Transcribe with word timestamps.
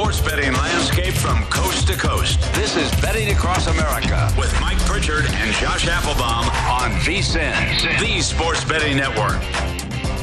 Sports 0.00 0.20
betting 0.22 0.54
landscape 0.54 1.12
from 1.12 1.44
coast 1.50 1.86
to 1.86 1.94
coast. 1.94 2.40
This 2.54 2.74
is 2.74 2.90
Betting 3.02 3.32
Across 3.32 3.66
America 3.66 4.32
with 4.38 4.50
Mike 4.58 4.78
Pritchard 4.86 5.26
and 5.26 5.54
Josh 5.56 5.86
Applebaum 5.86 6.46
on 6.70 6.90
VSIN, 7.02 8.00
the 8.00 8.22
sports 8.22 8.64
betting 8.64 8.96
network. 8.96 9.38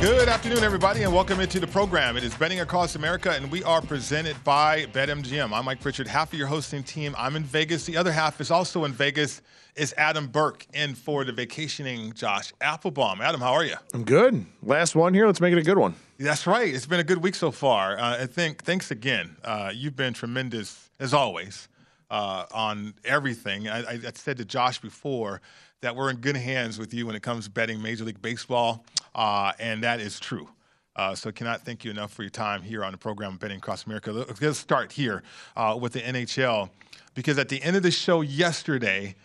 Good 0.01 0.29
afternoon, 0.29 0.63
everybody, 0.63 1.03
and 1.03 1.13
welcome 1.13 1.39
into 1.39 1.59
the 1.59 1.67
program. 1.67 2.17
It 2.17 2.23
is 2.23 2.33
Betting 2.33 2.61
Across 2.61 2.95
America, 2.95 3.29
and 3.29 3.51
we 3.51 3.63
are 3.66 3.79
presented 3.79 4.43
by 4.43 4.87
BetMGM. 4.87 5.53
I'm 5.53 5.66
Mike 5.66 5.79
Pritchard, 5.79 6.07
half 6.07 6.33
of 6.33 6.39
your 6.39 6.47
hosting 6.47 6.81
team. 6.81 7.13
I'm 7.16 7.35
in 7.35 7.43
Vegas. 7.43 7.85
The 7.85 7.97
other 7.97 8.11
half 8.11 8.41
is 8.41 8.49
also 8.49 8.83
in 8.83 8.93
Vegas. 8.93 9.43
Is 9.75 9.93
Adam 9.95 10.25
Burke 10.25 10.66
in 10.73 10.95
for 10.95 11.23
the 11.23 11.33
vacationing 11.33 12.13
Josh 12.13 12.51
Applebaum? 12.61 13.21
Adam, 13.21 13.41
how 13.41 13.53
are 13.53 13.63
you? 13.63 13.75
I'm 13.93 14.05
good. 14.05 14.43
Last 14.63 14.95
one 14.95 15.13
here. 15.13 15.27
Let's 15.27 15.39
make 15.39 15.53
it 15.53 15.59
a 15.59 15.63
good 15.63 15.77
one. 15.77 15.93
That's 16.19 16.47
right. 16.47 16.73
It's 16.73 16.88
been 16.88 17.00
a 17.00 17.03
good 17.03 17.22
week 17.22 17.35
so 17.35 17.51
far. 17.51 17.95
Uh, 17.95 18.23
I 18.23 18.25
think. 18.25 18.63
Thanks 18.63 18.89
again. 18.89 19.38
Uh, 19.44 19.72
you've 19.73 19.95
been 19.95 20.13
tremendous 20.13 20.89
as 21.00 21.13
always 21.13 21.67
uh, 22.09 22.45
on 22.51 22.95
everything. 23.05 23.69
I, 23.69 23.81
I, 23.88 24.00
said 24.16 24.38
to 24.38 24.45
Josh 24.45 24.81
before 24.81 25.41
that 25.81 25.95
we're 25.95 26.09
in 26.09 26.16
good 26.16 26.35
hands 26.35 26.79
with 26.79 26.91
you 26.91 27.05
when 27.05 27.16
it 27.16 27.22
comes 27.22 27.45
to 27.45 27.51
betting 27.51 27.79
Major 27.83 28.03
League 28.03 28.19
Baseball, 28.19 28.83
uh, 29.13 29.51
and 29.59 29.83
that 29.83 30.00
is 30.00 30.19
true. 30.19 30.50
Uh, 30.95 31.13
so 31.13 31.31
cannot 31.31 31.61
thank 31.61 31.85
you 31.85 31.91
enough 31.91 32.11
for 32.11 32.23
your 32.23 32.31
time 32.31 32.63
here 32.63 32.84
on 32.84 32.94
the 32.94 32.97
program 32.97 33.38
Betting 33.38 33.57
Across 33.57 33.85
America. 33.85 34.11
Let's 34.41 34.57
start 34.57 34.91
here 34.91 35.22
uh, 35.55 35.78
with 35.79 35.94
the 35.94 36.01
NHL 36.01 36.72
because 37.13 37.38
at 37.38 37.47
the 37.47 37.61
end 37.61 37.75
of 37.75 37.84
the 37.84 37.91
show 37.91 38.22
yesterday. 38.22 39.16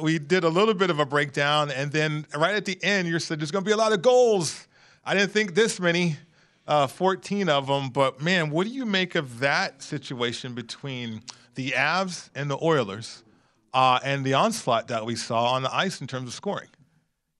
We 0.00 0.20
did 0.20 0.44
a 0.44 0.48
little 0.48 0.72
bit 0.72 0.88
of 0.88 1.00
a 1.00 1.04
breakdown, 1.04 1.72
and 1.72 1.90
then 1.90 2.24
right 2.34 2.54
at 2.54 2.64
the 2.64 2.78
end, 2.82 3.08
you 3.08 3.18
said 3.18 3.40
there's 3.40 3.50
going 3.50 3.64
to 3.64 3.68
be 3.68 3.72
a 3.72 3.76
lot 3.76 3.92
of 3.92 4.02
goals. 4.02 4.67
I 5.08 5.14
didn't 5.14 5.30
think 5.30 5.54
this 5.54 5.80
many, 5.80 6.18
uh, 6.66 6.86
14 6.86 7.48
of 7.48 7.66
them, 7.66 7.88
but 7.88 8.20
man, 8.20 8.50
what 8.50 8.66
do 8.66 8.72
you 8.74 8.84
make 8.84 9.14
of 9.14 9.38
that 9.38 9.82
situation 9.82 10.52
between 10.52 11.22
the 11.54 11.70
Avs 11.70 12.28
and 12.34 12.50
the 12.50 12.58
Oilers 12.62 13.22
uh, 13.72 14.00
and 14.04 14.22
the 14.22 14.34
onslaught 14.34 14.88
that 14.88 15.06
we 15.06 15.16
saw 15.16 15.54
on 15.54 15.62
the 15.62 15.74
ice 15.74 16.02
in 16.02 16.06
terms 16.06 16.28
of 16.28 16.34
scoring? 16.34 16.68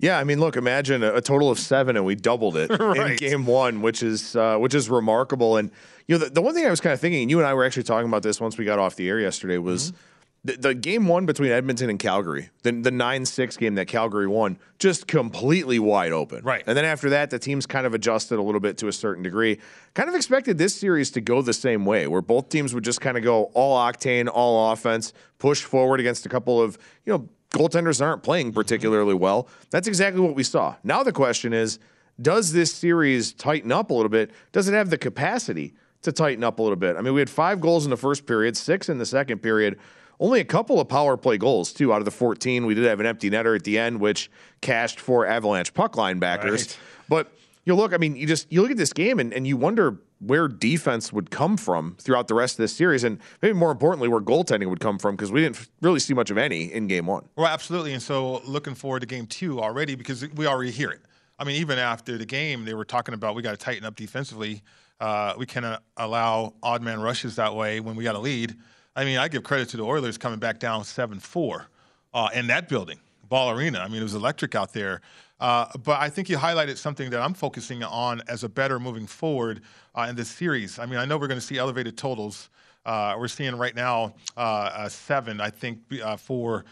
Yeah, 0.01 0.19
I 0.19 0.25
mean, 0.25 0.41
look, 0.41 0.57
imagine 0.57 1.03
a, 1.03 1.17
a 1.17 1.21
total 1.21 1.51
of 1.51 1.59
seven, 1.59 1.95
and 1.95 2.07
we 2.07 2.15
doubled 2.15 2.57
it 2.57 2.71
right. 2.81 3.11
in 3.11 3.17
game 3.17 3.45
one, 3.45 3.83
which 3.83 4.03
is 4.03 4.35
uh, 4.35 4.57
which 4.57 4.75
is 4.75 4.89
remarkable. 4.89 5.59
And 5.59 5.71
you 6.07 6.17
know, 6.17 6.25
the, 6.25 6.31
the, 6.31 6.41
one 6.41 6.55
thing 6.55 6.65
I 6.65 6.71
was 6.71 6.81
kind 6.81 6.95
of 6.95 7.01
thinking, 7.01 7.21
and 7.21 7.31
you 7.31 7.39
and 7.39 7.47
I 7.47 7.53
were 7.53 7.67
actually 7.67 7.83
talking 7.83 8.09
about 8.09 8.23
this 8.23 8.41
once 8.41 8.57
we 8.57 8.65
got 8.65 8.79
off 8.79 8.97
the 8.97 9.11
air 9.11 9.21
yesterday, 9.21 9.59
was. 9.59 9.93
Mm-hmm 9.93 10.01
the, 10.49 10.57
the, 10.57 10.75
game 10.75 11.07
one 11.07 11.27
between 11.27 11.53
Edmonton 11.53 11.91
and 11.91 11.99
Calgary, 11.99 12.49
the, 12.63 12.73
the 12.73 12.91
9 12.91 13.27
6 13.27 13.57
game 13.59 13.75
that 13.75 13.87
Calgary 13.87 14.27
won, 14.27 14.59
just 14.79 15.07
completely 15.07 15.79
wide 15.79 16.13
open. 16.13 16.43
Right. 16.43 16.65
And 16.67 16.77
then 16.77 16.87
after 16.87 17.11
that, 17.11 17.29
the 17.29 17.39
teams 17.39 17.67
kind 17.67 17.87
of 17.87 17.93
adjusted 17.93 18.39
a 18.39 18.43
little 18.43 18.61
bit 18.61 18.79
to 18.79 18.89
a 18.89 18.93
certain 18.93 19.23
degree. 19.23 19.59
Kind 19.93 20.09
of 20.09 20.15
expected 20.15 20.57
this 20.57 20.75
series 20.75 21.11
to 21.13 21.21
go 21.21 21.43
the 21.43 21.53
same 21.53 21.85
way, 21.85 22.07
where 22.07 22.23
both 22.23 22.49
teams 22.49 22.73
would 22.73 22.83
just 22.83 23.01
kind 23.01 23.19
of 23.19 23.23
go 23.23 23.45
all 23.53 23.79
octane, 23.79 24.27
all 24.33 24.73
offense, 24.73 25.13
push 25.39 25.63
forward 25.63 26.01
against 26.01 26.25
a 26.25 26.31
couple 26.31 26.63
of, 26.63 26.79
you 27.05 27.13
know, 27.13 27.29
goaltenders 27.51 28.01
aren't 28.01 28.23
playing 28.23 28.49
mm-hmm. 28.49 28.55
particularly 28.55 29.15
well. 29.15 29.49
That's 29.71 29.87
exactly 29.87 30.23
what 30.23 30.35
we 30.35 30.45
saw. 30.45 30.77
Now 30.83 31.03
the 31.03 31.13
question 31.13 31.53
is, 31.53 31.79
does 32.21 32.53
this 32.53 32.73
series 32.73 33.35
tighten 33.35 33.71
up 33.71 33.91
a 33.91 33.95
little 33.95 34.09
bit? 34.09 34.31
Does 34.53 34.67
it 34.67 34.73
have 34.73 34.89
the 34.89 34.99
capacity 34.99 35.75
to 36.03 36.11
tighten 36.11 36.43
up 36.43 36.59
a 36.59 36.63
little 36.63 36.77
bit? 36.77 36.97
I 36.97 37.03
mean, 37.03 37.13
we 37.13 37.21
had 37.21 37.31
five 37.31 37.61
goals 37.61 37.85
in 37.85 37.91
the 37.91 37.97
first 37.97 38.27
period, 38.27 38.57
six 38.57 38.89
in 38.89 38.99
the 38.99 39.07
second 39.07 39.41
period. 39.41 39.79
Only 40.21 40.41
a 40.41 40.45
couple 40.45 40.81
of 40.81 40.89
power 40.89 41.17
play 41.17 41.39
goals, 41.39 41.73
too, 41.73 41.93
out 41.93 42.01
of 42.01 42.05
the 42.05 42.11
14. 42.11 42.67
We 42.67 42.75
did 42.75 42.85
have 42.85 43.01
an 43.01 43.07
empty 43.07 43.31
netter 43.31 43.55
at 43.55 43.65
the 43.65 43.79
end, 43.79 44.01
which 44.01 44.31
cashed 44.61 44.99
for 44.99 45.27
Avalanche 45.27 45.73
puck 45.75 45.95
linebackers. 45.95 46.51
Right. 46.51 46.79
But 47.09 47.33
you 47.65 47.75
look, 47.75 47.93
I 47.93 47.99
mean, 47.99 48.17
you 48.17 48.27
just 48.27 48.51
you 48.51 48.63
look 48.63 48.71
at 48.71 48.77
this 48.77 48.93
game 48.93 49.21
and, 49.21 49.33
and 49.33 49.47
you 49.47 49.57
wonder 49.57 49.99
where 50.21 50.49
defense 50.49 51.13
would 51.13 51.31
come 51.31 51.57
from 51.57 51.97
throughout 52.01 52.27
the 52.27 52.35
rest 52.35 52.55
of 52.55 52.65
this 52.65 52.75
series, 52.75 53.05
and 53.05 53.19
maybe 53.43 53.53
more 53.53 53.71
importantly, 53.71 54.09
where 54.09 54.21
goaltending 54.21 54.69
would 54.69 54.81
come 54.81 54.99
from 54.99 55.15
because 55.15 55.31
we 55.31 55.43
didn't 55.43 55.69
really 55.81 56.01
see 56.01 56.15
much 56.15 56.31
of 56.31 56.39
any 56.39 56.73
in 56.73 56.87
game 56.87 57.07
one. 57.07 57.29
Well, 57.37 57.47
absolutely, 57.47 57.93
and 57.93 58.03
so 58.03 58.41
looking 58.47 58.75
forward 58.75 59.01
to 59.01 59.07
game 59.07 59.27
two 59.27 59.61
already 59.61 59.95
because 59.95 60.27
we 60.35 60.47
already 60.47 60.71
hear 60.71 60.91
it. 60.91 61.03
I 61.39 61.45
mean, 61.45 61.57
even 61.57 61.79
after 61.79 62.19
the 62.19 62.27
game, 62.27 62.65
they 62.65 62.75
were 62.75 62.85
talking 62.85 63.15
about 63.15 63.37
we 63.37 63.43
got 63.43 63.53
to 63.53 63.57
tighten 63.57 63.85
up 63.85 63.95
defensively. 63.95 64.63
Uh, 64.99 65.35
we 65.39 65.47
cannot 65.47 65.85
allow 65.97 66.55
odd 66.63 66.83
man 66.83 67.01
rushes 67.01 67.37
that 67.37 67.55
way 67.55 67.79
when 67.79 67.95
we 67.95 68.03
got 68.03 68.17
a 68.17 68.19
lead. 68.19 68.57
I 68.99 69.05
mean, 69.05 69.17
I 69.17 69.29
give 69.29 69.45
credit 69.45 69.69
to 69.69 69.77
the 69.77 69.85
Oilers 69.85 70.19
coming 70.19 70.41
back 70.41 70.59
down 70.59 70.83
7 70.83 71.21
4 71.21 71.67
uh, 72.15 72.29
in 72.35 72.49
that 72.49 72.69
building, 72.69 72.99
Ball 73.29 73.51
Arena. 73.51 73.79
I 73.79 73.87
mean, 73.87 74.01
it 74.01 74.03
was 74.03 74.17
electric 74.17 74.57
out 74.57 74.73
there. 74.73 75.03
Uh, 75.39 75.67
but 75.85 76.01
I 76.01 76.09
think 76.09 76.29
you 76.29 76.37
highlighted 76.37 76.77
something 76.79 77.09
that 77.11 77.21
I'm 77.21 77.33
focusing 77.33 77.85
on 77.85 78.23
as 78.27 78.43
a 78.43 78.49
better 78.49 78.81
moving 78.81 79.07
forward 79.07 79.61
uh, 79.95 80.09
in 80.11 80.17
this 80.17 80.29
series. 80.29 80.81
I 80.81 80.87
mean, 80.87 80.99
I 80.99 81.05
know 81.05 81.17
we're 81.17 81.29
going 81.29 81.39
to 81.39 81.47
see 81.47 81.59
elevated 81.59 81.97
totals. 81.97 82.51
Uh, 82.85 83.15
we're 83.17 83.29
seeing 83.29 83.55
right 83.55 83.77
now 83.77 84.15
uh, 84.37 84.89
seven, 84.89 85.41
I 85.41 85.51
think, 85.51 85.79
uh, 86.03 86.17
for 86.17 86.65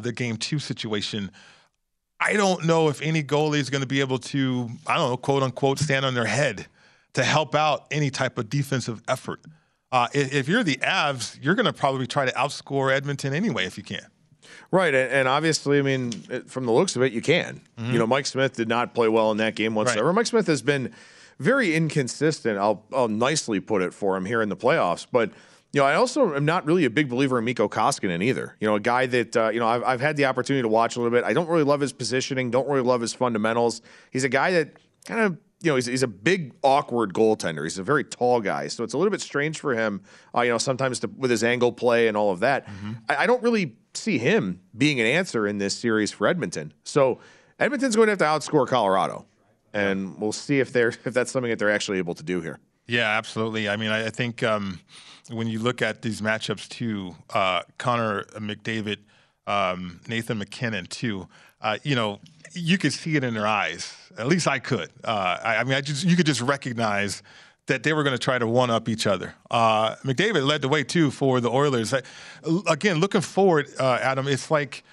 the 0.00 0.10
game 0.10 0.38
two 0.38 0.58
situation. 0.58 1.30
I 2.18 2.32
don't 2.32 2.64
know 2.64 2.88
if 2.88 3.02
any 3.02 3.22
goalie 3.22 3.58
is 3.58 3.68
going 3.68 3.82
to 3.82 3.86
be 3.86 4.00
able 4.00 4.20
to, 4.20 4.70
I 4.86 4.96
don't 4.96 5.10
know, 5.10 5.16
quote 5.18 5.42
unquote, 5.42 5.78
stand 5.78 6.06
on 6.06 6.14
their 6.14 6.24
head 6.24 6.66
to 7.12 7.22
help 7.24 7.54
out 7.54 7.84
any 7.90 8.08
type 8.08 8.38
of 8.38 8.48
defensive 8.48 9.02
effort. 9.06 9.40
Uh, 9.94 10.08
if, 10.12 10.34
if, 10.34 10.48
you're 10.48 10.64
the 10.64 10.74
Avs, 10.78 11.38
you're 11.40 11.54
going 11.54 11.66
to 11.66 11.72
probably 11.72 12.04
try 12.04 12.24
to 12.24 12.32
outscore 12.32 12.92
Edmonton 12.92 13.32
anyway 13.32 13.64
if 13.64 13.78
you 13.78 13.84
can. 13.84 14.04
Right, 14.72 14.92
and, 14.92 15.12
and 15.12 15.28
obviously, 15.28 15.78
I 15.78 15.82
mean, 15.82 16.10
from 16.48 16.66
the 16.66 16.72
looks 16.72 16.96
of 16.96 17.02
it, 17.02 17.12
you 17.12 17.22
can. 17.22 17.60
You 17.78 18.00
know, 18.00 18.06
Mike 18.06 18.26
Smith 18.26 18.56
did 18.56 18.66
not 18.66 18.92
play 18.92 19.06
well 19.06 19.30
in 19.30 19.36
that 19.36 19.54
game 19.54 19.76
whatsoever. 19.76 20.12
Mike 20.12 20.26
Smith 20.26 20.48
has 20.48 20.62
been 20.62 20.92
very 21.38 21.76
inconsistent. 21.76 22.58
I'll, 22.58 22.84
I'll 22.92 23.06
nicely 23.06 23.60
put 23.60 23.82
it 23.82 23.94
for 23.94 24.16
him 24.16 24.24
here 24.24 24.42
in 24.42 24.48
the 24.48 24.56
playoffs, 24.56 25.06
but. 25.10 25.30
You 25.72 25.80
know, 25.80 25.86
I 25.86 25.96
also 25.96 26.36
am 26.36 26.44
not 26.44 26.64
really 26.66 26.84
a 26.84 26.90
big 26.90 27.08
believer 27.08 27.36
in 27.36 27.44
Mikko 27.46 27.68
Koskinen 27.68 28.22
either. 28.22 28.54
You 28.60 28.68
know, 28.68 28.76
a 28.76 28.80
guy 28.80 29.06
that 29.06 29.36
uh, 29.36 29.48
you 29.48 29.58
know 29.58 29.66
I've, 29.66 29.82
I've 29.82 30.00
had 30.00 30.16
the 30.16 30.26
opportunity 30.26 30.62
to 30.62 30.68
watch 30.68 30.94
a 30.94 31.00
little 31.00 31.10
bit. 31.10 31.24
I 31.24 31.32
don't 31.32 31.48
really 31.48 31.64
love 31.64 31.80
his 31.80 31.92
positioning. 31.92 32.52
Don't 32.52 32.68
really 32.68 32.84
love 32.84 33.00
his 33.00 33.12
fundamentals. 33.12 33.82
He's 34.12 34.22
a 34.22 34.28
guy 34.28 34.52
that 34.52 34.76
kind 35.04 35.22
of 35.22 35.36
you 35.64 35.70
know 35.70 35.76
he's, 35.76 35.86
he's 35.86 36.02
a 36.02 36.08
big 36.08 36.52
awkward 36.62 37.14
goaltender. 37.14 37.62
He's 37.62 37.78
a 37.78 37.82
very 37.82 38.04
tall 38.04 38.40
guy, 38.40 38.68
so 38.68 38.84
it's 38.84 38.92
a 38.92 38.98
little 38.98 39.10
bit 39.10 39.20
strange 39.20 39.58
for 39.58 39.74
him. 39.74 40.02
Uh, 40.34 40.42
you 40.42 40.50
know, 40.50 40.58
sometimes 40.58 41.00
to, 41.00 41.08
with 41.08 41.30
his 41.30 41.42
angle 41.42 41.72
play 41.72 42.06
and 42.06 42.16
all 42.16 42.30
of 42.30 42.40
that. 42.40 42.68
I, 43.08 43.16
I 43.24 43.26
don't 43.26 43.42
really 43.42 43.76
see 43.94 44.18
him 44.18 44.60
being 44.76 45.00
an 45.00 45.06
answer 45.06 45.46
in 45.46 45.58
this 45.58 45.74
series 45.74 46.12
for 46.12 46.26
Edmonton. 46.26 46.74
So 46.84 47.18
Edmonton's 47.58 47.96
going 47.96 48.06
to 48.06 48.12
have 48.12 48.18
to 48.18 48.24
outscore 48.24 48.68
Colorado, 48.68 49.24
and 49.72 50.20
we'll 50.20 50.32
see 50.32 50.60
if 50.60 50.72
they're 50.72 50.88
if 50.88 51.14
that's 51.14 51.32
something 51.32 51.50
that 51.50 51.58
they're 51.58 51.72
actually 51.72 51.98
able 51.98 52.14
to 52.14 52.22
do 52.22 52.40
here. 52.40 52.58
Yeah, 52.86 53.16
absolutely. 53.16 53.68
I 53.68 53.76
mean, 53.76 53.90
I, 53.90 54.06
I 54.06 54.10
think 54.10 54.42
um, 54.42 54.80
when 55.30 55.46
you 55.46 55.58
look 55.58 55.80
at 55.80 56.02
these 56.02 56.20
matchups 56.20 56.68
too, 56.68 57.16
uh, 57.32 57.62
Connor 57.78 58.24
McDavid, 58.34 58.98
um, 59.46 60.00
Nathan 60.06 60.38
MacKinnon 60.38 60.86
too, 60.86 61.26
uh, 61.62 61.78
you 61.82 61.94
know, 61.94 62.20
you 62.54 62.78
could 62.78 62.92
see 62.92 63.16
it 63.16 63.24
in 63.24 63.34
their 63.34 63.46
eyes. 63.46 63.94
At 64.16 64.26
least 64.26 64.46
I 64.46 64.58
could. 64.58 64.90
Uh, 65.02 65.38
I, 65.42 65.56
I 65.56 65.64
mean, 65.64 65.74
I 65.74 65.80
just 65.80 66.04
you 66.04 66.16
could 66.16 66.26
just 66.26 66.40
recognize 66.40 67.22
that 67.66 67.82
they 67.82 67.92
were 67.92 68.02
going 68.02 68.14
to 68.14 68.22
try 68.22 68.38
to 68.38 68.46
one 68.46 68.70
up 68.70 68.88
each 68.88 69.06
other. 69.06 69.34
Uh, 69.50 69.96
McDavid 69.96 70.46
led 70.46 70.62
the 70.62 70.68
way 70.68 70.84
too 70.84 71.10
for 71.10 71.40
the 71.40 71.50
Oilers. 71.50 71.94
I, 71.94 72.02
again, 72.68 72.98
looking 72.98 73.22
forward, 73.22 73.68
uh, 73.80 73.98
Adam, 74.00 74.28
it's 74.28 74.50
like 74.50 74.84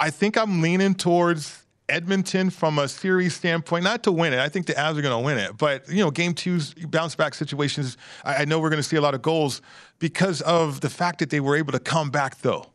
I 0.00 0.10
think 0.10 0.36
I'm 0.36 0.60
leaning 0.60 0.94
towards 0.94 1.64
Edmonton 1.88 2.50
from 2.50 2.78
a 2.78 2.88
series 2.88 3.34
standpoint, 3.34 3.84
not 3.84 4.02
to 4.04 4.12
win 4.12 4.32
it. 4.32 4.38
I 4.38 4.48
think 4.48 4.66
the 4.66 4.72
Avs 4.72 4.98
are 4.98 5.02
going 5.02 5.22
to 5.22 5.24
win 5.24 5.38
it, 5.38 5.56
but 5.56 5.88
you 5.88 6.02
know, 6.02 6.10
game 6.10 6.34
two's 6.34 6.74
bounce 6.74 7.14
back 7.14 7.34
situations. 7.34 7.96
I, 8.24 8.36
I 8.36 8.44
know 8.44 8.58
we're 8.58 8.70
going 8.70 8.82
to 8.82 8.88
see 8.88 8.96
a 8.96 9.00
lot 9.00 9.14
of 9.14 9.22
goals 9.22 9.62
because 9.98 10.40
of 10.42 10.80
the 10.80 10.90
fact 10.90 11.18
that 11.20 11.30
they 11.30 11.40
were 11.40 11.56
able 11.56 11.72
to 11.72 11.78
come 11.78 12.10
back 12.10 12.40
though, 12.40 12.66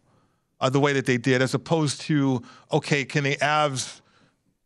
uh, 0.62 0.70
the 0.70 0.80
way 0.80 0.94
that 0.94 1.06
they 1.06 1.18
did, 1.18 1.42
as 1.42 1.54
opposed 1.54 2.02
to 2.02 2.42
okay, 2.72 3.06
can 3.06 3.24
the 3.24 3.38
Avs 3.38 4.02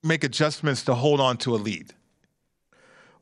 make 0.02 0.24
adjustments 0.24 0.84
to 0.84 0.96
hold 0.96 1.20
on 1.20 1.38
to 1.38 1.56
a 1.56 1.58
lead? 1.58 1.94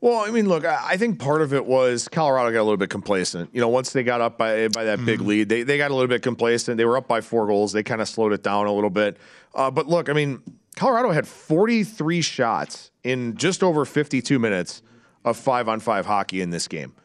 Well, 0.02 0.26
I 0.26 0.32
mean, 0.32 0.50
look, 0.50 0.66
I 0.66 0.98
think 0.98 1.20
part 1.20 1.44
of 1.44 1.54
it 1.54 1.64
was 1.64 2.08
Colorado 2.08 2.52
got 2.52 2.62
a 2.62 2.64
little 2.64 2.76
bit 2.76 2.90
complacent. 2.90 3.52
You 3.54 3.62
know, 3.62 3.68
once 3.68 3.94
they 3.94 4.02
got 4.02 4.20
up 4.20 4.36
by 4.36 4.68
by 4.70 4.86
that 4.86 5.06
big 5.06 5.22
lead, 5.22 5.48
they, 5.48 5.62
they 5.62 5.78
got 5.78 5.92
a 5.92 5.94
little 5.94 6.08
bit 6.08 6.24
complacent. 6.24 6.78
They 6.78 6.86
were 6.86 6.98
up 6.98 7.08
by 7.08 7.22
four 7.22 7.46
goals. 7.46 7.72
They 7.72 7.84
kind 7.84 8.02
of 8.02 8.10
slowed 8.10 8.34
it 8.34 8.42
down 8.42 8.66
a 8.66 8.74
little 8.74 8.90
bit. 8.90 9.18
Uh, 9.54 9.70
but 9.70 9.88
look, 9.88 10.10
I 10.10 10.14
mean, 10.14 10.42
Colorado 10.76 11.12
had 11.12 11.28
43 11.28 12.22
shots 12.22 12.90
in 13.04 13.38
just 13.38 13.62
over 13.62 13.86
52 13.86 14.40
minutes 14.40 14.82
of 15.24 15.38
five 15.38 15.70
on 15.70 15.80
five 15.80 16.08
hockey 16.08 16.42
in 16.42 16.50
this 16.50 16.68
game. 16.68 16.96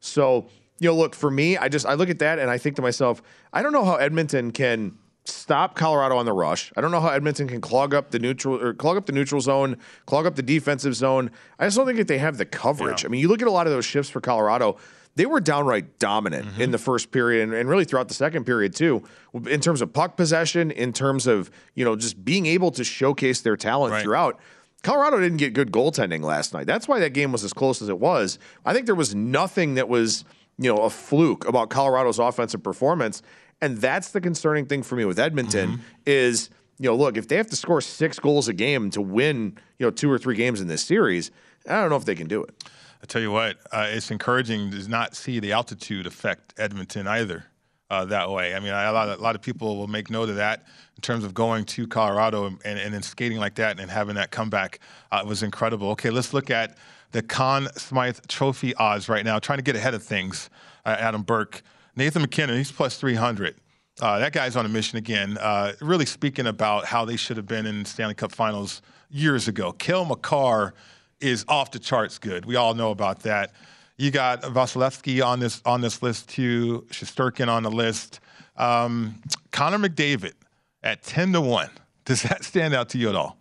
So, 0.00 0.48
you 0.78 0.88
know, 0.88 0.94
look, 0.94 1.14
for 1.14 1.30
me, 1.30 1.58
I 1.58 1.68
just 1.68 1.84
I 1.84 1.92
look 1.92 2.08
at 2.08 2.20
that 2.20 2.38
and 2.38 2.50
I 2.50 2.56
think 2.56 2.76
to 2.76 2.82
myself, 2.82 3.20
I 3.52 3.62
don't 3.62 3.72
know 3.72 3.84
how 3.84 3.96
Edmonton 3.96 4.50
can 4.50 4.96
stop 5.28 5.74
Colorado 5.74 6.16
on 6.16 6.26
the 6.26 6.32
rush. 6.32 6.72
I 6.76 6.80
don't 6.80 6.90
know 6.90 7.00
how 7.00 7.08
Edmonton 7.08 7.48
can 7.48 7.60
clog 7.60 7.94
up 7.94 8.10
the 8.10 8.18
neutral 8.18 8.60
or 8.62 8.74
clog 8.74 8.96
up 8.96 9.06
the 9.06 9.12
neutral 9.12 9.40
zone, 9.40 9.76
clog 10.06 10.26
up 10.26 10.36
the 10.36 10.42
defensive 10.42 10.94
zone. 10.94 11.30
I 11.58 11.66
just 11.66 11.76
don't 11.76 11.86
think 11.86 11.98
that 11.98 12.08
they 12.08 12.18
have 12.18 12.38
the 12.38 12.44
coverage. 12.46 13.04
I 13.04 13.08
mean, 13.08 13.20
you 13.20 13.28
look 13.28 13.42
at 13.42 13.48
a 13.48 13.52
lot 13.52 13.66
of 13.66 13.72
those 13.72 13.84
shifts 13.84 14.10
for 14.10 14.20
Colorado. 14.20 14.76
They 15.14 15.24
were 15.26 15.40
downright 15.40 15.98
dominant 15.98 16.46
mm-hmm. 16.46 16.60
in 16.60 16.70
the 16.72 16.78
first 16.78 17.10
period 17.10 17.42
and, 17.42 17.54
and 17.54 17.68
really 17.68 17.84
throughout 17.84 18.08
the 18.08 18.14
second 18.14 18.44
period 18.44 18.74
too, 18.74 19.02
in 19.46 19.60
terms 19.60 19.80
of 19.80 19.92
puck 19.92 20.16
possession, 20.16 20.70
in 20.70 20.92
terms 20.92 21.26
of 21.26 21.50
you 21.74 21.84
know 21.84 21.96
just 21.96 22.22
being 22.24 22.46
able 22.46 22.70
to 22.72 22.84
showcase 22.84 23.40
their 23.40 23.56
talent 23.56 23.92
Right. 23.92 24.02
throughout. 24.02 24.38
Colorado 24.82 25.18
didn't 25.18 25.38
get 25.38 25.52
good 25.52 25.72
goaltending 25.72 26.22
last 26.22 26.54
night. 26.54 26.66
That's 26.66 26.86
why 26.86 27.00
that 27.00 27.10
game 27.10 27.32
was 27.32 27.42
as 27.42 27.52
close 27.52 27.82
as 27.82 27.88
it 27.88 27.98
was. 27.98 28.38
I 28.64 28.72
think 28.72 28.86
there 28.86 28.94
was 28.94 29.14
nothing 29.14 29.74
that 29.74 29.88
was, 29.88 30.24
you 30.58 30.72
know, 30.72 30.82
a 30.82 30.90
fluke 30.90 31.48
about 31.48 31.70
Colorado's 31.70 32.18
offensive 32.20 32.62
performance. 32.62 33.20
And 33.60 33.78
that's 33.78 34.10
the 34.10 34.20
concerning 34.20 34.66
thing 34.66 34.82
for 34.82 34.96
me 34.96 35.04
with 35.04 35.18
Edmonton 35.18 35.80
is, 36.06 36.50
you 36.78 36.88
know, 36.88 36.94
look, 36.94 37.16
if 37.16 37.28
they 37.28 37.36
have 37.36 37.48
to 37.48 37.56
score 37.56 37.80
six 37.80 38.18
goals 38.18 38.48
a 38.48 38.52
game 38.52 38.90
to 38.90 39.00
win, 39.00 39.58
you 39.78 39.86
know, 39.86 39.90
two 39.90 40.10
or 40.10 40.18
three 40.18 40.36
games 40.36 40.60
in 40.60 40.68
this 40.68 40.82
series, 40.82 41.30
I 41.68 41.80
don't 41.80 41.90
know 41.90 41.96
if 41.96 42.04
they 42.04 42.14
can 42.14 42.28
do 42.28 42.42
it. 42.42 42.64
I 43.02 43.06
tell 43.06 43.22
you 43.22 43.30
what, 43.30 43.58
uh, 43.72 43.86
it's 43.88 44.10
encouraging 44.10 44.70
to 44.70 44.88
not 44.88 45.14
see 45.16 45.40
the 45.40 45.52
altitude 45.52 46.06
affect 46.06 46.54
Edmonton 46.58 47.06
either 47.06 47.44
uh, 47.90 48.04
that 48.06 48.30
way. 48.30 48.54
I 48.54 48.60
mean, 48.60 48.72
I, 48.72 48.84
a, 48.84 48.92
lot 48.92 49.08
of, 49.08 49.18
a 49.18 49.22
lot 49.22 49.34
of 49.34 49.42
people 49.42 49.76
will 49.76 49.86
make 49.86 50.10
note 50.10 50.28
of 50.28 50.36
that 50.36 50.66
in 50.96 51.02
terms 51.02 51.24
of 51.24 51.34
going 51.34 51.64
to 51.66 51.86
Colorado 51.86 52.46
and, 52.46 52.62
and, 52.64 53.04
skating 53.04 53.38
like 53.38 53.54
that 53.56 53.78
and 53.78 53.90
having 53.90 54.16
that 54.16 54.30
comeback 54.30 54.80
uh, 55.12 55.22
was 55.26 55.42
incredible. 55.42 55.90
Okay, 55.90 56.10
let's 56.10 56.32
look 56.34 56.50
at 56.50 56.76
the 57.12 57.22
Conn 57.22 57.68
Smythe 57.76 58.18
Trophy 58.28 58.74
odds 58.74 59.08
right 59.08 59.24
now, 59.24 59.38
trying 59.38 59.58
to 59.58 59.62
get 59.62 59.76
ahead 59.76 59.94
of 59.94 60.02
things. 60.02 60.50
Uh, 60.84 60.96
Adam 60.98 61.22
Burke, 61.22 61.62
Nathan 61.96 62.22
MacKinnon, 62.22 62.56
he's 62.56 62.70
plus 62.70 62.98
300. 62.98 63.56
Uh, 64.00 64.18
that 64.18 64.32
guy's 64.32 64.56
on 64.56 64.66
a 64.66 64.68
mission 64.68 64.98
again, 64.98 65.38
uh, 65.38 65.72
really 65.80 66.04
speaking 66.04 66.46
about 66.46 66.84
how 66.84 67.06
they 67.06 67.16
should 67.16 67.38
have 67.38 67.46
been 67.46 67.64
in 67.64 67.84
Stanley 67.86 68.14
Cup 68.14 68.30
finals 68.30 68.82
years 69.10 69.48
ago. 69.48 69.72
Cale 69.72 70.04
Makar 70.04 70.74
is 71.20 71.44
off 71.48 71.70
the 71.70 71.78
charts 71.78 72.18
good. 72.18 72.44
We 72.44 72.56
all 72.56 72.74
know 72.74 72.90
about 72.90 73.20
that. 73.20 73.52
You 73.96 74.10
got 74.10 74.42
Vasilevskiy 74.42 75.24
on 75.24 75.40
this 75.40 75.62
on 75.64 75.80
this 75.80 76.02
list 76.02 76.28
too, 76.28 76.84
Shesterkin 76.90 77.48
on 77.48 77.62
the 77.62 77.70
list. 77.70 78.20
Um, 78.56 79.22
Connor 79.50 79.78
McDavid 79.78 80.34
at 80.82 81.02
10 81.02 81.32
to 81.32 81.40
1. 81.40 81.70
Does 82.04 82.22
that 82.22 82.44
stand 82.44 82.74
out 82.74 82.90
to 82.90 82.98
you 82.98 83.08
at 83.08 83.14
all? 83.14 83.38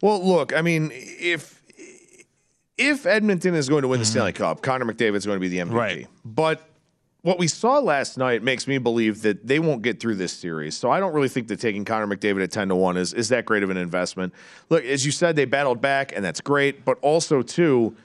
Well, 0.00 0.24
look, 0.24 0.54
I 0.54 0.62
mean, 0.62 0.92
if 0.94 1.60
if 2.78 3.06
Edmonton 3.06 3.54
is 3.54 3.68
going 3.68 3.82
to 3.82 3.88
win 3.88 3.98
the 3.98 4.06
Stanley 4.06 4.32
Cup, 4.32 4.62
Connor 4.62 4.84
McDavid's 4.84 5.26
going 5.26 5.36
to 5.36 5.40
be 5.40 5.48
the 5.48 5.58
MVP. 5.58 5.72
Right. 5.72 6.06
But 6.24 6.68
what 7.26 7.40
we 7.40 7.48
saw 7.48 7.80
last 7.80 8.16
night 8.18 8.44
makes 8.44 8.68
me 8.68 8.78
believe 8.78 9.22
that 9.22 9.44
they 9.44 9.58
won't 9.58 9.82
get 9.82 9.98
through 9.98 10.14
this 10.14 10.32
series. 10.32 10.76
So 10.76 10.92
I 10.92 11.00
don't 11.00 11.12
really 11.12 11.28
think 11.28 11.48
that 11.48 11.58
taking 11.58 11.84
Connor 11.84 12.06
McDavid 12.06 12.40
at 12.40 12.52
10 12.52 12.68
to 12.68 12.76
1 12.76 12.96
is, 12.96 13.12
is 13.12 13.30
that 13.30 13.44
great 13.44 13.64
of 13.64 13.70
an 13.70 13.76
investment. 13.76 14.32
Look, 14.70 14.84
as 14.84 15.04
you 15.04 15.10
said, 15.10 15.34
they 15.34 15.44
battled 15.44 15.80
back, 15.80 16.12
and 16.14 16.24
that's 16.24 16.40
great. 16.40 16.84
But 16.84 17.00
also, 17.02 17.42
too, 17.42 17.96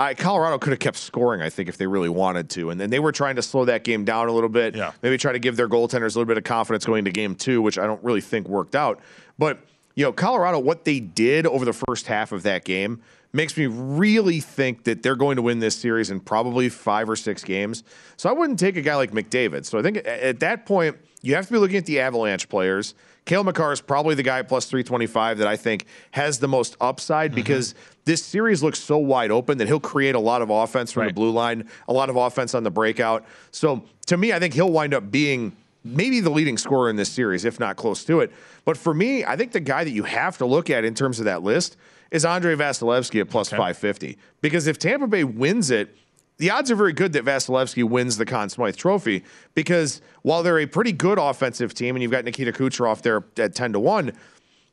I, 0.00 0.14
Colorado 0.14 0.58
could 0.58 0.70
have 0.70 0.80
kept 0.80 0.96
scoring, 0.96 1.42
I 1.42 1.48
think, 1.48 1.68
if 1.68 1.76
they 1.76 1.86
really 1.86 2.08
wanted 2.08 2.50
to. 2.50 2.70
And 2.70 2.80
then 2.80 2.90
they 2.90 2.98
were 2.98 3.12
trying 3.12 3.36
to 3.36 3.42
slow 3.42 3.66
that 3.66 3.84
game 3.84 4.04
down 4.04 4.26
a 4.26 4.32
little 4.32 4.48
bit. 4.48 4.74
Yeah. 4.74 4.90
Maybe 5.00 5.16
try 5.16 5.30
to 5.30 5.38
give 5.38 5.54
their 5.54 5.68
goaltenders 5.68 6.16
a 6.16 6.18
little 6.18 6.24
bit 6.24 6.36
of 6.36 6.42
confidence 6.42 6.84
going 6.84 6.98
into 6.98 7.12
game 7.12 7.36
two, 7.36 7.62
which 7.62 7.78
I 7.78 7.86
don't 7.86 8.02
really 8.02 8.20
think 8.20 8.48
worked 8.48 8.74
out. 8.74 8.98
But, 9.38 9.60
you 9.94 10.04
know, 10.04 10.12
Colorado, 10.12 10.58
what 10.58 10.84
they 10.84 10.98
did 10.98 11.46
over 11.46 11.64
the 11.64 11.72
first 11.72 12.08
half 12.08 12.32
of 12.32 12.42
that 12.42 12.64
game 12.64 13.00
makes 13.32 13.56
me 13.56 13.66
really 13.66 14.40
think 14.40 14.84
that 14.84 15.02
they're 15.02 15.16
going 15.16 15.36
to 15.36 15.42
win 15.42 15.60
this 15.60 15.76
series 15.76 16.10
in 16.10 16.20
probably 16.20 16.68
five 16.68 17.08
or 17.08 17.16
six 17.16 17.44
games. 17.44 17.84
So 18.16 18.28
I 18.28 18.32
wouldn't 18.32 18.58
take 18.58 18.76
a 18.76 18.82
guy 18.82 18.96
like 18.96 19.12
McDavid. 19.12 19.64
So 19.64 19.78
I 19.78 19.82
think 19.82 19.98
at 20.04 20.40
that 20.40 20.66
point, 20.66 20.96
you 21.22 21.34
have 21.34 21.46
to 21.46 21.52
be 21.52 21.58
looking 21.58 21.76
at 21.76 21.86
the 21.86 22.00
Avalanche 22.00 22.48
players. 22.48 22.94
Cale 23.26 23.44
Makar 23.44 23.72
is 23.72 23.80
probably 23.80 24.14
the 24.14 24.22
guy 24.22 24.42
plus 24.42 24.64
325 24.66 25.38
that 25.38 25.46
I 25.46 25.56
think 25.56 25.86
has 26.12 26.38
the 26.38 26.48
most 26.48 26.76
upside 26.80 27.30
mm-hmm. 27.30 27.36
because 27.36 27.74
this 28.04 28.24
series 28.24 28.62
looks 28.62 28.80
so 28.80 28.96
wide 28.96 29.30
open 29.30 29.58
that 29.58 29.68
he'll 29.68 29.78
create 29.78 30.14
a 30.14 30.20
lot 30.20 30.42
of 30.42 30.50
offense 30.50 30.90
from 30.90 31.06
the 31.06 31.12
blue 31.12 31.30
line, 31.30 31.68
a 31.86 31.92
lot 31.92 32.10
of 32.10 32.16
offense 32.16 32.54
on 32.54 32.64
the 32.64 32.70
breakout. 32.70 33.24
So 33.52 33.84
to 34.06 34.16
me, 34.16 34.32
I 34.32 34.38
think 34.38 34.54
he'll 34.54 34.72
wind 34.72 34.94
up 34.94 35.10
being 35.10 35.54
maybe 35.84 36.20
the 36.20 36.30
leading 36.30 36.58
scorer 36.58 36.90
in 36.90 36.96
this 36.96 37.10
series, 37.10 37.44
if 37.44 37.60
not 37.60 37.76
close 37.76 38.04
to 38.04 38.20
it. 38.20 38.32
But 38.64 38.76
for 38.76 38.92
me, 38.92 39.24
I 39.24 39.36
think 39.36 39.52
the 39.52 39.60
guy 39.60 39.84
that 39.84 39.90
you 39.90 40.02
have 40.04 40.38
to 40.38 40.46
look 40.46 40.70
at 40.70 40.84
in 40.84 40.94
terms 40.94 41.18
of 41.18 41.26
that 41.26 41.42
list 41.42 41.76
is 42.10 42.24
Andre 42.24 42.54
Vasilevskiy 42.56 43.20
at 43.20 43.30
plus 43.30 43.50
550. 43.50 44.18
Because 44.40 44.66
if 44.66 44.78
Tampa 44.78 45.06
Bay 45.06 45.24
wins 45.24 45.70
it, 45.70 45.96
the 46.38 46.50
odds 46.50 46.70
are 46.70 46.74
very 46.74 46.94
good 46.94 47.12
that 47.12 47.24
Vasilevskiy 47.24 47.84
wins 47.84 48.16
the 48.16 48.24
Conn 48.24 48.48
Smythe 48.48 48.74
Trophy 48.74 49.24
because 49.54 50.00
while 50.22 50.42
they're 50.42 50.58
a 50.58 50.66
pretty 50.66 50.92
good 50.92 51.18
offensive 51.18 51.74
team, 51.74 51.94
and 51.94 52.02
you've 52.02 52.10
got 52.10 52.24
Nikita 52.24 52.52
Kucherov 52.52 53.02
there 53.02 53.24
at 53.36 53.54
10 53.54 53.74
to 53.74 53.80
1, 53.80 54.12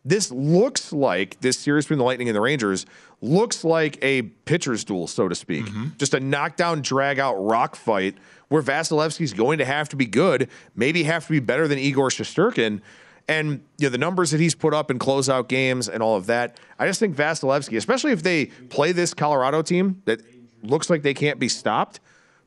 this 0.05 0.31
looks 0.31 0.93
like 0.93 1.37
this 1.41 1.59
series 1.59 1.83
between 1.83 1.99
the 1.99 2.05
Lightning 2.05 2.29
and 2.29 2.35
the 2.35 2.41
Rangers 2.41 2.85
looks 3.21 3.65
like 3.65 3.97
a 4.01 4.21
pitcher's 4.21 4.85
duel, 4.85 5.07
so 5.07 5.27
to 5.27 5.35
speak. 5.35 5.65
Mm-hmm. 5.65 5.87
Just 5.97 6.13
a 6.13 6.21
knockdown, 6.21 6.81
drag 6.81 7.19
out 7.19 7.35
rock 7.35 7.75
fight 7.75 8.15
where 8.47 8.61
Vasilevskiy's 8.61 9.33
going 9.33 9.57
to 9.57 9.65
have 9.65 9.89
to 9.89 9.97
be 9.97 10.05
good, 10.05 10.49
maybe 10.73 11.03
have 11.03 11.25
to 11.25 11.31
be 11.31 11.41
better 11.41 11.67
than 11.67 11.77
Igor 11.77 12.07
Shesterkin. 12.09 12.79
And 13.27 13.61
you 13.77 13.87
know 13.87 13.89
the 13.89 13.97
numbers 13.97 14.31
that 14.31 14.39
he's 14.39 14.55
put 14.55 14.73
up 14.73 14.89
in 14.89 14.99
closeout 14.99 15.47
games 15.47 15.89
and 15.89 16.01
all 16.01 16.15
of 16.15 16.27
that. 16.27 16.57
I 16.79 16.87
just 16.87 16.99
think 16.99 17.15
Vasilevskiy, 17.15 17.77
especially 17.77 18.11
if 18.11 18.23
they 18.23 18.45
play 18.69 18.93
this 18.93 19.13
Colorado 19.13 19.61
team 19.61 20.01
that 20.05 20.21
looks 20.63 20.89
like 20.89 21.01
they 21.01 21.13
can't 21.13 21.39
be 21.39 21.49
stopped, 21.49 21.99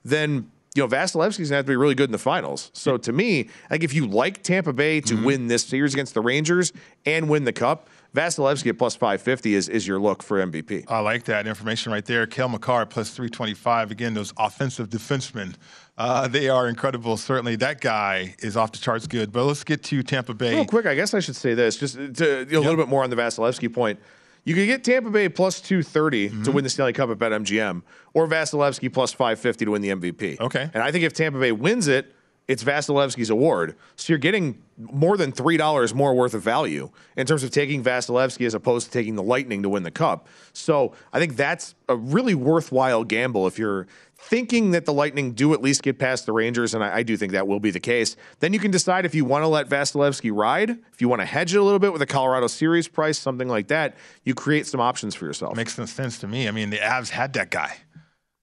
then 0.05 0.51
you 0.75 0.83
know 0.83 0.89
Vasilevskiy's 0.89 1.51
gonna 1.51 1.57
have 1.57 1.67
to 1.67 1.73
be 1.73 1.77
really 1.77 1.95
good 1.95 2.09
in 2.09 2.13
the 2.13 2.19
finals. 2.19 2.71
So 2.73 2.97
to 2.97 3.13
me, 3.13 3.51
like 3.71 3.85
if 3.85 3.93
you 3.93 4.07
like 4.07 4.43
Tampa 4.43 4.73
Bay 4.73 5.01
to 5.03 5.15
mm-hmm. 5.15 5.25
win 5.25 5.47
this 5.49 5.65
series 5.65 5.93
against 5.93 6.15
the 6.15 6.23
Rangers 6.23 6.73
and 7.05 7.29
win 7.29 7.45
the 7.45 7.53
cup, 7.53 7.89
Vasilevskiy 8.15 8.71
at 8.71 8.79
plus 8.79 8.97
550 8.97 9.55
is, 9.55 9.69
is 9.69 9.87
your 9.87 10.01
look 10.01 10.23
for 10.23 10.45
MVP. 10.45 10.85
I 10.89 10.99
like 11.01 11.25
that 11.25 11.47
information 11.47 11.93
right 11.93 12.05
there. 12.05 12.27
Cale 12.27 12.49
Makar 12.49 12.87
plus 12.87 13.11
325. 13.11 13.91
Again, 13.93 14.15
those 14.15 14.33
offensive 14.37 14.89
defensemen, 14.89 15.55
uh, 15.97 16.27
they 16.27 16.49
are 16.49 16.69
incredible. 16.69 17.17
Certainly, 17.17 17.57
that 17.57 17.81
guy 17.81 18.35
is 18.41 18.57
off 18.57 18.73
the 18.73 18.79
charts 18.79 19.07
good. 19.07 19.33
But 19.33 19.45
let's 19.45 19.63
get 19.63 19.85
to 19.85 20.03
Tampa 20.03 20.35
Bay. 20.35 20.55
Real 20.55 20.65
quick, 20.65 20.87
I 20.87 20.95
guess 20.95 21.15
I 21.15 21.21
should 21.21 21.37
say 21.37 21.55
this 21.55 21.77
just 21.77 21.95
to, 21.95 22.43
a 22.43 22.59
little 22.59 22.77
bit 22.77 22.89
more 22.89 23.05
on 23.05 23.11
the 23.11 23.17
Vasilevskiy 23.17 23.73
point. 23.73 24.01
You 24.45 24.55
could 24.55 24.67
get 24.67 24.83
Tampa 24.83 25.11
Bay 25.11 25.29
plus 25.29 25.61
230 25.61 26.31
mm-hmm. 26.31 26.43
to 26.45 26.53
win 26.53 26.65
the 26.65 26.71
Stanley 26.71 26.95
Cup 26.95 27.11
at 27.11 27.19
BetMGM 27.19 27.83
or 28.15 28.27
Vasilevskiy 28.27 28.93
plus 28.93 29.13
550 29.13 29.67
to 29.67 29.71
win 29.71 29.83
the 29.83 29.91
MVP. 29.91 30.41
Okay. 30.41 30.71
And 30.73 30.83
I 30.83 30.91
think 30.91 31.05
if 31.05 31.13
Tampa 31.13 31.39
Bay 31.39 31.53
wins 31.53 31.87
it, 31.87 32.15
it's 32.51 32.65
Vasilevskiy's 32.65 33.31
award. 33.31 33.77
So 33.95 34.13
you're 34.13 34.19
getting 34.19 34.61
more 34.77 35.17
than 35.17 35.31
$3 35.31 35.95
more 35.95 36.15
worth 36.15 36.35
of 36.35 36.43
value 36.43 36.91
in 37.17 37.25
terms 37.25 37.45
of 37.45 37.53
taking 37.53 37.85
Vasilevskiy 37.85 38.45
as 38.45 38.55
opposed 38.55 38.87
to 38.89 38.93
taking 38.93 39.15
the 39.15 39.23
Lightning 39.23 39.63
to 39.63 39.69
win 39.69 39.85
the 39.85 39.93
cup. 39.93 40.27
So 40.53 40.93
I 41.13 41.21
think 41.21 41.37
that's 41.37 41.77
a 41.89 41.95
really 41.95 42.35
worthwhile 42.35 43.05
gamble 43.05 43.47
if 43.47 43.57
you're 43.57 43.87
thinking 44.19 44.73
that 44.73 44.85
the 44.85 44.93
Lightning 44.93 45.33
do 45.33 45.55
at 45.55 45.63
least 45.63 45.85
get 45.85 46.01
past 46.01 46.27
the 46.27 46.33
Rangers, 46.33 46.75
and 46.75 46.83
I, 46.83 46.97
I 46.97 47.03
do 47.05 47.17
think 47.17 47.31
that 47.33 47.47
will 47.47 47.61
be 47.61 47.71
the 47.71 47.79
case. 47.79 48.17
Then 48.41 48.53
you 48.53 48.59
can 48.59 48.73
decide 48.73 49.07
if 49.07 49.15
you 49.15 49.25
want 49.25 49.45
to 49.45 49.49
let 49.49 49.69
Vasilevskiy 49.69 50.33
ride, 50.35 50.71
if 50.71 51.01
you 51.01 51.09
want 51.09 51.23
to 51.23 51.27
hedge 51.27 51.55
it 51.55 51.59
a 51.59 51.63
little 51.63 51.79
bit 51.79 51.93
with 51.93 52.03
a 52.03 52.07
Colorado 52.07 52.49
Series 52.49 52.89
price, 52.89 53.17
something 53.17 53.49
like 53.49 53.69
that. 53.69 53.97
You 54.25 54.35
create 54.35 54.67
some 54.67 54.81
options 54.81 55.15
for 55.15 55.25
yourself. 55.25 55.55
Makes 55.55 55.75
sense 55.75 56.19
to 56.19 56.27
me. 56.27 56.49
I 56.49 56.51
mean, 56.51 56.71
the 56.71 56.79
Avs 56.79 57.11
had 57.11 57.33
that 57.35 57.53
guy. 57.53 57.77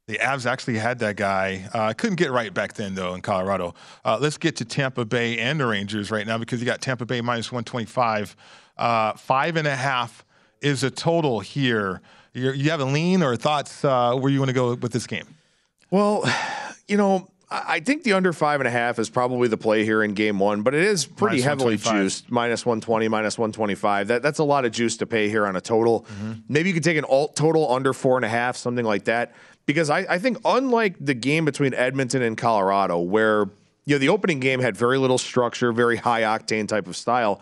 The 0.08 0.20
Avs 0.20 0.46
actually 0.46 0.78
had 0.78 1.00
that 1.00 1.18
guy. 1.18 1.70
Uh, 1.74 1.92
couldn't 1.92 2.16
get 2.16 2.32
right 2.32 2.54
back 2.54 2.74
then, 2.74 2.96
though, 2.96 3.14
in 3.14 3.22
Colorado. 3.22 3.74
Uh, 4.06 4.18
let's 4.22 4.38
get 4.38 4.56
to 4.58 4.66
Tampa 4.66 5.04
Bay 5.04 5.38
and 5.38 5.60
the 5.60 5.66
Rangers 5.66 6.12
right 6.12 6.26
now 6.26 6.38
because 6.38 6.62
you 6.62 6.66
got 6.66 6.80
Tampa 6.80 7.06
Bay 7.06 7.20
minus 7.20 7.52
125. 7.52 8.38
Uh, 8.78 9.14
five 9.14 9.58
and 9.58 9.68
a 9.68 9.76
half 9.76 10.24
is 10.62 10.84
a 10.84 10.90
total 10.90 11.42
here. 11.42 12.02
You're, 12.32 12.54
you 12.54 12.70
have 12.70 12.80
a 12.80 12.86
lean 12.86 13.22
or 13.22 13.36
thoughts 13.36 13.84
uh, 13.84 14.16
where 14.16 14.32
you 14.32 14.40
want 14.40 14.48
to 14.48 14.54
go 14.54 14.76
with 14.76 14.94
this 14.94 15.08
game? 15.08 15.26
Well, 15.92 16.24
you 16.88 16.96
know, 16.96 17.30
I 17.50 17.82
think 17.82 18.04
the 18.04 18.14
under 18.14 18.32
five 18.32 18.62
and 18.62 18.68
a 18.68 18.72
half 18.72 19.00
is 19.00 19.10
probably 19.10 19.50
the 19.50 19.58
play 19.58 19.84
here 19.84 20.04
in 20.04 20.14
game 20.14 20.40
one, 20.40 20.62
but 20.62 20.74
it 20.74 20.84
is 20.84 21.06
pretty 21.06 21.42
heavily 21.42 21.76
juiced. 21.76 22.32
Minus 22.32 22.66
120, 22.66 23.10
minus 23.10 23.38
125. 23.38 24.08
That, 24.08 24.22
that's 24.22 24.40
a 24.40 24.44
lot 24.44 24.64
of 24.64 24.72
juice 24.72 24.96
to 24.98 25.06
pay 25.06 25.28
here 25.28 25.46
on 25.46 25.58
a 25.58 25.62
total. 25.62 26.02
Mm-hmm. 26.02 26.34
Maybe 26.48 26.70
you 26.70 26.74
could 26.74 26.84
take 26.84 26.98
an 26.98 27.06
alt 27.06 27.36
total 27.36 27.74
under 27.74 27.92
four 27.92 28.18
and 28.18 28.24
a 28.24 28.30
half, 28.30 28.56
something 28.56 28.86
like 28.86 29.04
that 29.06 29.34
because 29.68 29.92
I, 29.92 30.00
I 30.10 30.18
think 30.18 30.40
unlike 30.44 30.96
the 31.00 31.14
game 31.14 31.46
between 31.46 31.76
Edmonton 31.76 32.24
and 32.24 32.36
Colorado, 32.36 32.98
where 32.98 33.46
you 33.86 33.94
know 33.94 34.00
the 34.00 34.10
opening 34.10 34.40
game 34.40 34.60
had 34.60 34.76
very 34.76 34.98
little 34.98 35.20
structure, 35.20 35.72
very 35.72 35.98
high 35.98 36.22
octane 36.22 36.68
type 36.68 36.88
of 36.88 36.96
style, 36.96 37.42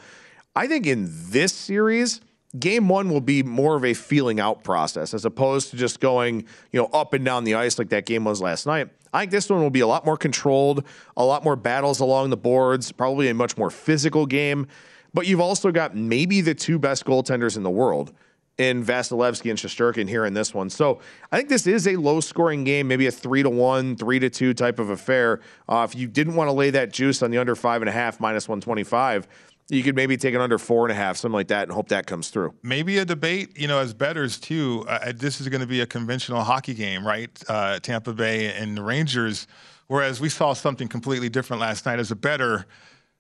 I 0.55 0.67
think 0.67 0.85
in 0.85 1.07
this 1.29 1.53
series, 1.53 2.19
game 2.59 2.89
one 2.89 3.09
will 3.09 3.21
be 3.21 3.43
more 3.43 3.75
of 3.75 3.85
a 3.85 3.93
feeling 3.93 4.39
out 4.39 4.63
process 4.63 5.13
as 5.13 5.23
opposed 5.23 5.69
to 5.69 5.77
just 5.77 5.99
going, 5.99 6.45
you 6.71 6.81
know, 6.81 6.87
up 6.87 7.13
and 7.13 7.23
down 7.23 7.45
the 7.45 7.55
ice 7.55 7.79
like 7.79 7.89
that 7.89 8.05
game 8.05 8.25
was 8.25 8.41
last 8.41 8.65
night. 8.65 8.89
I 9.13 9.21
think 9.21 9.31
this 9.31 9.49
one 9.49 9.61
will 9.61 9.69
be 9.69 9.79
a 9.79 9.87
lot 9.87 10.05
more 10.05 10.17
controlled, 10.17 10.83
a 11.15 11.23
lot 11.23 11.43
more 11.43 11.55
battles 11.55 12.01
along 12.01 12.31
the 12.31 12.37
boards, 12.37 12.91
probably 12.91 13.29
a 13.29 13.33
much 13.33 13.57
more 13.57 13.69
physical 13.69 14.25
game. 14.25 14.67
But 15.13 15.27
you've 15.27 15.39
also 15.39 15.71
got 15.71 15.95
maybe 15.95 16.41
the 16.41 16.53
two 16.53 16.77
best 16.77 17.05
goaltenders 17.05 17.55
in 17.55 17.63
the 17.63 17.69
world 17.69 18.11
in 18.57 18.83
Vasilevskiy 18.83 19.49
and 19.49 19.59
Shesterkin 19.59 20.07
here 20.07 20.25
in 20.25 20.33
this 20.33 20.53
one. 20.53 20.69
So 20.69 20.99
I 21.31 21.37
think 21.37 21.49
this 21.49 21.67
is 21.67 21.87
a 21.87 21.97
low 21.97 22.21
scoring 22.21 22.63
game, 22.63 22.87
maybe 22.87 23.07
a 23.07 23.11
three 23.11 23.43
to 23.43 23.49
one, 23.49 23.95
three 23.95 24.19
to 24.19 24.29
two 24.29 24.53
type 24.53 24.79
of 24.79 24.89
affair. 24.89 25.41
Uh, 25.67 25.85
if 25.89 25.95
you 25.95 26.07
didn't 26.07 26.35
want 26.35 26.47
to 26.47 26.53
lay 26.53 26.69
that 26.69 26.91
juice 26.91 27.21
on 27.21 27.31
the 27.31 27.37
under 27.37 27.55
five 27.55 27.81
and 27.81 27.89
a 27.89 27.91
half, 27.91 28.19
minus 28.19 28.47
125, 28.47 29.27
you 29.69 29.81
could 29.83 29.95
maybe 29.95 30.15
take 30.15 30.35
an 30.35 30.41
under 30.41 30.57
four 30.57 30.85
and 30.85 30.91
a 30.91 30.95
half, 30.95 31.17
something 31.17 31.33
like 31.33 31.47
that, 31.47 31.63
and 31.63 31.71
hope 31.71 31.89
that 31.89 32.05
comes 32.05 32.29
through. 32.29 32.53
Maybe 32.61 32.99
a 32.99 33.05
debate, 33.05 33.57
you 33.57 33.67
know, 33.67 33.79
as 33.79 33.93
betters 33.93 34.39
too. 34.39 34.85
Uh, 34.87 35.11
this 35.13 35.41
is 35.41 35.49
going 35.49 35.61
to 35.61 35.67
be 35.67 35.81
a 35.81 35.87
conventional 35.87 36.43
hockey 36.43 36.75
game, 36.75 37.05
right? 37.05 37.29
Uh, 37.49 37.79
Tampa 37.79 38.13
Bay 38.13 38.53
and 38.53 38.77
the 38.77 38.83
Rangers. 38.83 39.47
Whereas 39.87 40.21
we 40.21 40.29
saw 40.29 40.53
something 40.53 40.87
completely 40.87 41.29
different 41.29 41.61
last 41.61 41.85
night. 41.85 41.99
As 41.99 42.11
a 42.11 42.15
better, 42.15 42.65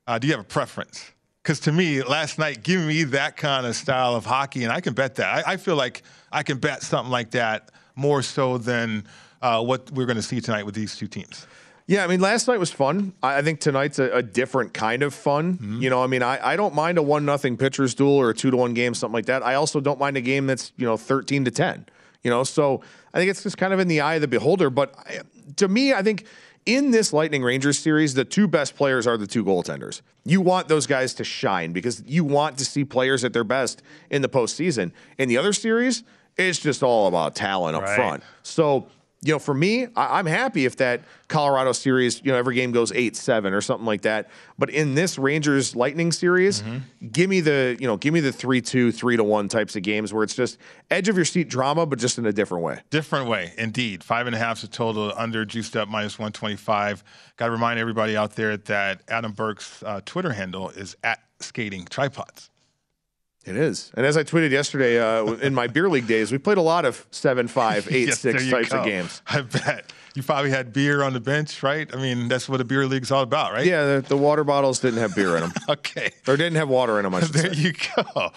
uh, 0.07 0.19
do 0.19 0.27
you 0.27 0.33
have 0.33 0.41
a 0.41 0.47
preference? 0.47 1.11
Because 1.45 1.59
to 1.59 1.71
me, 1.71 2.01
last 2.01 2.39
night, 2.39 2.63
give 2.63 2.81
me 2.81 3.03
that 3.03 3.37
kind 3.37 3.67
of 3.67 3.75
style 3.75 4.15
of 4.15 4.25
hockey, 4.25 4.63
and 4.63 4.73
I 4.73 4.81
can 4.81 4.95
bet 4.95 5.13
that. 5.15 5.47
I, 5.47 5.53
I 5.53 5.57
feel 5.57 5.75
like 5.75 6.01
I 6.31 6.41
can 6.41 6.57
bet 6.57 6.81
something 6.81 7.11
like 7.11 7.29
that 7.31 7.69
more 7.95 8.23
so 8.23 8.57
than 8.57 9.05
uh, 9.43 9.63
what 9.63 9.91
we're 9.91 10.07
going 10.07 10.15
to 10.15 10.23
see 10.23 10.41
tonight 10.41 10.65
with 10.65 10.73
these 10.73 10.95
two 10.95 11.05
teams. 11.05 11.45
Yeah, 11.85 12.03
I 12.03 12.07
mean, 12.07 12.19
last 12.19 12.47
night 12.47 12.59
was 12.59 12.71
fun. 12.71 13.13
I 13.21 13.43
think 13.43 13.59
tonight's 13.59 13.99
a, 13.99 14.09
a 14.09 14.23
different 14.23 14.73
kind 14.73 15.03
of 15.03 15.13
fun. 15.13 15.53
Mm-hmm. 15.53 15.81
You 15.83 15.91
know, 15.91 16.03
I 16.03 16.07
mean, 16.07 16.23
I, 16.23 16.53
I 16.53 16.55
don't 16.55 16.73
mind 16.73 16.97
a 16.97 17.03
one 17.03 17.25
nothing 17.25 17.57
pitcher's 17.57 17.93
duel 17.93 18.17
or 18.17 18.31
a 18.31 18.33
two 18.33 18.49
to 18.49 18.57
one 18.57 18.73
game, 18.73 18.95
something 18.95 19.13
like 19.13 19.27
that. 19.27 19.45
I 19.45 19.53
also 19.53 19.79
don't 19.79 19.99
mind 19.99 20.17
a 20.17 20.21
game 20.21 20.47
that's 20.47 20.71
you 20.77 20.87
know 20.87 20.97
thirteen 20.97 21.45
to 21.45 21.51
ten. 21.51 21.85
You 22.23 22.31
know, 22.31 22.43
so 22.43 22.81
I 23.13 23.19
think 23.19 23.29
it's 23.29 23.43
just 23.43 23.59
kind 23.59 23.71
of 23.71 23.79
in 23.79 23.87
the 23.87 24.01
eye 24.01 24.15
of 24.15 24.21
the 24.21 24.27
beholder. 24.27 24.71
But 24.71 24.95
I, 24.97 25.19
to 25.57 25.67
me, 25.67 25.93
I 25.93 26.01
think 26.01 26.25
in 26.65 26.91
this 26.91 27.13
Lightning 27.13 27.43
Rangers 27.43 27.77
series, 27.77 28.13
the 28.13 28.25
two 28.25 28.47
best 28.47 28.75
players 28.75 29.05
are 29.05 29.17
the 29.17 29.27
two 29.27 29.43
goaltenders. 29.43 30.01
You 30.23 30.41
want 30.41 30.67
those 30.67 30.87
guys 30.87 31.13
to 31.15 31.23
shine 31.23 31.71
because 31.71 32.03
you 32.05 32.23
want 32.23 32.57
to 32.57 32.65
see 32.65 32.83
players 32.83 33.23
at 33.23 33.33
their 33.33 33.43
best 33.43 33.83
in 34.09 34.21
the 34.21 34.29
postseason. 34.29 34.91
In 35.17 35.29
the 35.29 35.37
other 35.37 35.53
series, 35.53 36.03
it's 36.37 36.59
just 36.59 36.83
all 36.83 37.07
about 37.07 37.35
talent 37.35 37.75
up 37.75 37.83
right. 37.83 37.95
front. 37.95 38.23
So 38.43 38.87
you 39.25 39.33
know, 39.33 39.39
for 39.39 39.55
me, 39.55 39.87
I, 39.95 40.19
am 40.19 40.27
happy 40.27 40.65
if 40.65 40.75
that 40.77 41.01
Colorado 41.29 41.71
series, 41.71 42.21
you 42.23 42.31
know, 42.31 42.37
every 42.37 42.53
game 42.53 42.71
goes 42.71 42.91
eight 42.91 43.15
seven 43.15 43.53
or 43.53 43.61
something 43.61 43.85
like 43.85 44.03
that. 44.03 44.29
But 44.59 44.69
in 44.69 44.93
this 44.93 45.17
Rangers 45.17 45.75
Lightning 45.75 46.11
series, 46.11 46.61
mm-hmm. 46.61 47.07
give 47.07 47.27
me 47.27 47.41
the, 47.41 47.75
you 47.79 47.87
know, 47.87 47.97
give 47.97 48.13
me 48.13 48.19
the 48.19 48.31
three 48.31 48.61
two, 48.61 48.91
three 48.91 49.17
to 49.17 49.23
one 49.23 49.47
types 49.47 49.75
of 49.75 49.81
games 49.81 50.13
where 50.13 50.23
it's 50.23 50.35
just 50.35 50.59
edge 50.91 51.09
of 51.09 51.15
your 51.15 51.25
seat 51.25 51.49
drama, 51.49 51.87
but 51.87 51.97
just 51.97 52.19
in 52.19 52.27
a 52.27 52.31
different 52.31 52.63
way. 52.63 52.79
Different 52.91 53.27
way, 53.27 53.51
indeed. 53.57 54.03
Five 54.03 54.27
and 54.27 54.35
a 54.35 54.39
half 54.39 54.59
is 54.59 54.65
a 54.65 54.67
total 54.67 55.11
under 55.17 55.43
juiced 55.43 55.75
up 55.75 55.89
minus 55.89 56.19
one 56.19 56.31
twenty 56.31 56.55
five. 56.55 57.03
Got 57.37 57.47
to 57.47 57.51
remind 57.51 57.79
everybody 57.79 58.15
out 58.15 58.35
there 58.35 58.57
that 58.57 59.01
Adam 59.07 59.31
Burke's 59.31 59.81
uh, 59.83 60.01
Twitter 60.05 60.33
handle 60.33 60.69
is 60.69 60.95
at 61.03 61.19
skating 61.39 61.85
tripods. 61.85 62.51
It 63.45 63.55
is. 63.55 63.91
And 63.95 64.05
as 64.05 64.17
I 64.17 64.23
tweeted 64.23 64.49
yesterday, 64.49 64.99
uh, 64.99 65.33
in 65.35 65.53
my 65.53 65.67
beer 65.67 65.87
league 65.87 66.07
days, 66.07 66.31
we 66.31 66.39
played 66.39 66.57
a 66.57 66.61
lot 66.61 66.83
of 66.83 67.05
7 67.11 67.47
5, 67.47 67.87
8 67.91 68.07
yes, 68.07 68.19
6 68.19 68.49
types 68.49 68.69
go. 68.69 68.79
of 68.79 68.85
games. 68.85 69.21
I 69.27 69.41
bet. 69.41 69.93
You 70.15 70.23
probably 70.23 70.49
had 70.49 70.71
beer 70.71 71.03
on 71.03 71.11
the 71.11 71.19
bench, 71.19 71.61
right? 71.61 71.93
I 71.93 71.97
mean, 71.97 72.29
that's 72.29 72.47
what 72.47 72.61
a 72.61 72.63
beer 72.63 72.85
league's 72.87 73.11
all 73.11 73.21
about, 73.21 73.51
right? 73.51 73.65
Yeah, 73.65 73.95
the, 73.95 74.01
the 74.07 74.17
water 74.17 74.45
bottles 74.45 74.79
didn't 74.79 74.99
have 74.99 75.13
beer 75.13 75.35
in 75.35 75.41
them. 75.41 75.51
okay. 75.69 76.11
Or 76.25 76.37
didn't 76.37 76.55
have 76.55 76.69
water 76.69 76.97
in 76.99 77.03
them, 77.03 77.13
I 77.13 77.19
should 77.21 77.33
there 77.33 77.53
say. 77.53 77.61
you 77.61 77.73
go. 77.95 78.31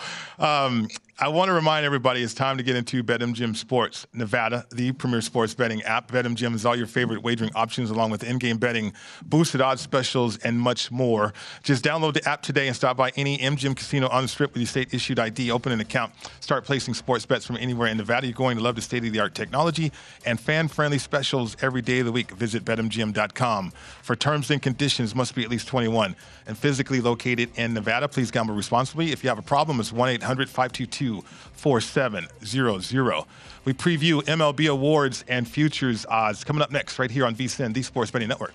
Um, 0.44 0.88
I 1.20 1.26
want 1.26 1.48
to 1.48 1.52
remind 1.52 1.84
everybody 1.84 2.22
it's 2.22 2.32
time 2.32 2.58
to 2.58 2.62
get 2.62 2.76
into 2.76 3.02
BetMGM 3.02 3.56
Sports 3.56 4.06
Nevada, 4.12 4.64
the 4.70 4.92
premier 4.92 5.20
sports 5.20 5.52
betting 5.52 5.82
app. 5.82 6.12
BetMGM 6.12 6.54
is 6.54 6.64
all 6.64 6.76
your 6.76 6.86
favorite 6.86 7.24
wagering 7.24 7.50
options, 7.56 7.90
along 7.90 8.10
with 8.12 8.22
in 8.22 8.38
game 8.38 8.56
betting, 8.56 8.92
boosted 9.24 9.60
odds 9.60 9.80
specials, 9.82 10.36
and 10.38 10.60
much 10.60 10.92
more. 10.92 11.32
Just 11.64 11.84
download 11.84 12.14
the 12.14 12.28
app 12.28 12.42
today 12.42 12.68
and 12.68 12.76
stop 12.76 12.96
by 12.96 13.10
any 13.16 13.36
MGM 13.36 13.74
casino 13.74 14.08
on 14.10 14.22
the 14.22 14.28
strip 14.28 14.52
with 14.52 14.60
your 14.60 14.68
state 14.68 14.94
issued 14.94 15.18
ID. 15.18 15.50
Open 15.50 15.72
an 15.72 15.80
account, 15.80 16.12
start 16.38 16.64
placing 16.64 16.94
sports 16.94 17.26
bets 17.26 17.44
from 17.44 17.56
anywhere 17.56 17.88
in 17.88 17.96
Nevada. 17.96 18.28
You're 18.28 18.34
going 18.34 18.56
to 18.56 18.62
love 18.62 18.76
the 18.76 18.82
state 18.82 19.04
of 19.04 19.12
the 19.12 19.18
art 19.18 19.34
technology 19.34 19.90
and 20.24 20.38
fan 20.38 20.68
friendly 20.68 20.98
specials 20.98 21.56
every 21.62 21.67
day 21.70 22.00
of 22.00 22.06
the 22.06 22.12
week. 22.12 22.30
Visit 22.32 22.64
BetMGM.com. 22.64 23.72
For 24.02 24.16
terms 24.16 24.50
and 24.50 24.60
conditions, 24.60 25.14
must 25.14 25.34
be 25.34 25.44
at 25.44 25.50
least 25.50 25.68
21 25.68 26.16
and 26.46 26.56
physically 26.56 27.00
located 27.00 27.50
in 27.56 27.74
Nevada. 27.74 28.08
Please 28.08 28.30
gamble 28.30 28.54
responsibly. 28.54 29.12
If 29.12 29.22
you 29.22 29.28
have 29.28 29.38
a 29.38 29.42
problem, 29.42 29.80
it's 29.80 29.92
1 29.92 30.08
800 30.08 30.48
522 30.48 31.22
4700. 31.52 33.24
We 33.64 33.72
preview 33.72 34.22
MLB 34.22 34.70
awards 34.70 35.24
and 35.28 35.46
futures 35.46 36.06
odds 36.06 36.44
coming 36.44 36.62
up 36.62 36.70
next, 36.70 36.98
right 36.98 37.10
here 37.10 37.26
on 37.26 37.34
VSIN, 37.34 37.74
the 37.74 37.82
Sports 37.82 38.10
Betting 38.10 38.28
Network. 38.28 38.54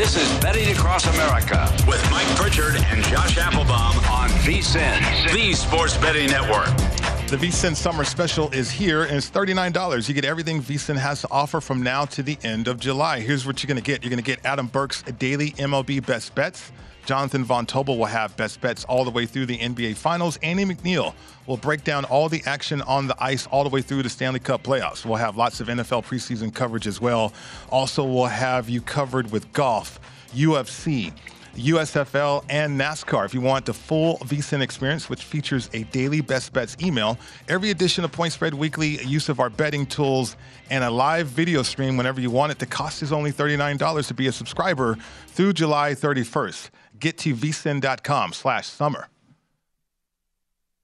This 0.00 0.16
is 0.16 0.40
Betting 0.40 0.68
Across 0.72 1.06
America 1.14 1.70
with 1.86 2.02
Mike 2.10 2.26
Pritchard 2.34 2.74
and 2.74 3.04
Josh 3.04 3.36
Applebaum 3.36 3.96
on 4.10 4.30
VSIN, 4.40 5.32
the 5.32 5.52
Sports 5.52 5.96
Betting 5.98 6.30
Network. 6.30 6.66
The 7.28 7.36
VSIN 7.36 7.76
Summer 7.76 8.02
Special 8.02 8.50
is 8.50 8.70
here, 8.70 9.04
and 9.04 9.18
it's 9.18 9.30
$39. 9.30 10.08
You 10.08 10.14
get 10.14 10.24
everything 10.24 10.62
VSIN 10.62 10.96
has 10.96 11.20
to 11.20 11.28
offer 11.30 11.60
from 11.60 11.82
now 11.82 12.06
to 12.06 12.22
the 12.22 12.38
end 12.42 12.66
of 12.66 12.80
July. 12.80 13.20
Here's 13.20 13.46
what 13.46 13.62
you're 13.62 13.68
going 13.68 13.76
to 13.76 13.86
get. 13.86 14.02
You're 14.02 14.10
going 14.10 14.22
to 14.22 14.24
get 14.24 14.44
Adam 14.44 14.66
Burke's 14.66 15.02
daily 15.02 15.50
MLB 15.52 16.04
best 16.04 16.34
bets, 16.34 16.72
Jonathan 17.10 17.42
Von 17.42 17.66
Tobel 17.66 17.98
will 17.98 18.06
have 18.06 18.36
best 18.36 18.60
bets 18.60 18.84
all 18.84 19.04
the 19.04 19.10
way 19.10 19.26
through 19.26 19.44
the 19.44 19.58
NBA 19.58 19.96
Finals. 19.96 20.38
Andy 20.44 20.64
McNeil 20.64 21.12
will 21.48 21.56
break 21.56 21.82
down 21.82 22.04
all 22.04 22.28
the 22.28 22.40
action 22.46 22.82
on 22.82 23.08
the 23.08 23.16
ice 23.20 23.48
all 23.48 23.64
the 23.64 23.68
way 23.68 23.82
through 23.82 24.04
the 24.04 24.08
Stanley 24.08 24.38
Cup 24.38 24.62
playoffs. 24.62 25.04
We'll 25.04 25.16
have 25.16 25.36
lots 25.36 25.60
of 25.60 25.66
NFL 25.66 26.04
preseason 26.04 26.54
coverage 26.54 26.86
as 26.86 27.00
well. 27.00 27.32
Also, 27.68 28.04
we'll 28.04 28.26
have 28.26 28.68
you 28.68 28.80
covered 28.80 29.32
with 29.32 29.52
golf, 29.52 29.98
UFC, 30.32 31.12
USFL, 31.56 32.44
and 32.48 32.80
NASCAR. 32.80 33.24
If 33.24 33.34
you 33.34 33.40
want 33.40 33.66
the 33.66 33.74
full 33.74 34.18
VSIN 34.18 34.60
experience, 34.60 35.10
which 35.10 35.24
features 35.24 35.68
a 35.72 35.82
daily 35.82 36.20
best 36.20 36.52
bets 36.52 36.76
email, 36.80 37.18
every 37.48 37.70
edition 37.70 38.04
of 38.04 38.12
Point 38.12 38.34
Spread 38.34 38.54
Weekly, 38.54 39.04
use 39.04 39.28
of 39.28 39.40
our 39.40 39.50
betting 39.50 39.84
tools, 39.84 40.36
and 40.70 40.84
a 40.84 40.90
live 40.90 41.26
video 41.26 41.64
stream 41.64 41.96
whenever 41.96 42.20
you 42.20 42.30
want 42.30 42.52
it. 42.52 42.60
The 42.60 42.66
cost 42.66 43.02
is 43.02 43.12
only 43.12 43.32
$39 43.32 44.06
to 44.06 44.14
be 44.14 44.28
a 44.28 44.32
subscriber 44.32 44.96
through 45.26 45.54
July 45.54 45.94
31st. 45.94 46.70
Get 47.00 47.16
to 47.18 47.34
vsin.com 47.34 48.34
slash 48.34 48.66
summer. 48.66 49.08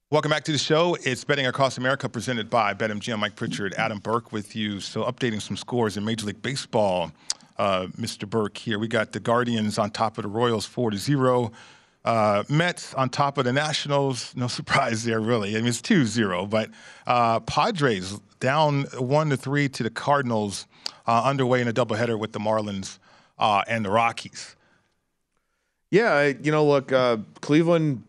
Welcome 0.09 0.31
back 0.31 0.43
to 0.45 0.51
the 0.51 0.57
show. 0.57 0.97
It's 1.03 1.23
Betting 1.23 1.45
Across 1.45 1.77
America 1.77 2.09
presented 2.09 2.49
by 2.49 2.73
BetMGM. 2.73 3.19
Mike 3.19 3.35
Pritchard, 3.35 3.73
Adam 3.75 3.99
Burke 3.99 4.31
with 4.31 4.55
you. 4.55 4.79
So 4.79 5.03
updating 5.03 5.41
some 5.41 5.55
scores 5.55 5.95
in 5.95 6.03
Major 6.03 6.25
League 6.25 6.41
Baseball 6.41 7.11
uh, 7.57 7.87
Mr. 7.97 8.27
Burke 8.29 8.57
here. 8.57 8.79
We 8.79 8.87
got 8.87 9.11
the 9.11 9.19
Guardians 9.19 9.77
on 9.77 9.91
top 9.91 10.17
of 10.17 10.23
the 10.23 10.29
Royals, 10.29 10.65
four 10.65 10.91
to 10.91 10.97
zero. 10.97 11.51
Uh, 12.05 12.43
Mets 12.49 12.93
on 12.93 13.09
top 13.09 13.37
of 13.37 13.45
the 13.45 13.53
Nationals. 13.53 14.33
No 14.35 14.47
surprise 14.47 15.03
there, 15.03 15.19
really. 15.19 15.55
I 15.55 15.59
mean, 15.59 15.67
it's 15.67 15.81
2 15.81 16.05
0. 16.05 16.45
But 16.45 16.69
uh, 17.05 17.41
Padres 17.41 18.19
down 18.39 18.83
1 18.97 19.29
to 19.29 19.37
3 19.37 19.69
to 19.69 19.83
the 19.83 19.89
Cardinals, 19.89 20.67
uh, 21.05 21.23
underway 21.25 21.61
in 21.61 21.67
a 21.67 21.73
doubleheader 21.73 22.17
with 22.17 22.31
the 22.31 22.39
Marlins 22.39 22.97
uh, 23.37 23.63
and 23.67 23.83
the 23.83 23.89
Rockies. 23.89 24.55
Yeah, 25.89 26.25
you 26.25 26.51
know, 26.51 26.65
look, 26.65 26.91
uh, 26.91 27.17
Cleveland 27.41 28.03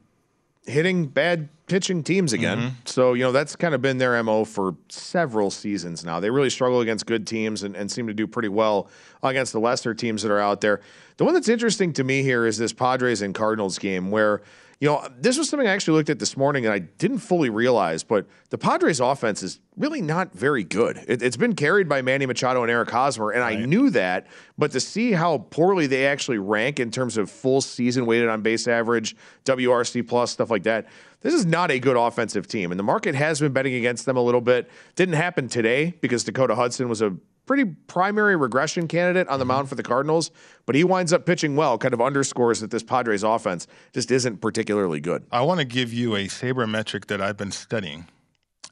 hitting 0.67 1.07
bad 1.07 1.49
pitching 1.69 2.03
teams 2.03 2.33
again. 2.33 2.59
Mm-hmm. 2.59 2.75
So, 2.87 3.15
you 3.15 3.23
know, 3.23 3.33
that's 3.33 3.55
kind 3.55 3.75
of 3.75 3.83
been 3.83 3.99
their 3.99 4.21
MO 4.23 4.45
for 4.45 4.75
several 4.89 5.51
seasons 5.51 6.05
now. 6.05 6.19
They 6.19 6.31
really 6.31 6.51
struggle 6.51 6.81
against 6.81 7.07
good 7.07 7.27
teams 7.27 7.63
and, 7.63 7.77
and, 7.77 7.91
seem 7.91 8.07
to 8.07 8.15
do 8.15 8.27
pretty 8.27 8.49
well 8.49 8.89
against 9.23 9.53
the 9.53 9.61
lesser 9.61 9.95
teams 9.95 10.23
that 10.23 10.33
are 10.33 10.41
out 10.41 10.61
there. 10.61 10.81
The 11.19 11.25
one 11.25 11.35
that's 11.35 11.49
interesting 11.49 11.93
to 11.95 12.05
me 12.05 12.23
here 12.23 12.47
is 12.47 12.59
this 12.59 12.73
Padres 12.73 13.23
and 13.23 13.35
Cardinals 13.35 13.79
game 13.79 14.11
where 14.11 14.43
you 14.81 14.89
know, 14.89 15.09
this 15.19 15.37
was 15.37 15.49
something 15.49 15.69
I 15.69 15.73
actually 15.73 15.97
looked 15.97 16.09
at 16.09 16.21
this 16.21 16.37
morning 16.37 16.65
and 16.65 16.73
I 16.73 16.79
didn't 16.79 17.19
fully 17.19 17.51
realize, 17.51 18.05
but 18.05 18.27
the 18.51 18.59
Padres 18.59 19.01
offense 19.01 19.43
is 19.43 19.59
really 19.77 20.01
not 20.01 20.33
very 20.33 20.63
good. 20.63 21.05
It, 21.09 21.21
has 21.21 21.37
been 21.37 21.57
carried 21.57 21.89
by 21.89 22.01
Manny 22.01 22.27
Machado 22.27 22.63
and 22.63 22.71
Eric 22.71 22.91
Hosmer, 22.91 23.31
and 23.33 23.41
right. 23.41 23.59
I 23.59 23.65
knew 23.65 23.91
that, 23.91 24.29
but 24.57 24.71
to 24.71 24.81
see 24.81 25.13
how 25.13 25.39
poorly 25.39 25.89
they 25.89 26.07
actually 26.07 26.39
rank 26.39 26.79
in 26.79 26.93
terms 26.93 27.17
of 27.17 27.29
full 27.29 27.61
season 27.61 28.07
weighted 28.07 28.29
on 28.29 28.43
base 28.43 28.69
average, 28.69 29.17
WRC 29.45 30.07
plus, 30.07 30.31
stuff 30.31 30.49
like 30.49 30.63
that, 30.63 30.87
this 31.23 31.35
is 31.35 31.45
not 31.45 31.73
a 31.73 31.81
good 31.81 31.97
offensive 31.97 32.47
team. 32.47 32.71
And 32.71 32.79
the 32.79 32.85
market 32.85 33.17
has 33.17 33.41
been 33.41 33.53
betting 33.53 33.75
against 33.75 34.07
them 34.07 34.17
a 34.17 34.23
little 34.23 34.41
bit. 34.41 34.71
Didn't 34.95 35.17
happen 35.17 35.49
today 35.49 35.95
because 36.01 36.23
Dakota 36.23 36.55
Hudson 36.55 36.89
was 36.89 37.03
a 37.03 37.17
pretty 37.49 37.65
primary 37.65 38.37
regression 38.37 38.87
candidate 38.87 39.27
on 39.27 39.39
the 39.39 39.45
mm-hmm. 39.45 39.49
mound 39.49 39.69
for 39.69 39.75
the 39.75 39.83
Cardinals, 39.83 40.31
but 40.67 40.77
he 40.77 40.85
winds 40.85 41.13
up 41.13 41.27
pitching 41.27 41.57
well, 41.57 41.79
kind 41.79 41.95
of 41.95 42.01
underscores 42.01 42.61
that 42.61 42.71
this 42.71 42.85
Padres 42.85 43.25
offense 43.25 43.67
just 43.93 44.13
isn't 44.13 44.41
particularly 44.41 45.01
good. 45.01 45.25
I 45.33 45.41
want 45.41 45.59
to 45.59 45.65
give 45.65 45.93
you 45.93 46.15
a 46.15 46.27
sabermetric 46.27 47.07
that 47.07 47.21
I've 47.21 47.37
been 47.37 47.51
studying. 47.51 48.07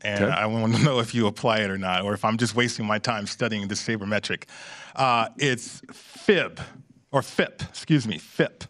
And 0.03 0.25
okay. 0.25 0.33
I 0.33 0.47
want 0.47 0.77
to 0.77 0.83
know 0.85 1.01
if 1.01 1.15
you 1.15 1.27
apply 1.27 1.61
it 1.61 1.71
or 1.71 1.79
not, 1.79 2.05
or 2.05 2.15
if 2.15 2.25
I'm 2.25 2.37
just 2.37 2.55
wasting 2.55 2.87
my 2.87 2.99
time 2.99 3.27
studying 3.27 3.67
this 3.67 3.83
sabermetric. 3.83 4.45
Uh, 4.95 5.31
it's 5.39 5.81
FIB, 5.91 6.61
or 7.11 7.23
FIP, 7.23 7.63
excuse 7.63 8.07
me, 8.07 8.19
FIP. 8.19 8.65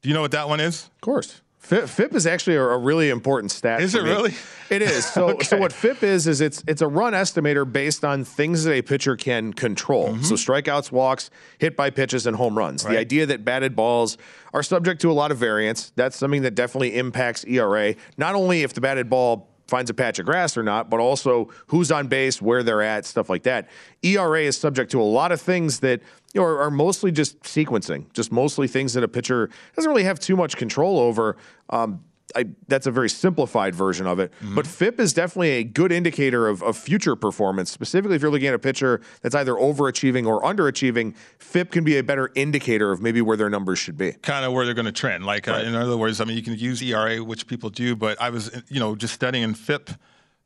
Do 0.00 0.08
you 0.08 0.14
know 0.14 0.22
what 0.22 0.32
that 0.32 0.48
one 0.48 0.58
is? 0.58 0.86
Of 0.86 1.00
course. 1.02 1.42
FIP 1.62 2.14
is 2.14 2.26
actually 2.26 2.56
a, 2.56 2.76
really 2.76 3.08
important 3.08 3.52
stat. 3.52 3.80
Is 3.80 3.94
it 3.94 4.02
me. 4.02 4.10
really? 4.10 4.34
It 4.68 4.82
is. 4.82 5.06
So, 5.06 5.28
okay. 5.30 5.44
so 5.44 5.56
what 5.56 5.72
FIP 5.72 6.02
is 6.02 6.26
is 6.26 6.40
it's 6.40 6.62
it's 6.66 6.82
a 6.82 6.88
run 6.88 7.12
estimator 7.12 7.70
based 7.70 8.04
on 8.04 8.24
things 8.24 8.64
that 8.64 8.72
a 8.72 8.82
pitcher 8.82 9.16
can 9.16 9.52
control. 9.52 10.08
Mm-hmm. 10.08 10.22
So 10.22 10.34
strikeouts, 10.34 10.90
walks, 10.90 11.30
hit 11.58 11.76
by 11.76 11.90
pitches, 11.90 12.26
and 12.26 12.36
home 12.36 12.58
runs. 12.58 12.84
Right. 12.84 12.92
The 12.92 12.98
idea 12.98 13.26
that 13.26 13.44
batted 13.44 13.76
balls 13.76 14.18
are 14.52 14.62
subject 14.62 15.00
to 15.02 15.10
a 15.10 15.14
lot 15.14 15.30
of 15.30 15.38
variance. 15.38 15.92
That's 15.94 16.16
something 16.16 16.42
that 16.42 16.56
definitely 16.56 16.96
impacts 16.96 17.44
ERA. 17.44 17.94
Not 18.16 18.34
only 18.34 18.62
if 18.62 18.74
the 18.74 18.80
batted 18.80 19.08
ball 19.08 19.48
finds 19.72 19.88
a 19.88 19.94
patch 19.94 20.18
of 20.18 20.26
grass 20.26 20.56
or 20.56 20.62
not, 20.62 20.90
but 20.90 21.00
also 21.00 21.48
who's 21.68 21.90
on 21.90 22.06
base, 22.06 22.42
where 22.42 22.62
they're 22.62 22.82
at, 22.82 23.06
stuff 23.06 23.30
like 23.30 23.44
that. 23.44 23.68
ERA 24.02 24.42
is 24.42 24.56
subject 24.56 24.90
to 24.90 25.00
a 25.00 25.02
lot 25.02 25.32
of 25.32 25.40
things 25.40 25.80
that 25.80 26.02
you 26.34 26.40
know 26.40 26.46
are, 26.46 26.60
are 26.62 26.70
mostly 26.70 27.12
just 27.12 27.40
sequencing, 27.42 28.12
just 28.12 28.32
mostly 28.32 28.68
things 28.68 28.94
that 28.94 29.04
a 29.04 29.08
pitcher 29.08 29.50
doesn't 29.76 29.90
really 29.90 30.04
have 30.04 30.18
too 30.18 30.36
much 30.36 30.56
control 30.56 30.98
over. 30.98 31.36
Um, 31.70 32.04
I, 32.34 32.46
that's 32.68 32.86
a 32.86 32.90
very 32.90 33.10
simplified 33.10 33.74
version 33.74 34.06
of 34.06 34.18
it. 34.18 34.32
Mm-hmm. 34.32 34.54
But 34.54 34.66
FIP 34.66 35.00
is 35.00 35.12
definitely 35.12 35.50
a 35.50 35.64
good 35.64 35.92
indicator 35.92 36.48
of, 36.48 36.62
of, 36.62 36.76
future 36.76 37.16
performance. 37.16 37.70
Specifically, 37.70 38.16
if 38.16 38.22
you're 38.22 38.30
looking 38.30 38.48
at 38.48 38.54
a 38.54 38.58
pitcher 38.58 39.00
that's 39.20 39.34
either 39.34 39.54
overachieving 39.54 40.26
or 40.26 40.42
underachieving, 40.42 41.14
FIP 41.38 41.72
can 41.72 41.84
be 41.84 41.98
a 41.98 42.02
better 42.02 42.30
indicator 42.34 42.90
of 42.92 43.02
maybe 43.02 43.20
where 43.20 43.36
their 43.36 43.50
numbers 43.50 43.78
should 43.78 43.96
be. 43.96 44.12
Kind 44.12 44.44
of 44.44 44.52
where 44.52 44.64
they're 44.64 44.74
going 44.74 44.86
to 44.86 44.92
trend. 44.92 45.26
Like, 45.26 45.48
uh, 45.48 45.52
right. 45.52 45.64
uh, 45.64 45.68
in 45.68 45.74
other 45.74 45.96
words, 45.96 46.20
I 46.20 46.24
mean, 46.24 46.36
you 46.36 46.42
can 46.42 46.56
use 46.56 46.82
ERA, 46.82 47.22
which 47.22 47.46
people 47.46 47.70
do, 47.70 47.94
but 47.94 48.20
I 48.20 48.30
was, 48.30 48.62
you 48.68 48.80
know, 48.80 48.94
just 48.94 49.14
studying 49.14 49.54
FIP, 49.54 49.90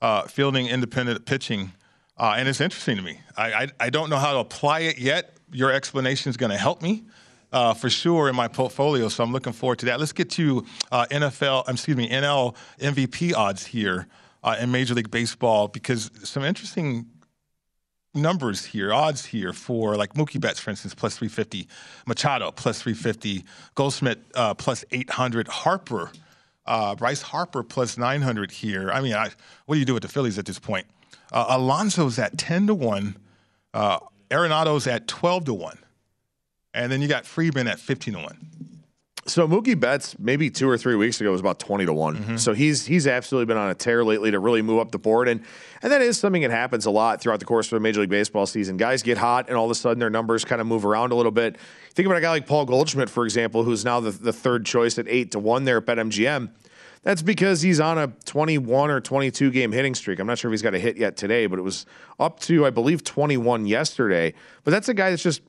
uh, 0.02 0.22
fielding 0.22 0.66
independent 0.66 1.24
pitching, 1.24 1.72
uh, 2.18 2.34
and 2.36 2.48
it's 2.48 2.60
interesting 2.60 2.96
to 2.96 3.02
me. 3.02 3.20
I, 3.36 3.52
I, 3.52 3.68
I 3.80 3.90
don't 3.90 4.10
know 4.10 4.16
how 4.16 4.32
to 4.32 4.38
apply 4.38 4.80
it 4.80 4.98
yet. 4.98 5.35
Your 5.52 5.72
explanation 5.72 6.30
is 6.30 6.36
going 6.36 6.50
to 6.50 6.58
help 6.58 6.82
me 6.82 7.04
uh, 7.52 7.74
for 7.74 7.88
sure 7.90 8.28
in 8.28 8.36
my 8.36 8.48
portfolio. 8.48 9.08
So 9.08 9.24
I'm 9.24 9.32
looking 9.32 9.52
forward 9.52 9.78
to 9.80 9.86
that. 9.86 10.00
Let's 10.00 10.12
get 10.12 10.30
to 10.30 10.64
uh, 10.90 11.06
NFL, 11.10 11.68
excuse 11.68 11.96
me, 11.96 12.08
NL 12.08 12.54
MVP 12.80 13.34
odds 13.34 13.66
here 13.66 14.06
uh, 14.42 14.56
in 14.60 14.70
Major 14.70 14.94
League 14.94 15.10
Baseball 15.10 15.68
because 15.68 16.10
some 16.24 16.44
interesting 16.44 17.06
numbers 18.14 18.64
here, 18.64 18.92
odds 18.92 19.26
here 19.26 19.52
for 19.52 19.96
like 19.96 20.14
Mookie 20.14 20.40
Betts, 20.40 20.58
for 20.58 20.70
instance, 20.70 20.94
plus 20.94 21.16
350, 21.16 21.68
Machado 22.06 22.50
plus 22.50 22.80
350, 22.82 23.44
Goldschmidt 23.74 24.18
uh, 24.34 24.54
plus 24.54 24.84
800, 24.90 25.48
Harper, 25.48 26.10
uh, 26.66 26.94
Bryce 26.94 27.22
Harper 27.22 27.62
plus 27.62 27.96
900 27.98 28.50
here. 28.50 28.90
I 28.90 29.00
mean, 29.00 29.14
I, 29.14 29.30
what 29.66 29.76
do 29.76 29.78
you 29.78 29.84
do 29.84 29.94
with 29.94 30.02
the 30.02 30.08
Phillies 30.08 30.38
at 30.38 30.46
this 30.46 30.58
point? 30.58 30.86
Uh, 31.32 31.46
Alonso's 31.50 32.18
at 32.18 32.38
10 32.38 32.68
to 32.68 32.74
1, 32.74 33.16
uh, 33.74 33.98
Arenado's 34.30 34.86
at 34.86 35.06
12 35.06 35.46
to 35.46 35.54
1. 35.54 35.78
And 36.74 36.92
then 36.92 37.00
you 37.00 37.08
got 37.08 37.24
Freeman 37.24 37.68
at 37.68 37.80
15 37.80 38.14
to 38.14 38.20
1. 38.20 38.56
So 39.26 39.48
Mookie 39.48 39.78
Betts, 39.78 40.16
maybe 40.20 40.50
two 40.50 40.68
or 40.68 40.78
three 40.78 40.94
weeks 40.94 41.20
ago, 41.20 41.32
was 41.32 41.40
about 41.40 41.58
twenty 41.58 41.84
to 41.84 41.92
one. 41.92 42.16
Mm-hmm. 42.16 42.36
So 42.36 42.52
he's 42.52 42.86
he's 42.86 43.08
absolutely 43.08 43.46
been 43.46 43.56
on 43.56 43.70
a 43.70 43.74
tear 43.74 44.04
lately 44.04 44.30
to 44.30 44.38
really 44.38 44.62
move 44.62 44.78
up 44.78 44.92
the 44.92 44.98
board, 44.98 45.26
and 45.26 45.42
and 45.82 45.90
that 45.90 46.00
is 46.00 46.16
something 46.16 46.42
that 46.42 46.52
happens 46.52 46.86
a 46.86 46.92
lot 46.92 47.20
throughout 47.20 47.40
the 47.40 47.44
course 47.44 47.66
of 47.66 47.76
a 47.76 47.80
Major 47.80 48.00
League 48.00 48.10
Baseball 48.10 48.46
season. 48.46 48.76
Guys 48.76 49.02
get 49.02 49.18
hot, 49.18 49.48
and 49.48 49.56
all 49.56 49.64
of 49.64 49.70
a 49.72 49.74
sudden 49.74 49.98
their 49.98 50.10
numbers 50.10 50.44
kind 50.44 50.60
of 50.60 50.68
move 50.68 50.86
around 50.86 51.10
a 51.10 51.16
little 51.16 51.32
bit. 51.32 51.56
Think 51.92 52.06
about 52.06 52.18
a 52.18 52.20
guy 52.20 52.30
like 52.30 52.46
Paul 52.46 52.66
Goldschmidt, 52.66 53.10
for 53.10 53.24
example, 53.24 53.64
who's 53.64 53.84
now 53.84 53.98
the, 53.98 54.12
the 54.12 54.32
third 54.32 54.64
choice 54.64 54.96
at 54.98 55.08
eight 55.08 55.32
to 55.32 55.40
one 55.40 55.64
there 55.64 55.78
at 55.78 55.86
BetMGM. 55.86 56.50
That's 57.06 57.22
because 57.22 57.62
he's 57.62 57.78
on 57.78 57.98
a 57.98 58.08
21 58.24 58.90
or 58.90 59.00
22 59.00 59.52
game 59.52 59.70
hitting 59.70 59.94
streak. 59.94 60.18
I'm 60.18 60.26
not 60.26 60.38
sure 60.38 60.50
if 60.50 60.54
he's 60.54 60.62
got 60.62 60.74
a 60.74 60.78
hit 60.80 60.96
yet 60.96 61.16
today, 61.16 61.46
but 61.46 61.56
it 61.56 61.62
was 61.62 61.86
up 62.18 62.40
to, 62.40 62.66
I 62.66 62.70
believe, 62.70 63.04
21 63.04 63.64
yesterday. 63.64 64.34
But 64.64 64.72
that's 64.72 64.88
a 64.88 64.94
guy 64.94 65.10
that's 65.10 65.22
just 65.22 65.42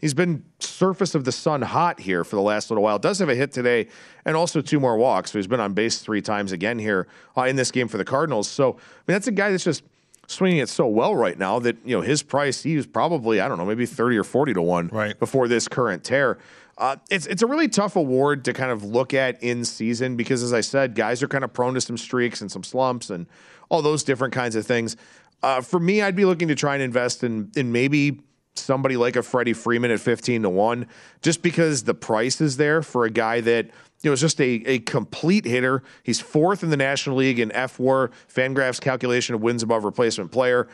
He's 0.00 0.12
been 0.12 0.44
surface 0.58 1.14
of 1.14 1.24
the 1.24 1.32
sun 1.32 1.62
hot 1.62 2.00
here 2.00 2.22
for 2.22 2.36
the 2.36 2.42
last 2.42 2.70
little 2.70 2.82
while. 2.82 2.98
Does 2.98 3.18
have 3.20 3.30
a 3.30 3.34
hit 3.34 3.50
today 3.50 3.88
and 4.26 4.36
also 4.36 4.60
two 4.60 4.78
more 4.78 4.98
walks. 4.98 5.30
So 5.32 5.38
he's 5.38 5.46
been 5.46 5.60
on 5.60 5.72
base 5.72 6.00
three 6.00 6.20
times 6.20 6.52
again 6.52 6.78
here 6.78 7.06
uh, 7.34 7.44
in 7.44 7.56
this 7.56 7.70
game 7.70 7.88
for 7.88 7.96
the 7.96 8.04
Cardinals. 8.04 8.46
So 8.46 8.72
I 8.72 8.74
mean, 8.74 9.14
that's 9.14 9.26
a 9.26 9.32
guy 9.32 9.50
that's 9.50 9.64
just 9.64 9.84
swinging 10.26 10.58
it 10.58 10.68
so 10.68 10.86
well 10.86 11.14
right 11.14 11.38
now 11.38 11.60
that 11.60 11.76
you 11.84 11.96
know 11.96 12.02
his 12.02 12.22
price 12.22 12.62
he 12.62 12.76
was 12.76 12.86
probably 12.86 13.40
I 13.40 13.48
don't 13.48 13.56
know 13.56 13.64
maybe 13.64 13.86
thirty 13.86 14.18
or 14.18 14.24
forty 14.24 14.52
to 14.52 14.60
one 14.60 14.88
right. 14.88 15.18
before 15.18 15.48
this 15.48 15.66
current 15.66 16.04
tear. 16.04 16.36
Uh, 16.78 16.96
it's 17.10 17.26
it's 17.26 17.42
a 17.42 17.46
really 17.46 17.68
tough 17.68 17.96
award 17.96 18.44
to 18.44 18.52
kind 18.52 18.70
of 18.70 18.84
look 18.84 19.14
at 19.14 19.42
in 19.42 19.64
season 19.64 20.16
because 20.16 20.42
as 20.42 20.52
I 20.52 20.60
said, 20.60 20.94
guys 20.94 21.22
are 21.22 21.28
kind 21.28 21.42
of 21.42 21.52
prone 21.52 21.74
to 21.74 21.80
some 21.80 21.96
streaks 21.96 22.40
and 22.40 22.52
some 22.52 22.62
slumps 22.62 23.08
and 23.08 23.26
all 23.70 23.80
those 23.80 24.02
different 24.04 24.34
kinds 24.34 24.56
of 24.56 24.66
things. 24.66 24.96
Uh, 25.42 25.60
for 25.60 25.80
me, 25.80 26.02
I'd 26.02 26.16
be 26.16 26.24
looking 26.24 26.48
to 26.48 26.54
try 26.54 26.74
and 26.74 26.82
invest 26.82 27.24
in 27.24 27.50
in 27.56 27.72
maybe 27.72 28.20
somebody 28.58 28.96
like 28.96 29.16
a 29.16 29.22
Freddie 29.22 29.52
Freeman 29.52 29.90
at 29.90 30.00
15 30.00 30.42
to 30.42 30.50
1, 30.50 30.86
just 31.22 31.42
because 31.42 31.84
the 31.84 31.94
price 31.94 32.40
is 32.40 32.56
there 32.56 32.82
for 32.82 33.04
a 33.04 33.10
guy 33.10 33.40
that 33.42 33.66
you 34.02 34.10
know, 34.10 34.12
is 34.12 34.20
just 34.20 34.40
a, 34.40 34.62
a 34.66 34.78
complete 34.80 35.44
hitter. 35.44 35.82
He's 36.02 36.20
fourth 36.20 36.62
in 36.62 36.70
the 36.70 36.76
National 36.76 37.16
League 37.16 37.38
in 37.38 37.50
fWAR, 37.50 38.10
Fangraphs 38.32 38.80
calculation 38.80 39.34
of 39.34 39.42
wins 39.42 39.62
above 39.62 39.84
replacement 39.84 40.32
player. 40.32 40.68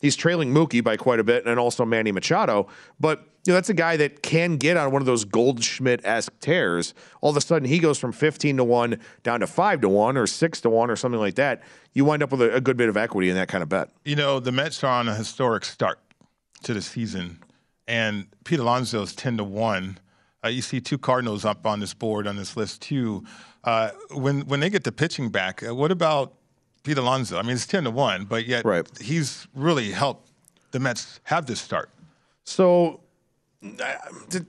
He's 0.00 0.16
trailing 0.16 0.52
Mookie 0.52 0.82
by 0.82 0.96
quite 0.96 1.18
a 1.18 1.24
bit 1.24 1.44
and 1.46 1.58
also 1.58 1.84
Manny 1.84 2.12
Machado. 2.12 2.68
But 3.00 3.24
you 3.48 3.52
know, 3.52 3.56
that's 3.56 3.70
a 3.70 3.74
guy 3.74 3.96
that 3.96 4.22
can 4.22 4.58
get 4.58 4.76
on 4.76 4.92
one 4.92 5.00
of 5.00 5.06
those 5.06 5.24
Goldschmidt 5.24 6.04
esque 6.04 6.38
tears. 6.38 6.92
All 7.22 7.30
of 7.30 7.36
a 7.38 7.40
sudden, 7.40 7.66
he 7.66 7.78
goes 7.78 7.98
from 7.98 8.12
15 8.12 8.58
to 8.58 8.64
1 8.64 9.00
down 9.22 9.40
to 9.40 9.46
5 9.46 9.80
to 9.80 9.88
1 9.88 10.18
or 10.18 10.26
6 10.26 10.60
to 10.60 10.68
1 10.68 10.90
or 10.90 10.96
something 10.96 11.18
like 11.18 11.36
that. 11.36 11.62
You 11.94 12.04
wind 12.04 12.22
up 12.22 12.30
with 12.30 12.42
a, 12.42 12.56
a 12.56 12.60
good 12.60 12.76
bit 12.76 12.90
of 12.90 12.98
equity 12.98 13.30
in 13.30 13.36
that 13.36 13.48
kind 13.48 13.62
of 13.62 13.70
bet. 13.70 13.88
You 14.04 14.16
know, 14.16 14.38
the 14.38 14.52
Mets 14.52 14.84
are 14.84 15.00
on 15.00 15.08
a 15.08 15.14
historic 15.14 15.64
start 15.64 15.98
to 16.64 16.74
the 16.74 16.82
season, 16.82 17.42
and 17.86 18.26
Pete 18.44 18.58
Alonso 18.58 19.00
is 19.00 19.14
ten 19.14 19.38
to 19.38 19.44
one. 19.44 19.98
Uh, 20.44 20.48
you 20.48 20.60
see 20.60 20.78
two 20.78 20.98
Cardinals 20.98 21.46
up 21.46 21.64
on 21.64 21.80
this 21.80 21.94
board 21.94 22.26
on 22.26 22.36
this 22.36 22.54
list 22.54 22.82
too. 22.82 23.24
Uh, 23.64 23.92
when 24.10 24.42
when 24.42 24.60
they 24.60 24.68
get 24.68 24.84
the 24.84 24.92
pitching 24.92 25.30
back, 25.30 25.66
uh, 25.66 25.74
what 25.74 25.90
about 25.90 26.34
Pete 26.82 26.98
Alonso? 26.98 27.38
I 27.38 27.42
mean, 27.42 27.52
it's 27.52 27.66
ten 27.66 27.84
to 27.84 27.90
one, 27.90 28.26
but 28.26 28.46
yet 28.46 28.66
he's 29.00 29.48
really 29.54 29.90
helped 29.90 30.30
the 30.72 30.80
Mets 30.80 31.20
have 31.24 31.46
this 31.46 31.62
start. 31.62 31.88
So 32.44 33.00
I 33.62 33.96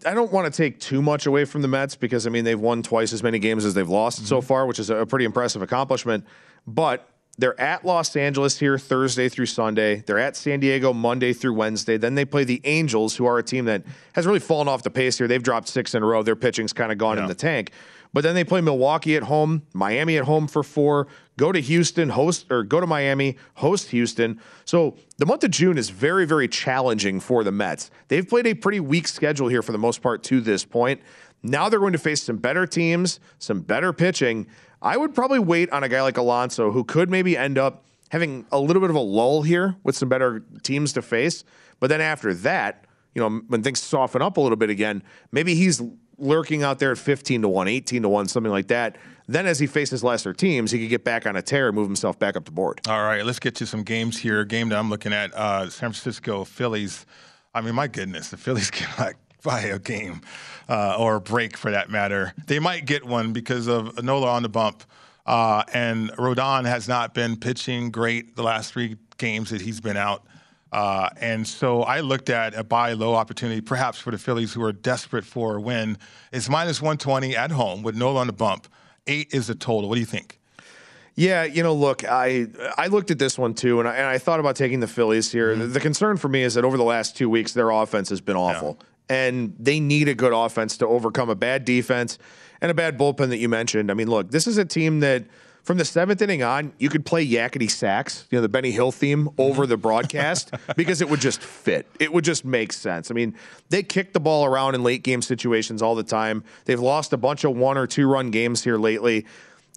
I 0.06 0.14
don't 0.14 0.32
want 0.32 0.52
to 0.52 0.56
take 0.56 0.80
too 0.80 1.02
much 1.02 1.26
away 1.26 1.46
from 1.46 1.62
the 1.62 1.68
Mets 1.68 1.96
because 1.96 2.28
I 2.28 2.30
mean 2.30 2.44
they've 2.44 2.60
won 2.60 2.84
twice 2.84 3.12
as 3.12 3.24
many 3.24 3.40
games 3.40 3.66
as 3.66 3.74
they've 3.74 3.90
lost 3.90 4.28
so 4.28 4.40
mhm. 4.40 4.44
far, 4.44 4.66
which 4.66 4.80
is 4.80 4.90
a 4.90 5.06
pretty 5.06 5.26
impressive 5.26 5.62
accomplishment. 5.62 6.26
But 6.68 7.10
they're 7.40 7.60
at 7.60 7.86
Los 7.86 8.16
Angeles 8.16 8.60
here 8.60 8.78
Thursday 8.78 9.30
through 9.30 9.46
Sunday. 9.46 10.04
They're 10.06 10.20
at 10.20 10.36
San 10.36 10.60
Diego 10.60 10.92
Monday 10.92 11.32
through 11.32 11.54
Wednesday. 11.54 11.96
Then 11.98 12.16
they 12.16 12.26
play 12.26 12.44
the 12.44 12.60
Angels, 12.66 13.16
who 13.16 13.26
are 13.26 13.38
a 13.38 13.44
team 13.44 13.66
that 13.66 13.84
has 14.14 14.28
really 14.28 14.42
fallen 14.42 14.68
off 14.68 14.84
the 14.84 14.90
pace 14.90 15.18
here. 15.18 15.28
They've 15.28 15.42
dropped 15.42 15.70
six 15.70 15.96
in 15.96 16.04
a 16.04 16.06
row. 16.06 16.22
Their 16.22 16.36
pitching's 16.36 16.74
kind 16.74 16.92
of 16.92 16.98
gone 16.98 17.18
in 17.18 17.28
the 17.28 17.36
tank. 17.36 17.72
But 18.12 18.24
then 18.24 18.36
they 18.36 18.44
play 18.44 18.60
Milwaukee 18.60 19.16
at 19.16 19.24
home, 19.24 19.64
Miami 19.74 20.18
at 20.18 20.26
home 20.26 20.48
for 20.48 20.64
four, 20.64 21.08
go 21.40 21.54
to 21.54 21.62
Houston, 21.62 22.10
host 22.10 22.46
or 22.52 22.64
go 22.64 22.82
to 22.82 22.86
Miami, 22.86 23.38
host 23.56 23.92
Houston. 23.92 24.42
So 24.66 24.98
the 25.20 25.26
month 25.26 25.46
of 25.46 25.52
June 25.52 25.78
is 25.78 25.90
very, 25.90 26.26
very 26.26 26.50
challenging 26.50 27.22
for 27.22 27.46
the 27.46 27.52
Mets. 27.52 27.92
They've 28.10 28.28
played 28.28 28.46
a 28.46 28.54
pretty 28.54 28.82
weak 28.82 29.08
schedule 29.08 29.48
here 29.48 29.62
for 29.62 29.72
the 29.72 29.78
most 29.78 30.02
part 30.02 30.22
to 30.24 30.42
this 30.42 30.66
point. 30.66 31.02
Now 31.42 31.70
they're 31.70 31.80
going 31.80 31.94
to 31.94 31.98
face 31.98 32.22
some 32.24 32.36
better 32.36 32.68
teams, 32.68 33.22
some 33.38 33.62
better 33.62 33.94
pitching. 33.94 34.48
I 34.82 34.98
would 34.98 35.16
probably 35.16 35.40
wait 35.40 35.72
on 35.72 35.82
a 35.82 35.88
guy 35.88 36.02
like 36.02 36.18
Alonso 36.18 36.72
who 36.72 36.84
could 36.84 37.10
maybe 37.10 37.38
end 37.38 37.58
up 37.58 37.86
having 38.10 38.46
a 38.52 38.60
little 38.60 38.82
bit 38.82 38.90
of 38.90 38.98
a 38.98 39.02
lull 39.02 39.42
here 39.42 39.78
with 39.84 39.96
some 39.96 40.10
better 40.10 40.44
teams 40.62 40.92
to 40.94 41.02
face. 41.02 41.46
But 41.80 41.88
then 41.88 42.02
after 42.02 42.34
that, 42.34 42.84
you 43.16 43.22
know, 43.22 43.42
when 43.48 43.64
things 43.64 43.80
soften 43.80 44.22
up 44.22 44.36
a 44.36 44.42
little 44.42 44.58
bit 44.58 44.70
again, 44.70 45.04
maybe 45.32 45.56
he's 45.56 45.82
lurking 46.18 46.64
out 46.64 46.80
there 46.80 46.92
at 46.92 46.98
15 46.98 47.44
to 47.44 47.48
1, 47.48 47.68
18 47.70 48.02
to 48.02 48.10
1, 48.10 48.28
something 48.28 48.52
like 48.52 48.68
that. 48.68 48.98
Then 49.30 49.46
as 49.46 49.60
he 49.60 49.68
faces 49.68 50.04
lesser 50.04 50.34
teams, 50.34 50.72
he 50.72 50.80
could 50.80 50.90
get 50.90 51.04
back 51.04 51.28
on 51.28 51.36
a 51.36 51.42
tear 51.44 51.68
and 51.68 51.76
move 51.76 51.86
himself 51.86 52.18
back 52.18 52.36
up 52.36 52.46
the 52.46 52.52
board. 52.52 52.82
All 52.88 53.04
right, 53.04 53.24
let's 53.24 53.38
get 53.38 53.54
to 53.58 53.68
some 53.68 53.84
games 53.84 54.18
here. 54.18 54.44
Game 54.44 54.70
that 54.70 54.80
I'm 54.80 54.90
looking 54.90 55.14
at, 55.14 55.32
uh, 55.36 55.70
San 55.70 55.92
Francisco 55.92 56.44
Phillies. 56.44 57.06
I 57.54 57.62
mean, 57.62 57.76
my 57.76 57.88
goodness, 57.88 58.30
the 58.30 58.38
Phillies 58.38 58.72
cannot 58.72 59.14
buy 59.44 59.62
a 59.62 59.78
game 59.78 60.22
uh, 60.68 60.98
or 60.98 61.18
a 61.18 61.22
break 61.22 61.58
for 61.58 61.70
that 61.70 61.92
matter. 61.92 62.34
They 62.48 62.58
might 62.58 62.88
get 62.88 63.06
one 63.06 63.32
because 63.32 63.68
of 63.68 64.04
Nola 64.04 64.32
on 64.32 64.42
the 64.42 64.50
bump. 64.50 64.84
Uh, 65.28 65.64
and 65.76 66.10
Rodon 66.14 66.66
has 66.66 66.88
not 66.88 67.14
been 67.14 67.38
pitching 67.38 67.92
great 67.92 68.36
the 68.36 68.42
last 68.42 68.74
three 68.74 68.98
games 69.20 69.52
that 69.52 69.62
he's 69.62 69.80
been 69.80 69.98
out. 69.98 70.26
Uh, 70.72 71.08
and 71.22 71.48
so 71.48 71.84
I 71.84 72.00
looked 72.00 72.32
at 72.32 72.56
a 72.56 72.64
buy 72.64 72.94
low 72.94 73.14
opportunity, 73.14 73.62
perhaps 73.62 74.00
for 74.00 74.10
the 74.10 74.18
Phillies 74.18 74.54
who 74.54 74.64
are 74.64 74.74
desperate 74.74 75.24
for 75.24 75.58
a 75.58 75.62
win. 75.62 76.00
It's 76.32 76.50
minus 76.50 76.82
120 76.82 77.36
at 77.36 77.52
home 77.52 77.84
with 77.84 77.96
Nola 77.96 78.22
on 78.22 78.28
the 78.28 78.34
bump. 78.34 78.68
Eight 79.10 79.34
is 79.34 79.48
the 79.48 79.56
total. 79.56 79.90
What 79.90 79.96
do 79.96 80.02
you 80.02 80.06
think? 80.06 80.40
Yeah, 81.16 81.44
you 81.44 81.64
know, 81.64 81.74
look, 81.74 82.06
I 82.06 82.48
I 82.78 82.88
looked 82.88 83.12
at 83.12 83.20
this 83.20 83.38
one 83.38 83.54
too, 83.54 83.80
and 83.80 83.90
I, 83.90 83.96
and 83.96 84.06
I 84.06 84.20
thought 84.20 84.40
about 84.40 84.56
taking 84.56 84.80
the 84.80 84.88
Phillies 84.88 85.32
here. 85.32 85.54
The, 85.56 85.68
the 85.68 85.80
concern 85.82 86.16
for 86.16 86.30
me 86.30 86.44
is 86.44 86.54
that 86.54 86.64
over 86.64 86.78
the 86.78 86.84
last 86.84 87.18
two 87.18 87.30
weeks, 87.30 87.52
their 87.52 87.72
offense 87.72 88.10
has 88.10 88.22
been 88.22 88.38
awful, 88.38 88.80
and 89.10 89.54
they 89.60 89.82
need 89.82 90.08
a 90.08 90.16
good 90.16 90.32
offense 90.32 90.78
to 90.78 90.88
overcome 90.88 91.30
a 91.30 91.36
bad 91.36 91.66
defense 91.66 92.18
and 92.62 92.72
a 92.72 92.74
bad 92.74 92.98
bullpen 92.98 93.30
that 93.30 93.38
you 93.38 93.50
mentioned. 93.50 93.92
I 93.92 93.96
mean, 93.96 94.10
look, 94.10 94.32
this 94.32 94.48
is 94.48 94.58
a 94.58 94.66
team 94.66 95.02
that 95.02 95.26
from 95.64 95.78
the 95.78 95.86
seventh 95.86 96.22
inning 96.22 96.42
on, 96.42 96.74
you 96.80 96.90
could 96.90 97.06
play 97.06 97.28
Yakety 97.28 97.70
Sax, 97.70 98.26
you 98.32 98.38
know, 98.38 98.42
the 98.42 98.50
Benny 98.50 98.72
Hill 98.72 98.92
theme 98.92 99.30
over 99.38 99.68
the 99.68 99.78
broadcast 99.78 100.52
because 100.76 101.02
it 101.02 101.10
would 101.10 101.20
just 101.20 101.42
fit. 101.42 101.88
It 102.00 102.12
would 102.12 102.24
just 102.24 102.46
make 102.46 102.74
sense. 102.74 103.12
I 103.12 103.14
mean, 103.14 103.36
they 103.70 103.84
kick 103.84 104.14
the 104.14 104.20
ball 104.20 104.46
around 104.46 104.76
in 104.76 104.84
late 104.84 105.04
game 105.04 105.22
situations 105.22 105.82
all 105.82 105.96
the 105.96 106.04
time. 106.04 106.44
They've 106.66 106.80
lost 106.80 107.14
a 107.14 107.18
bunch 107.18 107.44
of 107.44 107.56
one 107.56 107.78
or 107.78 107.88
two 107.88 108.08
run 108.08 108.32
games 108.32 108.64
here 108.64 108.78
lately. 108.78 109.26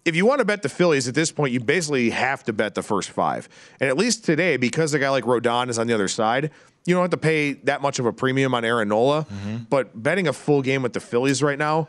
If 0.05 0.15
you 0.15 0.25
want 0.25 0.39
to 0.39 0.45
bet 0.45 0.63
the 0.63 0.69
Phillies 0.69 1.07
at 1.07 1.15
this 1.15 1.31
point, 1.31 1.53
you 1.53 1.59
basically 1.59 2.09
have 2.09 2.43
to 2.45 2.53
bet 2.53 2.75
the 2.75 2.83
first 2.83 3.09
five. 3.11 3.47
And 3.79 3.89
at 3.89 3.97
least 3.97 4.25
today, 4.25 4.57
because 4.57 4.93
a 4.93 4.99
guy 4.99 5.09
like 5.09 5.23
Rodon 5.23 5.69
is 5.69 5.79
on 5.79 5.87
the 5.87 5.93
other 5.93 6.09
side, 6.09 6.51
you 6.85 6.93
don't 6.93 7.03
have 7.03 7.11
to 7.11 7.17
pay 7.17 7.53
that 7.53 7.81
much 7.81 7.99
of 7.99 8.05
a 8.05 8.11
premium 8.11 8.53
on 8.53 8.65
Aaron 8.65 8.89
Nola. 8.89 9.25
But 9.69 10.01
betting 10.01 10.27
a 10.27 10.33
full 10.33 10.61
game 10.61 10.81
with 10.81 10.91
the 10.93 10.99
Phillies 10.99 11.41
right 11.41 11.57
now, 11.57 11.87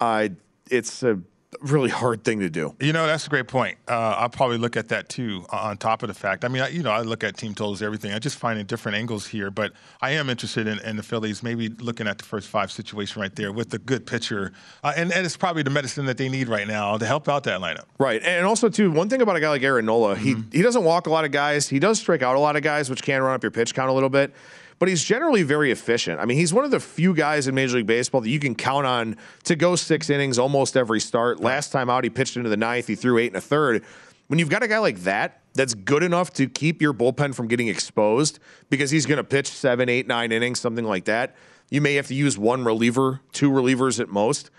uh, 0.00 0.28
it's 0.70 1.02
a 1.02 1.18
really 1.60 1.90
hard 1.90 2.24
thing 2.24 2.40
to 2.40 2.50
do. 2.50 2.74
You 2.80 2.92
know, 2.92 3.06
that's 3.06 3.26
a 3.26 3.30
great 3.30 3.48
point. 3.48 3.78
Uh, 3.88 4.16
I'll 4.18 4.28
probably 4.28 4.58
look 4.58 4.76
at 4.76 4.88
that 4.88 5.08
too, 5.08 5.46
on 5.50 5.76
top 5.76 6.02
of 6.02 6.08
the 6.08 6.14
fact. 6.14 6.44
I 6.44 6.48
mean, 6.48 6.62
I, 6.62 6.68
you 6.68 6.82
know, 6.82 6.90
I 6.90 7.02
look 7.02 7.24
at 7.24 7.36
team 7.36 7.54
totals, 7.54 7.82
everything. 7.82 8.12
I 8.12 8.18
just 8.18 8.38
find 8.38 8.58
in 8.58 8.66
different 8.66 8.98
angles 8.98 9.26
here, 9.26 9.50
but 9.50 9.72
I 10.00 10.12
am 10.12 10.28
interested 10.28 10.66
in, 10.66 10.78
in 10.80 10.96
the 10.96 11.02
Phillies, 11.02 11.42
maybe 11.42 11.68
looking 11.68 12.06
at 12.06 12.18
the 12.18 12.24
first 12.24 12.48
five 12.48 12.70
situation 12.70 13.22
right 13.22 13.34
there 13.34 13.52
with 13.52 13.72
a 13.74 13.78
good 13.78 14.06
pitcher. 14.06 14.52
Uh, 14.82 14.92
and, 14.96 15.12
and 15.12 15.24
it's 15.24 15.36
probably 15.36 15.62
the 15.62 15.70
medicine 15.70 16.06
that 16.06 16.18
they 16.18 16.28
need 16.28 16.48
right 16.48 16.66
now 16.66 16.98
to 16.98 17.06
help 17.06 17.28
out 17.28 17.44
that 17.44 17.60
lineup. 17.60 17.84
Right. 17.98 18.22
And 18.22 18.44
also, 18.44 18.68
too, 18.68 18.90
one 18.90 19.08
thing 19.08 19.22
about 19.22 19.36
a 19.36 19.40
guy 19.40 19.48
like 19.48 19.62
Aaron 19.62 19.86
Nola, 19.86 20.16
he, 20.16 20.36
he 20.52 20.62
doesn't 20.62 20.84
walk 20.84 21.06
a 21.06 21.10
lot 21.10 21.24
of 21.24 21.30
guys. 21.30 21.68
He 21.68 21.78
does 21.78 21.98
strike 21.98 22.22
out 22.22 22.36
a 22.36 22.40
lot 22.40 22.56
of 22.56 22.62
guys, 22.62 22.90
which 22.90 23.02
can 23.02 23.22
run 23.22 23.34
up 23.34 23.42
your 23.42 23.50
pitch 23.50 23.74
count 23.74 23.88
a 23.88 23.92
little 23.92 24.10
bit. 24.10 24.34
But 24.78 24.88
he's 24.88 25.02
generally 25.02 25.42
very 25.42 25.70
efficient. 25.70 26.20
I 26.20 26.26
mean, 26.26 26.36
he's 26.36 26.52
one 26.52 26.64
of 26.64 26.70
the 26.70 26.80
few 26.80 27.14
guys 27.14 27.48
in 27.48 27.54
Major 27.54 27.78
League 27.78 27.86
Baseball 27.86 28.20
that 28.20 28.28
you 28.28 28.38
can 28.38 28.54
count 28.54 28.86
on 28.86 29.16
to 29.44 29.56
go 29.56 29.74
six 29.74 30.10
innings 30.10 30.38
almost 30.38 30.76
every 30.76 31.00
start. 31.00 31.40
Last 31.40 31.72
time 31.72 31.88
out, 31.88 32.04
he 32.04 32.10
pitched 32.10 32.36
into 32.36 32.50
the 32.50 32.58
ninth. 32.58 32.86
He 32.86 32.94
threw 32.94 33.16
eight 33.16 33.28
and 33.28 33.36
a 33.36 33.40
third. 33.40 33.84
When 34.26 34.38
you've 34.38 34.50
got 34.50 34.62
a 34.62 34.68
guy 34.68 34.78
like 34.78 34.98
that, 35.00 35.40
that's 35.54 35.72
good 35.72 36.02
enough 36.02 36.32
to 36.34 36.46
keep 36.46 36.82
your 36.82 36.92
bullpen 36.92 37.34
from 37.34 37.48
getting 37.48 37.68
exposed 37.68 38.38
because 38.68 38.90
he's 38.90 39.06
going 39.06 39.16
to 39.16 39.24
pitch 39.24 39.48
seven, 39.48 39.88
eight, 39.88 40.06
nine 40.06 40.30
innings, 40.30 40.60
something 40.60 40.84
like 40.84 41.06
that. 41.06 41.34
You 41.70 41.80
may 41.80 41.94
have 41.94 42.08
to 42.08 42.14
use 42.14 42.36
one 42.36 42.64
reliever, 42.64 43.20
two 43.32 43.50
relievers 43.50 43.98
at 43.98 44.08
most 44.08 44.50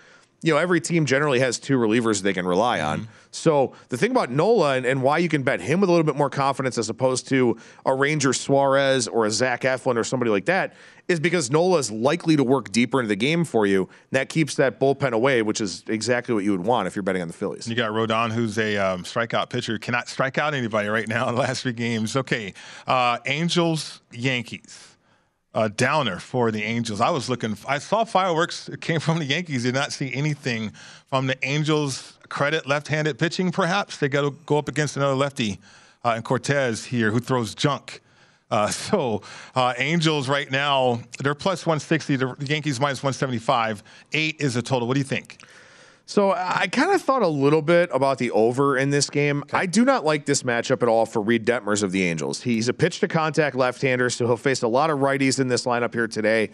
you 0.42 0.52
know, 0.52 0.58
every 0.58 0.80
team 0.80 1.04
generally 1.04 1.40
has 1.40 1.58
two 1.58 1.78
relievers 1.78 2.22
they 2.22 2.32
can 2.32 2.46
rely 2.46 2.80
on. 2.80 3.08
So 3.32 3.74
the 3.88 3.96
thing 3.96 4.12
about 4.12 4.30
Nola 4.30 4.76
and, 4.76 4.86
and, 4.86 5.02
why 5.02 5.18
you 5.18 5.28
can 5.28 5.42
bet 5.42 5.60
him 5.60 5.80
with 5.80 5.90
a 5.90 5.92
little 5.92 6.06
bit 6.06 6.16
more 6.16 6.30
confidence 6.30 6.78
as 6.78 6.88
opposed 6.88 7.28
to 7.28 7.58
a 7.84 7.94
Ranger 7.94 8.32
Suarez 8.32 9.08
or 9.08 9.26
a 9.26 9.30
Zach 9.30 9.62
Eflin 9.62 9.96
or 9.96 10.04
somebody 10.04 10.30
like 10.30 10.46
that 10.46 10.74
is 11.08 11.18
because 11.18 11.50
Nola 11.50 11.78
is 11.78 11.90
likely 11.90 12.36
to 12.36 12.44
work 12.44 12.70
deeper 12.70 13.00
into 13.00 13.08
the 13.08 13.16
game 13.16 13.44
for 13.44 13.66
you. 13.66 13.88
That 14.12 14.28
keeps 14.28 14.54
that 14.56 14.78
bullpen 14.78 15.12
away, 15.12 15.42
which 15.42 15.60
is 15.60 15.82
exactly 15.88 16.34
what 16.34 16.44
you 16.44 16.52
would 16.52 16.64
want 16.64 16.86
if 16.86 16.94
you're 16.94 17.02
betting 17.02 17.22
on 17.22 17.28
the 17.28 17.34
Phillies. 17.34 17.66
You 17.66 17.74
got 17.74 17.90
Rodon, 17.90 18.30
who's 18.30 18.58
a 18.58 18.76
um, 18.76 19.02
strikeout 19.02 19.50
pitcher, 19.50 19.78
cannot 19.78 20.08
strike 20.08 20.38
out 20.38 20.54
anybody 20.54 20.88
right 20.88 21.08
now 21.08 21.28
in 21.28 21.34
the 21.34 21.40
last 21.40 21.62
three 21.62 21.72
games. 21.72 22.16
Okay, 22.16 22.54
uh, 22.86 23.18
Angels, 23.26 24.00
Yankees 24.12 24.87
uh, 25.58 25.66
downer 25.66 26.20
for 26.20 26.52
the 26.52 26.62
Angels. 26.62 27.00
I 27.00 27.10
was 27.10 27.28
looking, 27.28 27.56
I 27.66 27.78
saw 27.78 28.04
fireworks 28.04 28.68
it 28.68 28.80
came 28.80 29.00
from 29.00 29.18
the 29.18 29.24
Yankees. 29.24 29.64
Did 29.64 29.74
not 29.74 29.92
see 29.92 30.14
anything 30.14 30.72
from 31.08 31.26
the 31.26 31.36
Angels. 31.44 32.16
Credit 32.28 32.64
left-handed 32.64 33.18
pitching, 33.18 33.50
perhaps 33.50 33.96
they 33.96 34.08
got 34.08 34.20
to 34.20 34.30
go 34.46 34.58
up 34.58 34.68
against 34.68 34.96
another 34.96 35.16
lefty 35.16 35.58
uh, 36.04 36.14
in 36.16 36.22
Cortes 36.22 36.84
here, 36.84 37.10
who 37.10 37.18
throws 37.18 37.56
junk. 37.56 38.00
Uh, 38.52 38.68
so 38.70 39.22
uh, 39.56 39.74
Angels 39.78 40.28
right 40.28 40.48
now 40.48 41.00
they're 41.18 41.34
plus 41.34 41.66
160. 41.66 42.14
The 42.14 42.36
Yankees 42.38 42.78
minus 42.78 43.02
175. 43.02 43.82
Eight 44.12 44.36
is 44.38 44.54
a 44.54 44.62
total. 44.62 44.86
What 44.86 44.94
do 44.94 45.00
you 45.00 45.04
think? 45.04 45.42
So 46.08 46.32
I 46.32 46.68
kind 46.72 46.90
of 46.94 47.02
thought 47.02 47.20
a 47.20 47.28
little 47.28 47.60
bit 47.60 47.90
about 47.92 48.16
the 48.16 48.30
over 48.30 48.78
in 48.78 48.88
this 48.88 49.10
game. 49.10 49.44
I 49.52 49.66
do 49.66 49.84
not 49.84 50.06
like 50.06 50.24
this 50.24 50.42
matchup 50.42 50.82
at 50.82 50.88
all 50.88 51.04
for 51.04 51.20
Reid 51.20 51.44
Detmers 51.44 51.82
of 51.82 51.92
the 51.92 52.02
Angels. 52.02 52.40
He's 52.40 52.66
a 52.66 52.72
pitch 52.72 53.00
to 53.00 53.08
contact 53.08 53.54
left-hander, 53.54 54.08
so 54.08 54.26
he'll 54.26 54.38
face 54.38 54.62
a 54.62 54.68
lot 54.68 54.88
of 54.88 55.00
righties 55.00 55.38
in 55.38 55.48
this 55.48 55.66
lineup 55.66 55.92
here 55.92 56.08
today. 56.08 56.48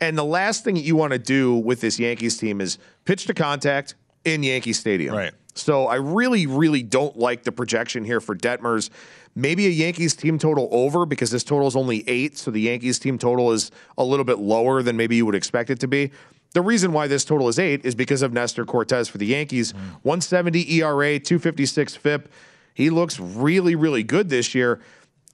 And 0.00 0.16
the 0.16 0.24
last 0.24 0.62
thing 0.62 0.76
you 0.76 0.94
want 0.94 1.12
to 1.12 1.18
do 1.18 1.56
with 1.56 1.80
this 1.80 1.98
Yankees 1.98 2.38
team 2.38 2.60
is 2.60 2.78
pitch 3.04 3.26
to 3.26 3.34
contact 3.34 3.96
in 4.24 4.44
Yankee 4.44 4.72
Stadium. 4.72 5.16
Right. 5.16 5.32
So 5.54 5.88
I 5.88 5.96
really, 5.96 6.46
really 6.46 6.84
don't 6.84 7.18
like 7.18 7.42
the 7.42 7.50
projection 7.50 8.04
here 8.04 8.20
for 8.20 8.36
Detmers. 8.36 8.90
Maybe 9.34 9.66
a 9.66 9.70
Yankees 9.70 10.14
team 10.14 10.38
total 10.38 10.68
over 10.70 11.04
because 11.04 11.32
this 11.32 11.42
total 11.42 11.66
is 11.66 11.74
only 11.74 12.08
eight, 12.08 12.38
so 12.38 12.52
the 12.52 12.60
Yankees 12.60 13.00
team 13.00 13.18
total 13.18 13.50
is 13.50 13.72
a 13.98 14.04
little 14.04 14.24
bit 14.24 14.38
lower 14.38 14.84
than 14.84 14.96
maybe 14.96 15.16
you 15.16 15.26
would 15.26 15.34
expect 15.34 15.68
it 15.68 15.80
to 15.80 15.88
be. 15.88 16.12
The 16.52 16.62
reason 16.62 16.92
why 16.92 17.06
this 17.06 17.24
total 17.24 17.48
is 17.48 17.58
eight 17.58 17.84
is 17.84 17.94
because 17.94 18.22
of 18.22 18.32
Nestor 18.32 18.64
Cortes 18.64 19.08
for 19.08 19.18
the 19.18 19.26
Yankees. 19.26 19.72
170 20.02 20.80
ERA, 20.80 21.18
256 21.18 21.94
FIP. 21.94 22.28
He 22.74 22.90
looks 22.90 23.20
really, 23.20 23.76
really 23.76 24.02
good 24.02 24.28
this 24.28 24.54
year. 24.54 24.80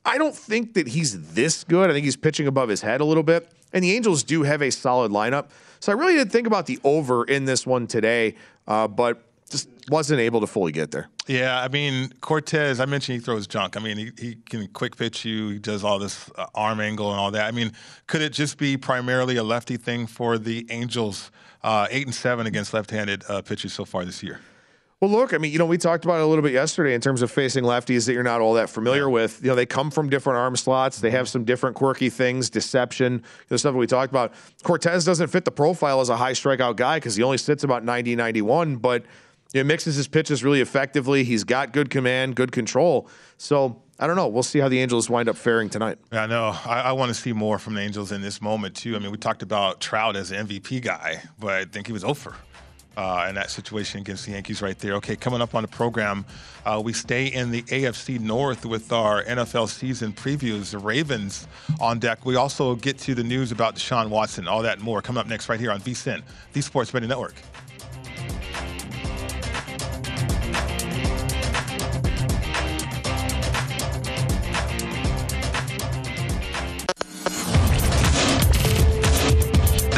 I 0.05 0.19
don't 0.19 0.35
think 0.35 0.75
that 0.75 0.89
he's 0.89 1.33
this 1.33 1.65
good. 1.65 1.91
I 1.91 1.93
think 1.93 2.05
he's 2.05 2.17
pitching 2.17 2.47
above 2.47 2.69
his 2.69 2.83
head 2.83 3.01
a 3.01 3.05
little 3.05 3.23
bit. 3.23 3.51
And 3.73 3.83
the 3.83 3.93
Angels 3.93 4.23
do 4.23 4.43
have 4.43 4.63
a 4.63 4.71
solid 4.71 5.11
lineup. 5.11 5.51
So 5.81 5.93
I 5.93 5.95
really 5.95 6.15
did 6.15 6.31
think 6.31 6.47
about 6.47 6.67
the 6.67 6.79
over 6.85 7.25
in 7.25 7.45
this 7.45 7.67
one 7.67 7.87
today, 7.87 8.35
uh, 8.67 8.89
but 8.89 9.26
just 9.51 9.69
wasn't 9.89 10.21
able 10.21 10.41
to 10.41 10.47
fully 10.47 10.73
get 10.73 10.91
there. 10.91 11.09
Yeah, 11.27 11.61
I 11.61 11.69
mean 11.69 12.13
Cortes. 12.21 12.81
I 12.81 12.87
mentioned 12.87 13.19
he 13.19 13.25
throws 13.25 13.47
junk. 13.47 13.77
I 13.77 13.81
mean 13.81 13.97
he, 13.97 14.13
he 14.19 14.35
can 14.49 14.67
quick 14.69 14.97
pitch 14.97 15.25
you. 15.25 15.51
He 15.51 15.59
does 15.59 15.85
all 15.85 15.99
this 15.99 16.31
uh, 16.37 16.47
arm 16.55 16.81
angle 16.81 17.11
and 17.11 17.21
all 17.21 17.31
that. 17.31 17.47
I 17.47 17.51
mean, 17.51 17.73
could 18.07 18.23
it 18.23 18.33
just 18.33 18.59
be 18.59 18.77
primarily 18.77 19.37
a 19.37 19.45
lefty 19.45 19.77
thing 19.77 20.07
for 20.07 20.39
the 20.39 20.67
Angels? 20.71 21.31
Uh, 21.63 21.89
eight 21.91 22.07
and 22.07 22.15
seven 22.15 22.47
against 22.47 22.73
left-handed 22.73 23.25
uh, 23.29 23.43
pitchers 23.43 23.73
so 23.73 23.85
far 23.85 24.05
this 24.05 24.23
year. 24.23 24.39
Well, 25.01 25.11
look, 25.11 25.35
I 25.35 25.39
mean, 25.39 25.53
you 25.53 25.59
know, 25.59 25.67
we 25.67 25.77
talked 25.77 26.07
about 26.07 26.21
it 26.21 26.23
a 26.23 26.27
little 26.27 26.43
bit 26.43 26.53
yesterday 26.53 26.95
in 26.95 27.03
terms 27.03 27.21
of 27.21 27.31
facing 27.31 27.65
lefties 27.65 28.07
that 28.07 28.15
you're 28.15 28.23
not 28.23 28.41
all 28.41 28.55
that 28.55 28.71
familiar 28.71 29.11
with. 29.11 29.43
You 29.43 29.49
know, 29.49 29.55
they 29.55 29.67
come 29.67 29.91
from 29.91 30.09
different 30.09 30.39
arm 30.39 30.57
slots. 30.57 31.01
They 31.01 31.11
have 31.11 31.29
some 31.29 31.45
different 31.45 31.77
quirky 31.77 32.09
things, 32.09 32.49
deception, 32.49 33.23
the 33.49 33.59
stuff 33.59 33.75
that 33.75 33.79
we 33.79 33.87
talked 33.87 34.11
about. 34.11 34.33
Cortes 34.63 35.05
doesn't 35.05 35.29
fit 35.29 35.45
the 35.45 35.51
profile 35.51 36.01
as 36.01 36.09
a 36.09 36.17
high 36.17 36.33
strikeout 36.33 36.77
guy 36.77 36.97
because 36.97 37.15
he 37.15 37.23
only 37.23 37.37
sits 37.37 37.63
about 37.63 37.85
90, 37.85 38.17
91, 38.17 38.77
but 38.77 39.05
you 39.53 39.63
know, 39.63 39.67
mixes 39.67 39.97
his 39.97 40.09
pitches 40.09 40.43
really 40.45 40.61
effectively. 40.61 41.25
He's 41.25 41.45
got 41.45 41.73
good 41.73 41.91
command, 41.91 42.37
good 42.37 42.53
control. 42.53 43.09
So 43.39 43.83
I 43.99 44.07
don't 44.07 44.17
know. 44.17 44.29
We'll 44.29 44.43
see 44.43 44.59
how 44.59 44.69
the 44.69 44.79
Angels 44.81 45.09
wind 45.09 45.29
up 45.29 45.37
faring 45.37 45.71
tonight. 45.71 45.99
Yeah, 46.13 46.25
I 46.25 46.27
know. 46.27 46.55
I, 46.67 46.93
want 46.93 47.09
to 47.09 47.15
see 47.15 47.33
more 47.33 47.59
from 47.59 47.75
the 47.75 47.81
Angels 47.81 48.13
in 48.13 48.21
this 48.21 48.43
moment, 48.43 48.77
too. 48.77 48.95
I 48.95 48.99
mean, 48.99 49.11
we 49.11 49.17
talked 49.17 49.43
about 49.43 49.81
Trout 49.81 50.17
as 50.17 50.33
an 50.33 50.47
MVP 50.47 50.83
guy, 50.83 51.23
but 51.39 51.55
I 51.55 51.65
think 51.65 51.87
he 51.87 51.95
was 51.95 52.05
over 52.05 52.35
uh, 52.99 53.27
in 53.29 53.35
that 53.37 53.51
situation 53.51 54.01
against 54.01 54.27
the 54.27 54.33
Yankees 54.33 54.61
right 54.61 54.79
there. 54.79 54.95
Okay, 54.95 55.17
coming 55.17 55.41
up 55.41 55.55
on 55.55 55.63
the 55.63 55.69
program, 55.69 56.27
uh, 56.67 56.81
we 56.85 56.93
stay 56.93 57.27
in 57.27 57.51
the 57.51 57.63
AFC 57.63 58.21
North 58.21 58.67
with 58.67 58.93
our 58.93 59.25
NFL 59.25 59.69
season 59.69 60.13
previews. 60.13 60.73
The 60.73 60.79
Ravens 60.79 61.49
on 61.81 61.99
deck. 61.99 62.27
We 62.27 62.37
also 62.37 62.75
get 62.75 62.99
to 62.99 63.15
the 63.15 63.25
news 63.25 63.51
about 63.51 63.77
Deshaun 63.77 64.11
Watson, 64.11 64.47
all 64.47 64.63
that 64.63 64.81
more. 64.81 65.01
Coming 65.01 65.21
up 65.21 65.27
next 65.27 65.49
right 65.49 65.61
here 65.61 65.71
on 65.71 65.81
VSIN, 65.81 66.23
the 66.53 66.61
Sports 66.61 66.91
Betting 66.91 67.09
Network. 67.09 67.35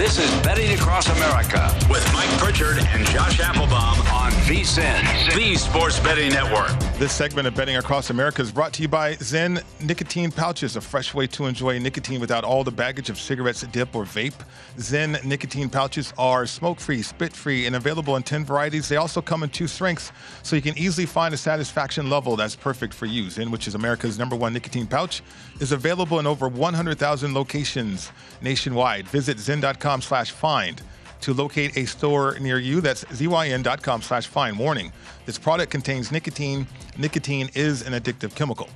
This 0.08 0.20
is 0.20 0.40
Betting 0.40 0.72
Across 0.72 1.10
America 1.10 1.70
with 1.90 2.02
Mike 2.14 2.30
Pritchard 2.38 2.78
and 2.78 3.06
Josh 3.08 3.40
Applebaum 3.40 4.00
on 4.08 4.32
VSIN, 4.48 5.34
the 5.36 5.54
Sports 5.54 6.00
Betting 6.00 6.30
Network. 6.30 6.70
This 6.98 7.12
segment 7.12 7.46
of 7.46 7.54
Betting 7.54 7.76
Across 7.76 8.08
America 8.08 8.40
is 8.40 8.50
brought 8.50 8.72
to 8.72 8.82
you 8.82 8.88
by 8.88 9.16
ZYN 9.16 9.62
Nicotine 9.82 10.32
Pouches, 10.32 10.76
a 10.76 10.80
fresh 10.80 11.12
way 11.12 11.26
to 11.26 11.44
enjoy 11.44 11.78
nicotine 11.78 12.20
without 12.20 12.42
all 12.42 12.64
the 12.64 12.70
baggage 12.70 13.10
of 13.10 13.18
cigarettes, 13.20 13.60
dip, 13.70 13.94
or 13.94 14.04
vape. 14.04 14.32
ZYN 14.78 15.22
Nicotine 15.24 15.68
Pouches 15.68 16.14
are 16.16 16.46
smoke 16.46 16.80
free, 16.80 17.02
spit 17.02 17.34
free, 17.34 17.66
and 17.66 17.76
available 17.76 18.16
in 18.16 18.22
10 18.22 18.46
varieties. 18.46 18.88
They 18.88 18.96
also 18.96 19.20
come 19.20 19.42
in 19.42 19.50
two 19.50 19.68
strengths, 19.68 20.10
so 20.42 20.56
you 20.56 20.62
can 20.62 20.76
easily 20.78 21.06
find 21.06 21.34
a 21.34 21.36
satisfaction 21.36 22.08
level 22.08 22.34
that's 22.34 22.56
perfect 22.56 22.94
for 22.94 23.04
you. 23.04 23.24
ZYN, 23.24 23.50
which 23.50 23.68
is 23.68 23.74
America's 23.74 24.18
number 24.18 24.34
one 24.34 24.54
nicotine 24.54 24.86
pouch, 24.86 25.22
is 25.60 25.72
available 25.72 26.18
in 26.18 26.26
over 26.26 26.48
100,000 26.48 27.34
locations 27.34 28.10
nationwide. 28.40 29.06
Visit 29.08 29.36
zyn.com 29.36 29.97
slash 30.00 30.30
find 30.30 30.82
to 31.20 31.32
locate 31.32 31.76
a 31.76 31.84
store 31.84 32.38
near 32.38 32.58
you. 32.58 32.80
That's 32.80 33.04
zyn.com 33.04 34.02
slash 34.02 34.26
find. 34.26 34.58
Warning, 34.58 34.92
this 35.26 35.38
product 35.38 35.70
contains 35.70 36.12
nicotine. 36.12 36.66
Nicotine 36.96 37.50
is 37.54 37.82
an 37.82 37.92
addictive 37.92 38.34
chemical. 38.34 38.68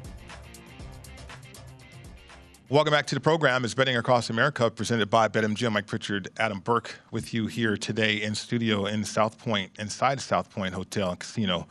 Welcome 2.68 2.92
back 2.92 3.06
to 3.08 3.14
the 3.14 3.20
program. 3.20 3.66
It's 3.66 3.74
Betting 3.74 3.98
Across 3.98 4.30
America, 4.30 4.70
presented 4.70 5.10
by 5.10 5.28
BetMGM. 5.28 5.72
Mike 5.72 5.86
Pritchard, 5.86 6.30
Adam 6.38 6.60
Burke 6.60 7.00
with 7.10 7.34
you 7.34 7.46
here 7.46 7.76
today 7.76 8.22
in 8.22 8.34
studio 8.34 8.86
in 8.86 9.04
South 9.04 9.36
Point, 9.36 9.72
inside 9.78 10.22
South 10.22 10.48
Point 10.48 10.72
Hotel 10.72 11.10
and 11.10 11.18
Casino. 11.20 11.66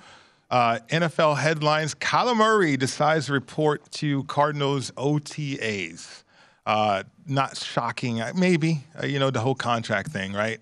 Uh, 0.51 0.77
NFL 0.89 1.37
headlines 1.37 1.95
Kyler 1.95 2.35
Murray 2.35 2.77
decides 2.77 3.25
to 3.25 3.33
report 3.33 3.89
to 3.93 4.25
Cardinals 4.25 4.91
OTAs. 4.91 6.23
Uh, 6.67 7.03
not 7.27 7.57
shocking, 7.57 8.21
uh, 8.21 8.33
maybe, 8.35 8.83
uh, 9.01 9.05
you 9.05 9.19
know, 9.19 9.29
the 9.29 9.39
whole 9.39 9.55
contract 9.55 10.11
thing, 10.11 10.33
right? 10.33 10.59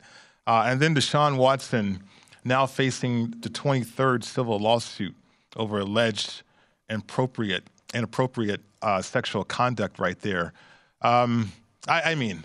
Uh, 0.48 0.64
and 0.68 0.80
then 0.80 0.96
Deshaun 0.96 1.38
Watson 1.38 2.04
now 2.44 2.66
facing 2.66 3.32
the 3.42 3.50
23rd 3.50 4.24
civil 4.24 4.60
lawsuit 4.60 5.16
over 5.56 5.80
alleged 5.80 6.44
inappropriate, 6.90 7.64
inappropriate 7.94 8.62
uh, 8.82 9.02
sexual 9.02 9.44
conduct 9.44 10.00
right 10.00 10.20
there. 10.20 10.54
Um, 11.02 11.52
I, 11.88 12.12
I, 12.12 12.16
mean, 12.16 12.44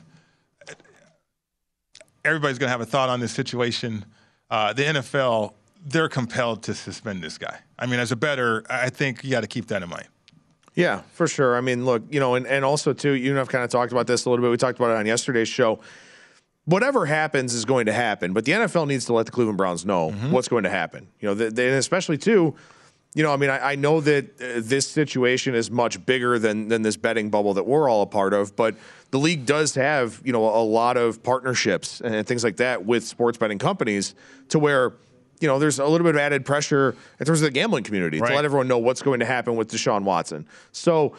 everybody's 2.24 2.59
going 2.59 2.68
to 2.68 2.72
have 2.72 2.81
a 2.81 2.87
thought 2.87 3.09
on 3.09 3.20
this 3.20 3.33
situation. 3.33 4.05
Uh, 4.50 4.72
the 4.72 4.83
NFL, 4.83 5.55
they're 5.85 6.09
compelled 6.09 6.62
to 6.64 6.74
suspend 6.74 7.22
this 7.22 7.38
guy. 7.38 7.59
I 7.79 7.87
mean, 7.87 8.00
as 8.00 8.12
a 8.12 8.16
better, 8.16 8.64
I 8.68 8.90
think 8.90 9.24
you 9.24 9.31
got 9.31 9.40
to 9.40 9.46
keep 9.46 9.66
that 9.68 9.83
in 9.83 9.88
mind. 9.88 10.07
Yeah, 10.75 11.03
for 11.13 11.29
sure. 11.29 11.57
I 11.57 11.61
mean, 11.61 11.85
look, 11.85 12.03
you 12.11 12.19
know, 12.19 12.35
and, 12.35 12.47
and 12.47 12.65
also 12.65 12.93
too, 12.93 13.13
you 13.13 13.31
and 13.31 13.39
I've 13.39 13.49
kind 13.49 13.65
of 13.65 13.71
talked 13.71 13.93
about 13.93 14.07
this 14.07 14.25
a 14.25 14.31
little 14.31 14.43
bit. 14.45 14.51
We 14.51 14.57
talked 14.57 14.79
about 14.79 14.91
it 14.91 14.97
on 14.97 15.07
yesterday's 15.07 15.49
show. 15.49 15.81
Whatever 16.65 17.07
happens 17.07 17.55
is 17.55 17.65
going 17.65 17.87
to 17.87 17.93
happen, 17.93 18.33
but 18.33 18.45
the 18.45 18.53
NFL 18.53 18.89
needs 18.89 19.05
to 19.07 19.13
let 19.13 19.27
the 19.27 19.33
Cleveland 19.33 19.59
Browns 19.59 19.85
know 19.85 20.11
mm-hmm. 20.11 20.33
what's 20.33 20.49
going 20.49 20.65
to 20.65 20.71
happen. 20.71 21.07
You 21.21 21.29
know, 21.29 21.35
they, 21.35 21.69
and 21.69 21.77
especially 21.77 22.19
too, 22.19 22.55
you 23.15 23.23
know, 23.23 23.33
I 23.33 23.37
mean, 23.37 23.51
I, 23.51 23.73
I 23.73 23.75
know 23.77 24.01
that 24.01 24.41
uh, 24.41 24.61
this 24.65 24.89
situation 24.89 25.55
is 25.55 25.71
much 25.71 26.05
bigger 26.05 26.39
than 26.39 26.69
than 26.69 26.83
this 26.83 26.97
betting 26.97 27.31
bubble 27.31 27.55
that 27.55 27.65
we're 27.65 27.89
all 27.89 28.03
a 28.03 28.07
part 28.07 28.35
of, 28.35 28.57
but 28.57 28.75
the 29.13 29.19
league 29.19 29.47
does 29.47 29.77
have 29.77 30.21
you 30.25 30.33
know 30.33 30.45
a 30.45 30.65
lot 30.65 30.97
of 30.97 31.23
partnerships 31.23 32.01
and 32.01 32.27
things 32.27 32.43
like 32.43 32.57
that 32.57 32.85
with 32.85 33.05
sports 33.05 33.39
betting 33.39 33.59
companies 33.59 34.17
to 34.49 34.59
where 34.59 34.95
you 35.40 35.49
know, 35.49 35.59
there's 35.59 35.79
a 35.79 35.87
little 35.87 36.05
bit 36.05 36.14
of 36.14 36.20
added 36.20 36.44
pressure 36.44 36.97
in 37.18 37.27
terms 37.27 37.40
of 37.40 37.47
the 37.47 37.51
gambling 37.51 37.85
community 37.85 38.20
right. 38.20 38.29
to 38.29 38.35
let 38.35 38.44
everyone 38.44 38.68
know 38.68 38.79
what's 38.79 39.03
going 39.03 39.20
to 39.20 39.27
happen 39.27 39.57
with 39.57 39.70
Deshaun 39.70 40.03
Watson. 40.03 40.47
So, 40.73 41.14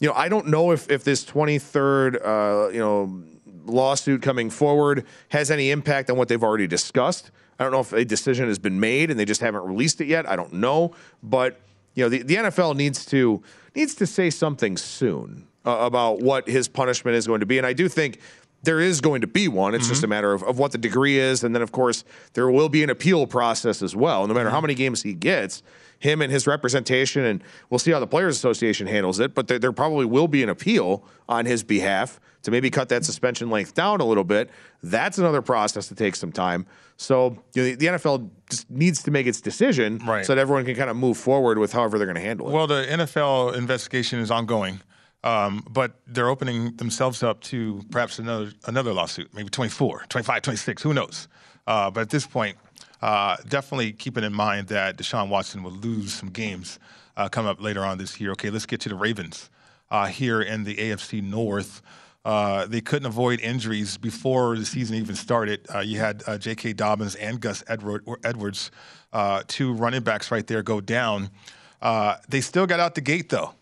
you 0.00 0.08
know, 0.08 0.14
I 0.14 0.28
don't 0.28 0.48
know 0.48 0.72
if 0.72 0.90
if 0.90 1.04
this 1.04 1.24
23rd, 1.24 2.16
uh, 2.24 2.70
you 2.70 2.78
know, 2.78 3.22
lawsuit 3.64 4.22
coming 4.22 4.50
forward 4.50 5.06
has 5.28 5.50
any 5.50 5.70
impact 5.70 6.10
on 6.10 6.16
what 6.16 6.28
they've 6.28 6.42
already 6.42 6.66
discussed. 6.66 7.30
I 7.58 7.64
don't 7.64 7.72
know 7.72 7.80
if 7.80 7.92
a 7.92 8.04
decision 8.04 8.48
has 8.48 8.58
been 8.58 8.80
made 8.80 9.10
and 9.10 9.20
they 9.20 9.26
just 9.26 9.42
haven't 9.42 9.64
released 9.64 10.00
it 10.00 10.06
yet. 10.06 10.28
I 10.28 10.34
don't 10.34 10.54
know, 10.54 10.94
but 11.22 11.60
you 11.94 12.04
know, 12.04 12.08
the, 12.08 12.22
the 12.22 12.36
NFL 12.36 12.76
needs 12.76 13.04
to 13.06 13.42
needs 13.74 13.94
to 13.96 14.06
say 14.06 14.30
something 14.30 14.76
soon 14.76 15.46
uh, 15.66 15.76
about 15.80 16.20
what 16.20 16.48
his 16.48 16.68
punishment 16.68 17.16
is 17.16 17.26
going 17.26 17.40
to 17.40 17.46
be, 17.46 17.58
and 17.58 17.66
I 17.66 17.72
do 17.72 17.88
think 17.88 18.20
there 18.62 18.80
is 18.80 19.00
going 19.00 19.20
to 19.22 19.26
be 19.26 19.48
one. 19.48 19.74
It's 19.74 19.84
mm-hmm. 19.84 19.92
just 19.92 20.04
a 20.04 20.06
matter 20.06 20.32
of, 20.32 20.42
of 20.42 20.58
what 20.58 20.72
the 20.72 20.78
degree 20.78 21.18
is. 21.18 21.44
And 21.44 21.54
then, 21.54 21.62
of 21.62 21.72
course, 21.72 22.04
there 22.34 22.50
will 22.50 22.68
be 22.68 22.82
an 22.82 22.90
appeal 22.90 23.26
process 23.26 23.82
as 23.82 23.96
well. 23.96 24.26
No 24.26 24.34
matter 24.34 24.46
mm-hmm. 24.46 24.54
how 24.54 24.60
many 24.60 24.74
games 24.74 25.02
he 25.02 25.14
gets, 25.14 25.62
him 25.98 26.22
and 26.22 26.32
his 26.32 26.46
representation, 26.46 27.24
and 27.24 27.42
we'll 27.68 27.78
see 27.78 27.90
how 27.90 28.00
the 28.00 28.06
Players 28.06 28.36
Association 28.36 28.86
handles 28.86 29.20
it, 29.20 29.34
but 29.34 29.48
there, 29.48 29.58
there 29.58 29.72
probably 29.72 30.06
will 30.06 30.28
be 30.28 30.42
an 30.42 30.48
appeal 30.48 31.04
on 31.28 31.46
his 31.46 31.62
behalf 31.62 32.20
to 32.42 32.50
maybe 32.50 32.70
cut 32.70 32.88
that 32.88 33.04
suspension 33.04 33.50
length 33.50 33.74
down 33.74 34.00
a 34.00 34.04
little 34.04 34.24
bit. 34.24 34.50
That's 34.82 35.18
another 35.18 35.42
process 35.42 35.88
that 35.88 35.98
takes 35.98 36.18
some 36.18 36.32
time. 36.32 36.66
So 36.96 37.36
you 37.54 37.62
know, 37.62 37.68
the, 37.68 37.74
the, 37.74 37.86
NFL 37.86 38.30
just 38.48 38.70
needs 38.70 39.02
to 39.02 39.10
make 39.10 39.26
its 39.26 39.40
decision 39.40 39.98
right. 40.06 40.24
so 40.24 40.34
that 40.34 40.40
everyone 40.40 40.64
can 40.64 40.74
kind 40.74 40.90
of 40.90 40.96
move 40.96 41.18
forward 41.18 41.58
with 41.58 41.72
however 41.72 41.98
they're 41.98 42.06
going 42.06 42.16
to 42.16 42.22
handle 42.22 42.48
it. 42.48 42.52
Well, 42.52 42.66
the 42.66 42.86
NFL 42.88 43.56
investigation 43.56 44.20
is 44.20 44.30
ongoing. 44.30 44.80
Um, 45.22 45.64
but 45.68 46.00
they're 46.06 46.28
opening 46.28 46.76
themselves 46.76 47.22
up 47.22 47.40
to 47.42 47.82
perhaps 47.90 48.18
another 48.18 48.52
another 48.66 48.92
lawsuit, 48.92 49.32
maybe 49.34 49.50
24, 49.50 50.06
25, 50.08 50.42
26, 50.42 50.82
who 50.82 50.94
knows? 50.94 51.28
Uh, 51.66 51.90
but 51.90 52.00
at 52.00 52.10
this 52.10 52.26
point, 52.26 52.56
uh, 53.02 53.36
definitely 53.48 53.92
keeping 53.92 54.24
in 54.24 54.32
mind 54.32 54.68
that 54.68 54.96
Deshaun 54.96 55.28
Watson 55.28 55.62
will 55.62 55.72
lose 55.72 56.12
some 56.12 56.30
games 56.30 56.78
uh, 57.16 57.28
coming 57.28 57.50
up 57.50 57.60
later 57.60 57.84
on 57.84 57.98
this 57.98 58.20
year. 58.20 58.32
Okay, 58.32 58.50
let's 58.50 58.66
get 58.66 58.80
to 58.80 58.88
the 58.88 58.94
Ravens 58.94 59.50
uh, 59.90 60.06
here 60.06 60.40
in 60.40 60.64
the 60.64 60.74
AFC 60.76 61.22
North. 61.22 61.82
Uh, 62.24 62.66
they 62.66 62.80
couldn't 62.80 63.06
avoid 63.06 63.40
injuries 63.40 63.96
before 63.98 64.56
the 64.56 64.64
season 64.64 64.96
even 64.96 65.14
started. 65.14 65.66
Uh, 65.74 65.78
you 65.80 65.98
had 65.98 66.22
J.K. 66.38 66.74
Dobbins 66.74 67.14
and 67.14 67.40
Gus 67.40 67.64
Edward, 67.66 68.04
Edwards, 68.24 68.70
two 69.48 69.72
running 69.72 70.02
backs 70.02 70.30
right 70.30 70.46
there, 70.46 70.62
go 70.62 70.80
down. 70.80 71.30
they 72.28 72.40
still 72.40 72.66
got 72.66 72.80
out 72.80 72.94
the 72.94 73.00
gate 73.00 73.28
though 73.28 73.54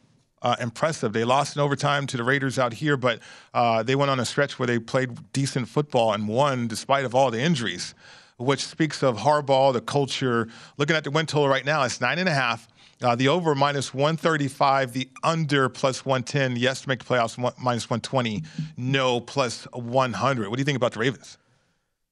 uh, 0.42 0.57
impressive. 0.61 1.12
They 1.12 1.24
lost 1.24 1.57
in 1.57 1.62
overtime 1.62 2.07
to 2.09 2.16
the 2.16 2.24
Raiders 2.24 2.59
out 2.59 2.72
here, 2.72 2.96
but 2.96 3.20
uh, 3.55 3.83
they 3.83 3.94
went 3.94 4.11
on 4.11 4.20
a 4.20 4.24
stretch 4.24 4.59
where 4.59 4.66
they 4.66 4.79
played 4.79 5.33
decent 5.33 5.68
football 5.68 6.12
and 6.12 6.29
won 6.29 6.68
despite 6.68 7.05
of 7.05 7.14
all 7.14 7.31
the 7.31 7.40
injuries, 7.40 7.94
which 8.37 8.64
speaks 8.64 9.03
of 9.03 9.18
Harbaugh, 9.18 9.72
the 9.72 9.81
culture. 9.81 10.48
Looking 10.77 10.96
at 10.96 11.05
the 11.05 11.11
win 11.11 11.27
total 11.27 11.48
right 11.48 11.64
now, 11.64 11.83
it's 11.83 12.01
nine 12.01 12.18
and 12.18 12.29
a 12.29 12.35
half. 12.35 12.68
Uh, 13.01 13.14
the 13.14 13.29
over 13.29 13.55
minus 13.55 13.94
135, 13.94 14.92
the 14.92 15.09
under 15.22 15.68
plus 15.68 16.05
110. 16.05 16.57
Yes 16.57 16.83
to 16.83 16.88
make 16.88 16.98
the 16.98 17.05
playoffs 17.05 17.38
one, 17.38 17.53
minus 17.61 17.88
120. 17.88 18.42
No 18.77 19.20
plus 19.20 19.64
100. 19.72 20.48
What 20.48 20.57
do 20.57 20.61
you 20.61 20.64
think 20.64 20.77
about 20.77 20.92
the 20.92 21.01
Ravens? 21.01 21.38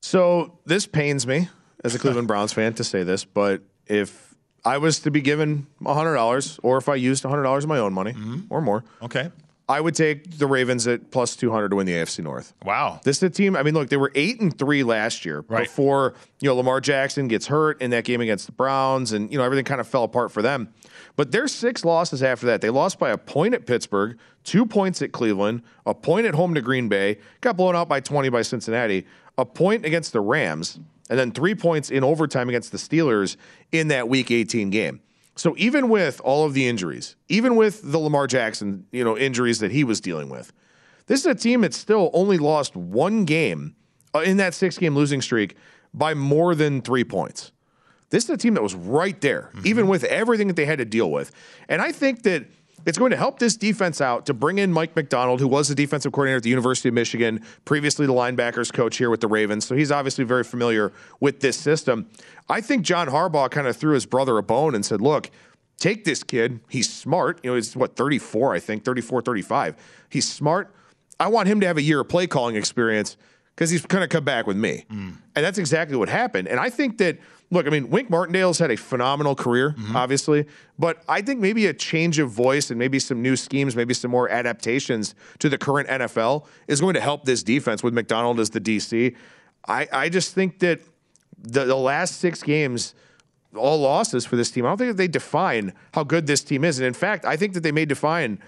So 0.01 0.59
this 0.65 0.87
pains 0.87 1.27
me 1.27 1.49
as 1.83 1.95
a 1.95 1.99
Cleveland 1.99 2.29
Browns 2.29 2.53
fan 2.53 2.75
to 2.75 2.85
say 2.85 3.03
this, 3.03 3.25
but 3.25 3.63
if 3.87 4.26
I 4.67 4.79
was 4.79 4.99
to 5.01 5.13
be 5.13 5.21
given 5.21 5.69
$100, 5.81 6.61
or 6.63 6.77
if 6.77 6.89
I 6.89 6.97
used 6.97 7.23
$100 7.23 7.57
of 7.57 7.69
my 7.69 7.79
own 7.79 7.93
money 7.93 8.13
mm-hmm. 8.13 8.41
or 8.51 8.61
more, 8.61 8.85
okay, 9.01 9.31
I 9.69 9.81
would 9.81 9.95
take 9.95 10.39
the 10.39 10.47
Ravens 10.47 10.87
at 10.87 11.11
plus 11.11 11.35
200 11.35 11.71
to 11.71 11.77
win 11.77 11.87
the 11.87 11.93
AFC 11.93 12.23
North. 12.23 12.53
Wow. 12.65 13.01
This 13.03 13.17
is 13.19 13.23
a 13.25 13.31
team, 13.31 13.57
I 13.57 13.63
mean, 13.65 13.75
look, 13.75 13.89
they 13.89 13.97
were 13.97 14.13
8 14.15 14.41
and 14.41 14.57
3 14.57 14.85
last 14.85 15.25
year 15.25 15.45
right. 15.49 15.65
before, 15.65 16.15
you 16.41 16.49
know, 16.49 16.55
Lamar 16.55 16.81
Jackson 16.81 17.27
gets 17.27 17.47
hurt 17.47 17.81
in 17.81 17.91
that 17.91 18.05
game 18.05 18.21
against 18.21 18.47
the 18.47 18.53
Browns 18.53 19.13
and, 19.13 19.31
you 19.31 19.39
know, 19.39 19.45
everything 19.45 19.65
kind 19.65 19.81
of 19.81 19.89
fell 19.89 20.05
apart 20.05 20.31
for 20.31 20.41
them. 20.41 20.73
But 21.17 21.33
there's 21.33 21.53
six 21.53 21.85
losses 21.85 22.23
after 22.23 22.47
that. 22.47 22.61
They 22.61 22.71
lost 22.71 22.99
by 22.99 23.11
a 23.11 23.19
point 23.19 23.55
at 23.55 23.67
Pittsburgh, 23.67 24.19
two 24.45 24.67
points 24.67 25.03
at 25.03 25.11
Cleveland, 25.11 25.63
a 25.85 25.95
point 25.95 26.27
at 26.27 26.35
home 26.35 26.55
to 26.55 26.61
Green 26.61 26.89
Bay, 26.89 27.19
got 27.41 27.57
blown 27.57 27.75
out 27.75 27.89
by 27.89 27.99
20 27.99 28.29
by 28.29 28.43
Cincinnati, 28.43 29.05
a 29.39 29.45
point 29.45 29.85
against 29.85 30.13
the 30.13 30.21
Rams, 30.21 30.79
and 31.09 31.19
then 31.19 31.33
three 31.33 31.55
points 31.55 31.91
in 31.91 32.05
overtime 32.05 32.49
against 32.49 32.73
the 32.73 32.79
Steelers 32.79 33.37
in 33.73 33.89
that 33.89 34.09
Week 34.09 34.31
18 34.31 34.71
game. 34.71 35.01
So 35.37 35.55
even 35.59 35.89
with 35.89 36.21
all 36.23 36.47
of 36.47 36.55
the 36.55 36.67
injuries, 36.67 37.15
even 37.29 37.57
with 37.57 37.93
the 37.93 37.99
Lamar 37.99 38.27
Jackson, 38.27 38.87
you 38.91 39.05
know, 39.05 39.17
injuries 39.17 39.59
that 39.61 39.71
he 39.71 39.85
was 39.85 40.01
dealing 40.01 40.31
with, 40.31 40.53
this 41.07 41.21
is 41.21 41.27
a 41.27 41.35
team 41.35 41.61
that 41.61 41.75
still 41.75 42.11
only 42.15 42.39
lost 42.39 42.75
one 42.75 43.25
game 43.25 43.77
uh, 44.15 44.21
in 44.21 44.39
that 44.39 44.55
six-game 44.55 44.95
losing 44.95 45.21
streak 45.21 45.57
by 45.93 46.15
more 46.15 46.55
than 46.55 46.81
three 46.81 47.05
points. 47.05 47.53
This 48.11 48.25
is 48.25 48.31
a 48.31 48.37
team 48.37 48.55
that 48.55 48.63
was 48.63 48.75
right 48.75 49.21
there, 49.21 49.51
mm-hmm. 49.55 49.67
even 49.67 49.89
with 49.89 50.05
everything 50.05 50.47
that 50.47 50.57
they 50.57 50.65
had 50.65 50.79
to 50.79 50.85
deal 50.85 51.11
with. 51.11 51.33
And 51.69 51.83
I 51.83 51.93
think 51.93 52.23
that 52.23 52.47
it's 52.87 52.97
going 52.97 53.11
to 53.11 53.17
help 53.17 53.39
this 53.39 53.57
defense 53.57 54.01
out 54.01 54.25
to 54.27 54.35
bring 54.35 54.59
in 54.59 54.73
Mike 54.73 54.97
Macdonald, 54.97 55.41
who 55.41 55.49
was 55.49 55.69
the 55.69 55.75
defensive 55.75 56.13
coordinator 56.13 56.39
at 56.39 56.43
the 56.45 56.51
University 56.51 56.89
of 56.89 56.95
Michigan, 56.95 57.43
previously 57.65 58.07
the 58.07 58.13
linebackers 58.13 58.73
coach 58.73 58.97
here 58.97 59.11
with 59.11 59.21
the 59.21 59.29
Ravens. 59.29 59.67
So 59.67 59.75
he's 59.75 59.91
obviously 59.91 60.25
very 60.25 60.45
familiar 60.45 60.93
with 61.21 61.41
this 61.41 61.57
system. 61.57 62.09
I 62.49 62.61
think 62.61 62.85
John 62.85 63.09
Harbaugh 63.09 63.51
kind 63.51 63.67
of 63.67 63.77
threw 63.77 63.95
his 63.95 64.07
brother 64.07 64.39
a 64.39 64.43
bone 64.43 64.75
and 64.75 64.87
said, 64.87 65.01
look, 65.01 65.31
take 65.79 66.05
this 66.05 66.23
kid. 66.23 66.61
He's 66.69 66.91
smart. 66.91 67.41
You 67.43 67.51
know, 67.51 67.57
he's 67.57 67.77
what, 67.77 67.97
34, 67.97 68.55
I 68.55 68.61
think, 68.61 68.85
34, 68.85 69.21
35. 69.23 69.77
He's 70.09 70.29
smart. 70.31 70.73
I 71.19 71.27
want 71.27 71.49
him 71.49 71.61
to 71.61 71.67
have 71.67 71.77
a 71.77 71.83
year 71.83 72.01
of 72.01 72.09
play 72.09 72.27
calling 72.27 72.57
experience 72.57 73.17
because 73.55 73.71
he's 73.71 73.85
going 73.85 74.03
to 74.03 74.09
come 74.09 74.25
back 74.25 74.47
with 74.47 74.57
me. 74.57 74.85
Mm. 74.91 75.17
And 75.35 75.45
that's 75.45 75.59
exactly 75.59 75.97
what 75.97 76.09
happened. 76.09 76.47
And 76.49 76.61
I 76.61 76.71
think 76.71 76.99
that– 76.99 77.19
look, 77.51 77.67
I 77.67 77.71
mean, 77.71 77.91
Wink 77.91 78.11
Martindale's 78.11 78.59
had 78.59 78.71
a 78.71 78.77
phenomenal 78.77 79.35
career, 79.35 79.71
mm-hmm. 79.71 79.97
obviously, 79.97 80.47
but 80.79 81.03
I 81.09 81.23
think 81.23 81.41
maybe 81.41 81.67
a 81.67 81.75
change 81.75 82.19
of 82.19 82.31
voice 82.31 82.71
and 82.71 82.79
maybe 82.79 82.99
some 82.99 83.23
new 83.23 83.37
schemes, 83.37 83.77
maybe 83.77 83.95
some 83.95 84.11
more 84.11 84.29
adaptations 84.29 85.15
to 85.39 85.49
the 85.49 85.59
current 85.59 85.89
NFL 85.89 86.47
is 86.67 86.81
going 86.81 86.95
to 86.95 87.01
help 87.01 87.25
this 87.25 87.43
defense 87.43 87.83
with 87.83 87.95
Macdonald 87.95 88.41
as 88.41 88.51
the 88.51 88.61
DC. 88.61 89.15
I, 89.69 89.89
I 89.93 90.09
just 90.09 90.35
think 90.35 90.59
that 90.61 90.81
the, 91.39 91.65
the 91.65 91.77
last 91.77 92.19
six 92.19 92.43
games, 92.43 92.95
all 93.55 93.79
losses 93.79 94.27
for 94.27 94.37
this 94.37 94.51
team, 94.51 94.67
I 94.67 94.69
don't 94.69 94.79
think 94.79 94.91
that 94.91 94.97
they 94.97 95.09
define 95.09 95.73
how 95.95 96.05
good 96.05 96.27
this 96.27 96.43
team 96.43 96.65
is. 96.65 96.79
And 96.79 96.87
in 96.87 96.95
fact, 96.95 97.25
I 97.25 97.37
think 97.37 97.55
that 97.55 97.63
they 97.63 97.73
may 97.73 97.85
define 97.85 98.41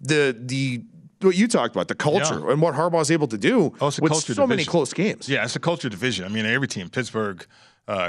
the 0.00 0.36
the 0.38 0.84
what 1.20 1.36
you 1.36 1.46
talked 1.46 1.74
about, 1.74 1.88
the 1.88 1.94
culture 1.94 2.40
yeah. 2.40 2.52
and 2.52 2.60
what 2.60 2.74
Harbaugh 2.74 3.00
is 3.00 3.10
able 3.10 3.28
to 3.28 3.38
do 3.38 3.72
oh, 3.80 3.86
with 3.86 3.96
so 3.96 4.20
division. 4.20 4.48
many 4.48 4.64
close 4.64 4.92
games. 4.92 5.28
Yeah, 5.28 5.44
it's 5.44 5.54
a 5.54 5.60
culture 5.60 5.88
division. 5.88 6.24
I 6.24 6.28
mean, 6.28 6.46
every 6.46 6.66
team, 6.66 6.88
Pittsburgh, 6.88 7.46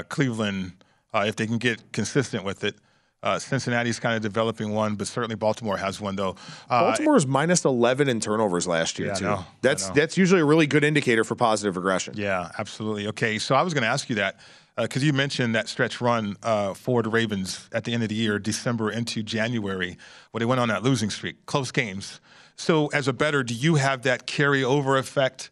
Cleveland, 0.08 0.72
uh, 1.12 1.24
if 1.26 1.36
they 1.36 1.46
can 1.46 1.58
get 1.58 1.92
consistent 1.92 2.44
with 2.44 2.64
it. 2.64 2.76
Uh, 3.22 3.38
Cincinnati's 3.38 3.98
kind 3.98 4.14
of 4.16 4.20
developing 4.20 4.74
one, 4.74 4.96
but 4.96 5.06
certainly 5.06 5.34
Baltimore 5.34 5.78
has 5.78 5.98
one 5.98 6.14
though. 6.14 6.36
Uh, 6.68 6.82
Baltimore 6.82 7.16
is 7.16 7.26
minus 7.26 7.64
eleven 7.64 8.06
in 8.06 8.20
turnovers 8.20 8.66
last 8.66 8.98
year 8.98 9.08
yeah, 9.08 9.14
too. 9.14 9.24
Know, 9.24 9.46
that's 9.62 9.88
that's 9.90 10.18
usually 10.18 10.42
a 10.42 10.44
really 10.44 10.66
good 10.66 10.84
indicator 10.84 11.24
for 11.24 11.34
positive 11.34 11.76
regression. 11.76 12.12
Yeah, 12.18 12.50
absolutely. 12.58 13.06
Okay, 13.08 13.38
so 13.38 13.54
I 13.54 13.62
was 13.62 13.72
going 13.72 13.82
to 13.82 13.88
ask 13.88 14.10
you 14.10 14.16
that 14.16 14.40
because 14.76 15.02
uh, 15.02 15.06
you 15.06 15.14
mentioned 15.14 15.54
that 15.54 15.68
stretch 15.68 16.02
run 16.02 16.36
uh, 16.42 16.74
for 16.74 17.02
the 17.02 17.08
Ravens 17.08 17.70
at 17.72 17.84
the 17.84 17.94
end 17.94 18.02
of 18.02 18.10
the 18.10 18.14
year, 18.14 18.38
December 18.38 18.90
into 18.90 19.22
January, 19.22 19.96
where 20.32 20.40
they 20.40 20.44
went 20.44 20.60
on 20.60 20.68
that 20.68 20.82
losing 20.82 21.08
streak, 21.08 21.46
close 21.46 21.70
games. 21.70 22.20
So, 22.56 22.88
as 22.88 23.08
a 23.08 23.14
better, 23.14 23.42
do 23.42 23.54
you 23.54 23.76
have 23.76 24.02
that 24.02 24.26
carryover 24.26 24.98
effect 24.98 25.50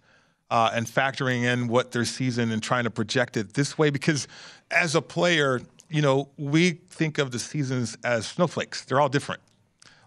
uh, 0.52 0.70
and 0.74 0.86
factoring 0.86 1.44
in 1.44 1.66
what 1.66 1.92
their 1.92 2.04
season 2.04 2.52
and 2.52 2.62
trying 2.62 2.84
to 2.84 2.90
project 2.90 3.38
it 3.38 3.54
this 3.54 3.78
way? 3.78 3.88
Because 3.88 4.28
as 4.70 4.94
a 4.94 5.00
player, 5.00 5.62
you 5.88 6.02
know, 6.02 6.28
we 6.36 6.72
think 6.90 7.16
of 7.16 7.30
the 7.30 7.38
seasons 7.38 7.96
as 8.04 8.26
snowflakes. 8.26 8.84
They're 8.84 9.00
all 9.00 9.08
different. 9.08 9.40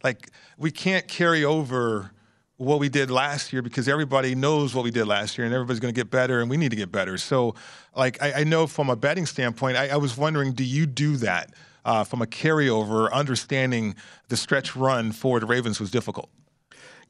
Like 0.03 0.29
we 0.55 0.69
can't 0.69 1.07
carry 1.07 1.43
over 1.43 2.11
what 2.57 2.79
we 2.79 2.89
did 2.89 3.09
last 3.09 3.51
year 3.51 3.63
because 3.63 3.87
everybody 3.87 4.35
knows 4.35 4.75
what 4.75 4.83
we 4.83 4.91
did 4.91 5.07
last 5.07 5.35
year 5.35 5.45
and 5.45 5.53
everybody's 5.53 5.79
going 5.79 5.93
to 5.93 5.99
get 5.99 6.11
better 6.11 6.41
and 6.41 6.49
we 6.49 6.57
need 6.57 6.69
to 6.69 6.75
get 6.75 6.91
better. 6.91 7.17
So, 7.17 7.55
like, 7.95 8.21
I, 8.21 8.41
I 8.41 8.43
know 8.43 8.67
from 8.67 8.89
a 8.89 8.95
betting 8.95 9.25
standpoint, 9.25 9.77
I, 9.77 9.89
I, 9.89 9.97
was 9.97 10.15
wondering, 10.15 10.53
do 10.53 10.63
you 10.63 10.85
do 10.85 11.17
that 11.17 11.53
uh, 11.83 12.03
from 12.05 12.21
a 12.21 12.25
carryover, 12.25 13.11
understanding 13.11 13.95
the 14.29 14.37
stretch 14.37 14.75
run 14.75 15.11
for 15.11 15.39
the 15.39 15.45
Ravens 15.45 15.79
was 15.79 15.91
difficult? 15.91 16.29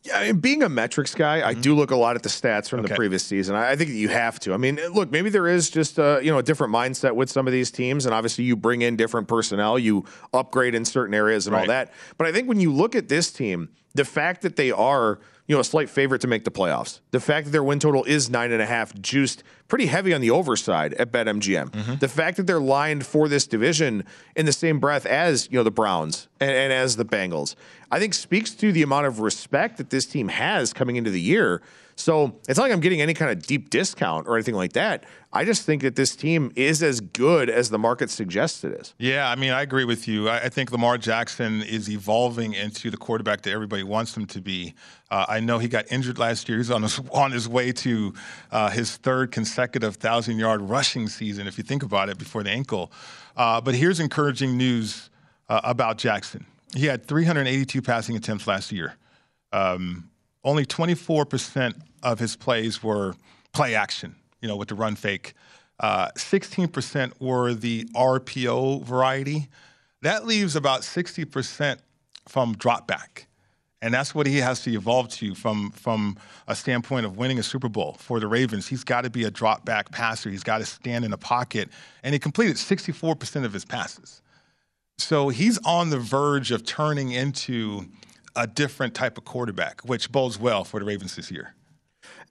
Yeah, 0.06 0.20
I 0.20 0.28
mean, 0.28 0.40
being 0.40 0.62
a 0.62 0.70
metrics 0.70 1.16
guy, 1.16 1.40
mm-hmm. 1.40 1.50
I 1.50 1.54
do 1.56 1.76
look 1.76 1.90
a 1.90 1.96
lot 1.96 2.16
at 2.16 2.22
the 2.22 2.30
stats 2.30 2.70
from 2.70 2.82
okay. 2.82 2.90
the 2.90 2.96
previous 2.96 3.24
season. 3.24 3.56
I, 3.56 3.72
I 3.72 3.76
think 3.76 3.90
you 3.90 4.08
have 4.10 4.40
to. 4.42 4.54
I 4.54 4.58
mean, 4.58 4.80
look, 4.94 5.10
maybe 5.10 5.32
there 5.32 5.48
is 5.48 5.72
just 5.72 5.98
a, 5.98 6.20
you 6.22 6.32
know 6.32 6.38
a 6.38 6.44
different 6.44 6.72
mindset 6.72 7.16
with 7.16 7.30
some 7.30 7.48
of 7.48 7.54
these 7.54 7.72
teams, 7.72 8.06
and 8.06 8.14
obviously 8.14 8.44
you 8.44 8.56
bring 8.56 8.84
in 8.84 8.96
different 8.96 9.28
personnel, 9.28 9.80
you 9.80 10.06
upgrade 10.32 10.76
in 10.76 10.86
certain 10.86 11.16
areas 11.16 11.48
and 11.48 11.56
right. 11.56 11.62
all 11.62 11.68
that. 11.68 11.92
But 12.18 12.28
I 12.28 12.32
think 12.32 12.48
when 12.48 12.60
you 12.60 12.72
look 12.72 12.96
at 12.96 13.10
this 13.10 13.32
team, 13.32 13.70
the 13.96 14.06
fact 14.06 14.44
that 14.44 14.58
they 14.58 14.72
are 14.72 15.20
you 15.48 15.56
know, 15.56 15.60
a 15.60 15.64
slight 15.64 15.90
favorite 15.90 16.22
to 16.22 16.28
make 16.28 16.44
the 16.44 16.52
playoffs. 16.52 17.02
The 17.12 17.20
fact 17.20 17.46
that 17.46 17.52
their 17.52 17.64
win 17.64 17.80
total 17.80 18.04
is 18.06 18.30
nine 18.30 18.52
and 18.52 18.62
a 18.62 18.66
half, 18.66 18.94
juiced 19.00 19.44
pretty 19.68 19.88
heavy 19.88 20.14
on 20.14 20.22
the 20.22 20.32
overside 20.32 20.94
at 20.94 21.12
BetMGM. 21.12 21.70
Mm-hmm. 21.70 21.96
The 21.96 22.08
fact 22.08 22.38
that 22.38 22.48
they're 22.48 22.60
lined 22.60 23.06
for 23.06 23.28
this 23.28 23.48
division 23.48 24.04
in 24.36 24.46
the 24.46 24.54
same 24.54 24.80
breath 24.80 25.06
as 25.06 25.48
you 25.52 25.58
know 25.58 25.64
the 25.64 25.72
Browns 25.72 26.28
and, 26.40 26.52
and 26.52 26.74
as 26.74 26.96
the 26.96 27.06
Bengals, 27.06 27.56
I 27.92 28.00
think 28.00 28.14
speaks 28.14 28.52
to 28.56 28.72
the 28.72 28.84
amount 28.84 29.08
of 29.08 29.20
respect 29.20 29.78
that 29.78 29.90
this 29.90 30.06
team 30.06 30.28
has 30.28 30.74
coming 30.74 30.96
into 30.96 31.10
the 31.10 31.22
year. 31.22 31.62
So 31.98 32.36
it's 32.48 32.58
not 32.58 32.64
like 32.64 32.74
I'm 32.74 32.82
getting 32.82 33.02
any 33.02 33.14
kind 33.14 33.32
of 33.32 33.46
deep 33.46 33.70
discount 33.70 34.28
or 34.28 34.36
anything 34.36 34.56
like 34.56 34.74
that. 34.74 35.06
I 35.32 35.44
just 35.44 35.66
think 35.66 35.82
that 35.82 35.96
this 35.96 36.16
team 36.16 36.52
is 36.56 36.84
as 36.84 37.02
good 37.02 37.50
as 37.50 37.70
the 37.70 37.78
market 37.78 38.10
suggests 38.10 38.64
it 38.64 38.74
is. 38.74 38.94
Yeah, 38.98 39.30
I 39.30 39.36
mean, 39.36 39.52
I 39.52 39.62
agree 39.62 39.84
with 39.84 40.08
you. 40.08 40.30
I, 40.30 40.48
think 40.50 40.72
Lamar 40.72 40.98
Jackson 40.98 41.62
is 41.62 41.90
evolving 41.90 42.54
into 42.54 42.90
the 42.90 42.96
quarterback 42.98 43.42
that 43.42 43.52
everybody 43.52 43.84
wants 43.84 44.16
him 44.16 44.26
to 44.28 44.42
be. 44.42 44.76
Uh, 45.12 45.26
I 45.28 45.42
know 45.42 45.58
he 45.58 45.68
got 45.68 45.92
injured 45.92 46.20
last 46.20 46.48
year. 46.48 46.58
He's 46.58 46.72
on 46.72 46.84
his 46.84 47.00
on 47.12 47.32
his 47.32 47.48
way 47.48 47.72
to 47.74 48.14
uh, 48.52 48.70
his 48.70 48.96
third 48.98 49.32
consecutive 49.32 49.55
thousand 49.56 50.38
yard 50.38 50.62
rushing 50.62 51.08
season, 51.08 51.48
if 51.48 51.58
you 51.58 51.64
think 51.64 51.84
about 51.84 52.10
it, 52.10 52.18
before 52.18 52.44
the 52.44 52.52
ankle. 52.52 52.92
Uh, 53.36 53.60
but 53.62 53.76
here's 53.76 54.00
encouraging 54.00 54.58
news 54.58 55.10
uh, 55.50 55.62
about 55.64 55.98
Jackson. 55.98 56.46
He 56.76 56.86
had 56.86 57.06
382 57.06 57.82
passing 57.82 58.16
attempts 58.16 58.48
last 58.48 58.72
year. 58.72 58.96
Um, 59.52 60.10
only 60.44 60.66
24% 60.66 61.74
of 62.04 62.20
his 62.20 62.36
plays 62.36 62.84
were 62.84 63.16
play 63.54 63.76
action, 63.76 64.16
you 64.42 64.48
know, 64.48 64.56
with 64.58 64.68
the 64.68 64.76
run 64.76 64.96
fake. 64.96 65.34
Uh, 65.80 66.10
16% 66.16 67.14
were 67.20 67.54
the 67.54 67.86
RPO 67.96 68.84
variety. 68.84 69.50
That 70.02 70.26
leaves 70.26 70.56
about 70.56 70.82
60% 70.82 71.80
from 72.28 72.56
drop 72.56 72.88
back. 72.88 73.25
And 73.86 73.94
that's 73.94 74.16
what 74.16 74.26
he 74.26 74.38
has 74.38 74.64
to 74.64 74.74
evolve 74.74 75.10
to 75.10 75.36
from, 75.36 75.70
from 75.70 76.18
a 76.48 76.56
standpoint 76.56 77.06
of 77.06 77.18
winning 77.18 77.38
a 77.38 77.44
Super 77.44 77.70
Bowl 77.70 77.96
for 78.00 78.20
the 78.20 78.26
Ravens. 78.26 78.66
He's 78.66 78.84
got 78.84 79.02
to 79.02 79.12
be 79.12 79.26
a 79.26 79.30
drop 79.30 79.64
back 79.64 79.92
passer. 79.92 80.32
He's 80.32 80.42
got 80.42 80.58
to 80.58 80.66
stand 80.66 81.06
in 81.06 81.12
the 81.12 81.20
pocket. 81.20 81.70
And 82.02 82.12
he 82.12 82.18
completed 82.18 82.56
64% 82.56 83.46
of 83.46 83.54
his 83.54 83.64
passes. 83.64 84.24
So 84.98 85.30
he's 85.30 85.60
on 85.60 85.92
the 85.92 86.00
verge 86.00 86.50
of 86.50 86.66
turning 86.66 87.12
into 87.12 87.86
a 88.36 88.48
different 88.48 88.96
type 88.96 89.20
of 89.20 89.26
quarterback, 89.26 89.82
which 89.82 90.12
bodes 90.12 90.40
well 90.40 90.64
for 90.64 90.80
the 90.80 90.86
Ravens 90.88 91.16
this 91.16 91.30
year. 91.30 91.54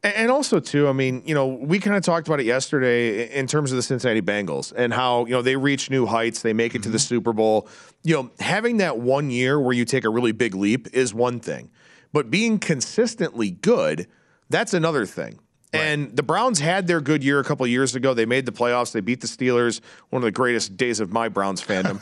And 0.04 0.30
also, 0.30 0.60
too, 0.60 0.86
I 0.86 0.92
mean, 0.92 1.22
you 1.24 1.34
know, 1.34 1.46
we 1.46 1.78
kind 1.78 1.96
of 1.96 2.02
talked 2.02 2.28
about 2.28 2.38
it 2.38 2.44
yesterday 2.44 3.32
in 3.32 3.46
terms 3.46 3.72
of 3.72 3.76
the 3.76 3.82
Cincinnati 3.82 4.20
Bengals 4.20 4.70
and 4.76 4.92
how, 4.92 5.24
you 5.24 5.30
know, 5.30 5.40
they 5.40 5.56
reach 5.56 5.88
new 5.88 6.04
heights, 6.04 6.42
they 6.42 6.52
make 6.52 6.74
it 6.74 6.82
to 6.82 6.90
the 6.90 6.98
mm-hmm. 6.98 7.06
Super 7.14 7.32
Bowl. 7.32 7.66
You 8.02 8.14
know, 8.14 8.30
having 8.38 8.76
that 8.76 8.98
one 8.98 9.30
year 9.30 9.58
where 9.58 9.72
you 9.72 9.86
take 9.86 10.04
a 10.04 10.10
really 10.10 10.32
big 10.32 10.54
leap 10.54 10.88
is 10.92 11.14
one 11.14 11.40
thing, 11.40 11.70
but 12.12 12.30
being 12.30 12.58
consistently 12.58 13.50
good, 13.50 14.06
that's 14.50 14.74
another 14.74 15.06
thing. 15.06 15.38
Right. 15.72 15.80
And 15.80 16.14
the 16.14 16.22
Browns 16.22 16.60
had 16.60 16.86
their 16.86 17.00
good 17.00 17.24
year 17.24 17.40
a 17.40 17.44
couple 17.44 17.66
years 17.66 17.94
ago. 17.94 18.12
They 18.12 18.26
made 18.26 18.44
the 18.44 18.52
playoffs. 18.52 18.92
They 18.92 19.00
beat 19.00 19.22
the 19.22 19.26
Steelers, 19.26 19.80
one 20.10 20.20
of 20.20 20.24
the 20.24 20.32
greatest 20.32 20.76
days 20.76 21.00
of 21.00 21.14
my 21.14 21.30
Browns 21.30 21.62
fandom. 21.62 21.98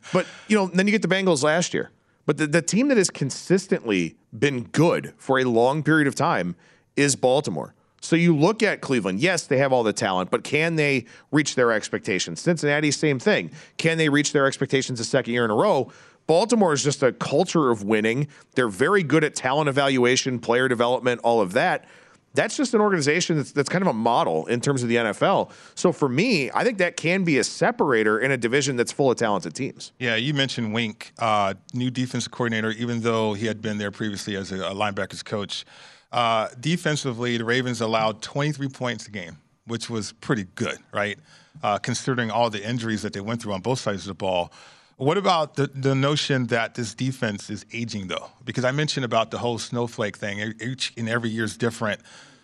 but, 0.12 0.26
you 0.48 0.56
know, 0.56 0.68
then 0.68 0.86
you 0.86 0.90
get 0.90 1.02
the 1.02 1.14
Bengals 1.14 1.42
last 1.42 1.74
year. 1.74 1.90
But 2.24 2.38
the, 2.38 2.46
the 2.46 2.62
team 2.62 2.88
that 2.88 2.96
has 2.96 3.10
consistently 3.10 4.16
been 4.36 4.64
good 4.64 5.12
for 5.18 5.38
a 5.38 5.44
long 5.44 5.82
period 5.82 6.08
of 6.08 6.14
time 6.14 6.56
is 6.96 7.16
Baltimore. 7.16 7.74
So 8.00 8.16
you 8.16 8.36
look 8.36 8.62
at 8.62 8.80
Cleveland. 8.80 9.20
Yes, 9.20 9.46
they 9.46 9.58
have 9.58 9.72
all 9.72 9.84
the 9.84 9.92
talent, 9.92 10.30
but 10.30 10.42
can 10.42 10.74
they 10.74 11.06
reach 11.30 11.54
their 11.54 11.70
expectations? 11.70 12.40
Cincinnati, 12.40 12.90
same 12.90 13.20
thing. 13.20 13.52
Can 13.78 13.96
they 13.96 14.08
reach 14.08 14.32
their 14.32 14.46
expectations 14.46 14.98
a 14.98 15.04
second 15.04 15.34
year 15.34 15.44
in 15.44 15.50
a 15.50 15.54
row? 15.54 15.92
Baltimore 16.26 16.72
is 16.72 16.82
just 16.82 17.02
a 17.02 17.12
culture 17.12 17.70
of 17.70 17.84
winning. 17.84 18.28
They're 18.54 18.68
very 18.68 19.02
good 19.02 19.22
at 19.22 19.34
talent 19.34 19.68
evaluation, 19.68 20.40
player 20.40 20.68
development, 20.68 21.20
all 21.22 21.40
of 21.40 21.52
that 21.52 21.86
that's 22.34 22.56
just 22.56 22.74
an 22.74 22.80
organization 22.80 23.36
that's, 23.36 23.52
that's 23.52 23.68
kind 23.68 23.82
of 23.82 23.88
a 23.88 23.92
model 23.92 24.46
in 24.46 24.60
terms 24.60 24.82
of 24.82 24.88
the 24.88 24.96
NFL. 24.96 25.50
So 25.74 25.92
for 25.92 26.08
me, 26.08 26.50
I 26.52 26.64
think 26.64 26.78
that 26.78 26.96
can 26.96 27.24
be 27.24 27.38
a 27.38 27.44
separator 27.44 28.18
in 28.18 28.30
a 28.30 28.36
division 28.36 28.76
that's 28.76 28.92
full 28.92 29.10
of 29.10 29.16
talented 29.16 29.54
teams. 29.54 29.92
Yeah, 29.98 30.16
you 30.16 30.34
mentioned 30.34 30.72
Wink, 30.72 31.12
uh, 31.18 31.54
new 31.74 31.90
defensive 31.90 32.32
coordinator, 32.32 32.70
even 32.70 33.00
though 33.00 33.34
he 33.34 33.46
had 33.46 33.60
been 33.60 33.78
there 33.78 33.90
previously 33.90 34.36
as 34.36 34.52
a, 34.52 34.56
a 34.56 34.74
linebackers 34.74 35.24
coach. 35.24 35.64
Uh, 36.12 36.48
defensively, 36.60 37.38
the 37.38 37.44
Ravens 37.44 37.80
allowed 37.80 38.20
23 38.22 38.68
points 38.68 39.06
a 39.08 39.10
game, 39.10 39.38
which 39.66 39.88
was 39.88 40.12
pretty 40.12 40.46
good, 40.54 40.78
right? 40.92 41.18
Uh, 41.62 41.78
considering 41.78 42.30
all 42.30 42.50
the 42.50 42.62
injuries 42.62 43.02
that 43.02 43.12
they 43.12 43.20
went 43.20 43.42
through 43.42 43.54
on 43.54 43.62
both 43.62 43.80
sides 43.80 44.02
of 44.02 44.08
the 44.08 44.14
ball. 44.14 44.52
What 44.96 45.16
about 45.16 45.54
the, 45.54 45.68
the 45.68 45.94
notion 45.94 46.46
that 46.48 46.74
this 46.74 46.94
defense 46.94 47.48
is 47.50 47.64
aging, 47.72 48.08
though? 48.08 48.30
Because 48.44 48.64
I 48.64 48.72
mentioned 48.72 49.04
about 49.04 49.30
the 49.30 49.38
whole 49.38 49.58
snowflake 49.58 50.16
thing. 50.16 50.52
Each 50.60 50.92
and 50.96 51.08
every 51.08 51.30
year 51.30 51.44
is 51.44 51.56
different. 51.56 52.00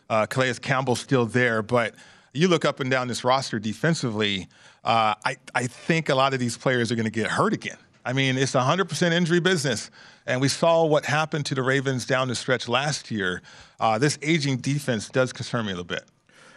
Uh, 0.08 0.26
Calais 0.26 0.54
Campbell's 0.54 1.00
still 1.00 1.26
there, 1.26 1.62
but 1.62 1.94
you 2.32 2.48
look 2.48 2.64
up 2.64 2.80
and 2.80 2.90
down 2.90 3.08
this 3.08 3.22
roster 3.22 3.58
defensively, 3.58 4.48
uh, 4.82 5.14
I, 5.24 5.36
I 5.54 5.66
think 5.66 6.08
a 6.08 6.14
lot 6.14 6.32
of 6.32 6.40
these 6.40 6.56
players 6.56 6.90
are 6.90 6.94
going 6.94 7.04
to 7.04 7.10
get 7.10 7.26
hurt 7.26 7.52
again. 7.52 7.76
I 8.04 8.14
mean, 8.14 8.38
it's 8.38 8.52
100% 8.54 9.12
injury 9.12 9.40
business. 9.40 9.90
And 10.28 10.42
we 10.42 10.48
saw 10.48 10.84
what 10.84 11.06
happened 11.06 11.46
to 11.46 11.54
the 11.54 11.62
Ravens 11.62 12.04
down 12.04 12.28
the 12.28 12.34
stretch 12.34 12.68
last 12.68 13.10
year. 13.10 13.40
Uh, 13.80 13.98
this 13.98 14.18
aging 14.20 14.58
defense 14.58 15.08
does 15.08 15.32
concern 15.32 15.64
me 15.64 15.72
a 15.72 15.74
little 15.74 15.84
bit. 15.84 16.04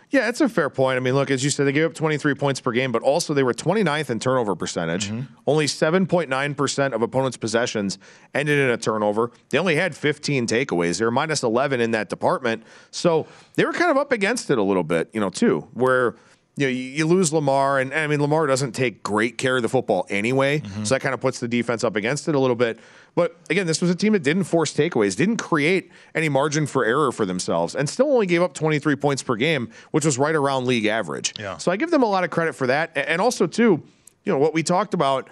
Yeah, 0.09 0.27
it's 0.27 0.41
a 0.41 0.49
fair 0.49 0.69
point. 0.69 0.97
I 0.97 0.99
mean, 0.99 1.13
look, 1.13 1.31
as 1.31 1.41
you 1.41 1.49
said, 1.49 1.65
they 1.65 1.71
gave 1.71 1.85
up 1.85 1.93
23 1.93 2.35
points 2.35 2.59
per 2.59 2.73
game, 2.73 2.91
but 2.91 3.01
also 3.01 3.33
they 3.33 3.43
were 3.43 3.53
29th 3.53 4.09
in 4.09 4.19
turnover 4.19 4.57
percentage. 4.57 5.07
Mm-hmm. 5.07 5.33
Only 5.47 5.67
7.9% 5.67 6.93
of 6.93 7.01
opponents' 7.01 7.37
possessions 7.37 7.97
ended 8.33 8.59
in 8.59 8.71
a 8.71 8.77
turnover. 8.77 9.31
They 9.51 9.57
only 9.57 9.77
had 9.77 9.95
15 9.95 10.47
takeaways. 10.47 10.99
They 10.99 11.05
were 11.05 11.11
minus 11.11 11.43
11 11.43 11.79
in 11.79 11.91
that 11.91 12.09
department. 12.09 12.63
So 12.91 13.25
they 13.53 13.63
were 13.63 13.71
kind 13.71 13.89
of 13.89 13.95
up 13.95 14.11
against 14.11 14.49
it 14.49 14.57
a 14.57 14.63
little 14.63 14.83
bit, 14.83 15.09
you 15.13 15.21
know, 15.21 15.29
too, 15.29 15.69
where– 15.73 16.15
you 16.61 16.67
know, 16.67 16.71
you, 16.71 17.07
lose 17.07 17.33
Lamar, 17.33 17.79
and, 17.79 17.93
I 17.93 18.05
mean, 18.07 18.21
Lamar 18.21 18.45
doesn't 18.45 18.73
take 18.73 19.01
great 19.01 19.37
care 19.37 19.57
of 19.57 19.63
the 19.63 19.69
football 19.69 20.05
anyway, 20.09 20.59
mm-hmm. 20.59 20.83
so 20.83 20.95
that 20.95 21.01
kind 21.01 21.13
of 21.13 21.19
puts 21.19 21.39
the 21.39 21.47
defense 21.47 21.83
up 21.83 21.95
against 21.95 22.27
it 22.27 22.35
a 22.35 22.39
little 22.39 22.55
bit. 22.55 22.79
But 23.15 23.35
again, 23.49 23.67
this 23.67 23.81
was 23.81 23.89
a 23.89 23.95
team 23.95 24.13
that 24.13 24.23
didn't 24.23 24.43
force 24.43 24.73
takeaways, 24.73 25.15
didn't 25.15 25.37
create 25.37 25.91
any 26.15 26.29
margin 26.29 26.67
for 26.67 26.85
error 26.85 27.11
for 27.11 27.25
themselves, 27.25 27.75
and 27.75 27.89
still 27.89 28.11
only 28.11 28.27
gave 28.27 28.41
up 28.41 28.53
23 28.53 28.95
points 28.95 29.23
per 29.23 29.35
game, 29.35 29.69
which 29.89 30.05
was 30.05 30.17
right 30.17 30.35
around 30.35 30.67
league 30.67 30.85
average. 30.85 31.33
Yeah. 31.39 31.57
So 31.57 31.71
I 31.71 31.77
give 31.77 31.91
them 31.91 32.03
a 32.03 32.09
lot 32.09 32.23
of 32.23 32.29
credit 32.29 32.53
for 32.53 32.67
that, 32.67 32.91
and 32.95 33.19
also 33.19 33.47
too, 33.47 33.81
you 34.23 34.31
know, 34.31 34.37
what 34.37 34.53
we 34.53 34.63
talked 34.63 34.93
about. 34.93 35.29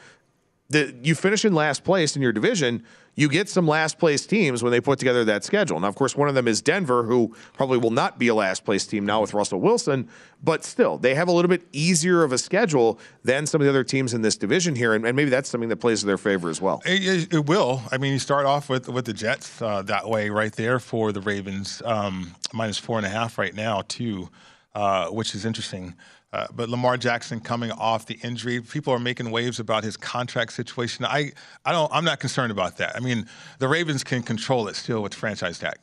That 0.72 1.04
you 1.04 1.16
finish 1.16 1.46
in 1.46 1.56
last 1.56 1.84
place 1.84 2.16
in 2.16 2.22
your 2.22 2.32
division, 2.32 2.86
you 3.16 3.28
get 3.30 3.50
some 3.50 3.68
last 3.68 4.00
place 4.00 4.26
teams 4.26 4.64
when 4.64 4.72
they 4.72 4.82
put 4.82 5.00
together 5.00 5.26
that 5.26 5.44
schedule. 5.44 5.80
Now, 5.80 5.88
of 5.88 5.96
course, 5.96 6.16
one 6.16 6.30
of 6.30 6.36
them 6.36 6.48
is 6.48 6.62
Denver, 6.62 7.04
who 7.04 7.36
probably 7.54 7.78
will 7.78 7.92
not 7.92 8.18
be 8.18 8.28
a 8.30 8.36
last 8.36 8.64
place 8.66 8.88
team 8.88 9.06
now 9.06 9.22
with 9.22 9.34
Russell 9.34 9.60
Wilson, 9.60 10.08
but 10.42 10.64
still, 10.64 10.98
they 10.98 11.16
have 11.16 11.28
a 11.28 11.32
little 11.32 11.50
bit 11.50 11.68
easier 11.74 12.24
of 12.24 12.32
a 12.32 12.38
schedule 12.38 13.00
than 13.24 13.46
some 13.46 13.60
of 13.60 13.66
the 13.66 13.70
other 13.70 13.84
teams 13.84 14.14
in 14.14 14.22
this 14.22 14.38
division 14.38 14.76
here, 14.76 14.94
and, 14.94 15.06
and 15.06 15.16
maybe 15.16 15.30
that's 15.30 15.50
something 15.50 15.70
that 15.70 15.78
plays 15.78 16.00
to 16.00 16.06
their 16.06 16.18
favor 16.18 16.50
as 16.50 16.62
well. 16.62 16.82
It, 16.86 17.34
it 17.34 17.46
will. 17.46 17.82
I 17.92 17.98
mean, 17.98 18.14
you 18.14 18.20
start 18.20 18.46
off 18.46 18.70
with 18.70 18.88
with 18.88 19.06
the 19.06 19.14
Jets 19.14 19.62
uh, 19.62 19.82
that 19.84 20.08
way 20.08 20.30
right 20.30 20.54
there 20.54 20.80
for 20.80 21.12
the 21.12 21.22
Ravens, 21.22 21.82
um, 21.86 22.36
minus 22.54 22.78
four 22.78 22.98
and 22.98 23.06
a 23.06 23.10
half 23.10 23.38
right 23.38 23.54
now 23.54 23.84
too, 23.88 24.30
uh, 24.76 25.08
which 25.10 25.36
is 25.36 25.46
interesting. 25.46 25.96
Uh, 26.32 26.46
but 26.56 26.70
Lamar 26.70 26.96
Jackson 26.96 27.40
coming 27.40 27.72
off 27.72 28.06
the 28.06 28.20
injury, 28.24 28.62
people 28.62 28.94
are 28.94 29.00
making 29.00 29.32
waves 29.32 29.60
about 29.60 29.84
his 29.84 29.98
contract 29.98 30.54
situation. 30.54 31.06
I, 31.06 31.32
I 31.66 31.72
don't, 31.72 31.92
I'm 31.92 32.06
not 32.06 32.20
concerned 32.20 32.52
about 32.52 32.78
that. 32.78 32.96
I 32.96 33.00
mean, 33.00 33.26
the 33.58 33.68
Ravens 33.68 34.04
can 34.04 34.22
control 34.22 34.68
it 34.68 34.76
still 34.76 35.02
with 35.02 35.16
franchise 35.16 35.58
tag. 35.58 35.78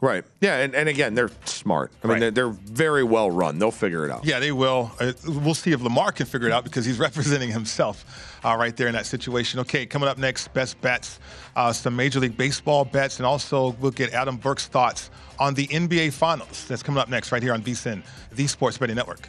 Right. 0.00 0.24
Yeah, 0.40 0.58
and, 0.58 0.74
and 0.74 0.88
again, 0.88 1.14
they're 1.14 1.30
smart. 1.46 1.90
I 2.02 2.06
mean, 2.06 2.12
right. 2.12 2.20
they're, 2.20 2.30
they're, 2.30 2.48
very 2.50 3.02
well 3.02 3.30
run. 3.30 3.58
They'll 3.58 3.70
figure 3.70 4.04
it 4.04 4.10
out. 4.10 4.26
Yeah, 4.26 4.40
they 4.40 4.52
will. 4.52 4.92
Uh, 5.00 5.12
we'll 5.26 5.54
see 5.54 5.72
if 5.72 5.80
Lamar 5.80 6.12
can 6.12 6.26
figure 6.26 6.46
it 6.46 6.52
out 6.52 6.64
because 6.64 6.84
he's 6.84 6.98
representing 7.08 7.50
himself 7.50 8.38
uh, 8.44 8.54
right 8.58 8.76
there 8.76 8.88
in 8.88 8.92
that 8.92 9.06
situation. 9.06 9.60
Okay, 9.60 9.86
coming 9.86 10.08
up 10.08 10.18
next, 10.18 10.52
best 10.52 10.78
bets, 10.82 11.18
uh, 11.54 11.72
some 11.72 11.96
Major 11.96 12.20
League 12.20 12.36
Baseball 12.36 12.84
bets, 12.84 13.18
and 13.18 13.26
also 13.26 13.70
we'll 13.80 13.90
get 13.90 14.12
Adam 14.12 14.36
Burke's 14.36 14.66
thoughts 14.66 15.10
on 15.38 15.54
the 15.54 15.66
NBA 15.68 16.12
Finals. 16.12 16.66
That's 16.68 16.82
coming 16.82 17.00
up 17.00 17.08
next 17.08 17.32
right 17.32 17.42
here 17.42 17.54
on 17.54 17.62
VSIN, 17.62 18.02
the 18.32 18.46
Sports 18.46 18.76
Betting 18.76 18.96
Network. 18.96 19.28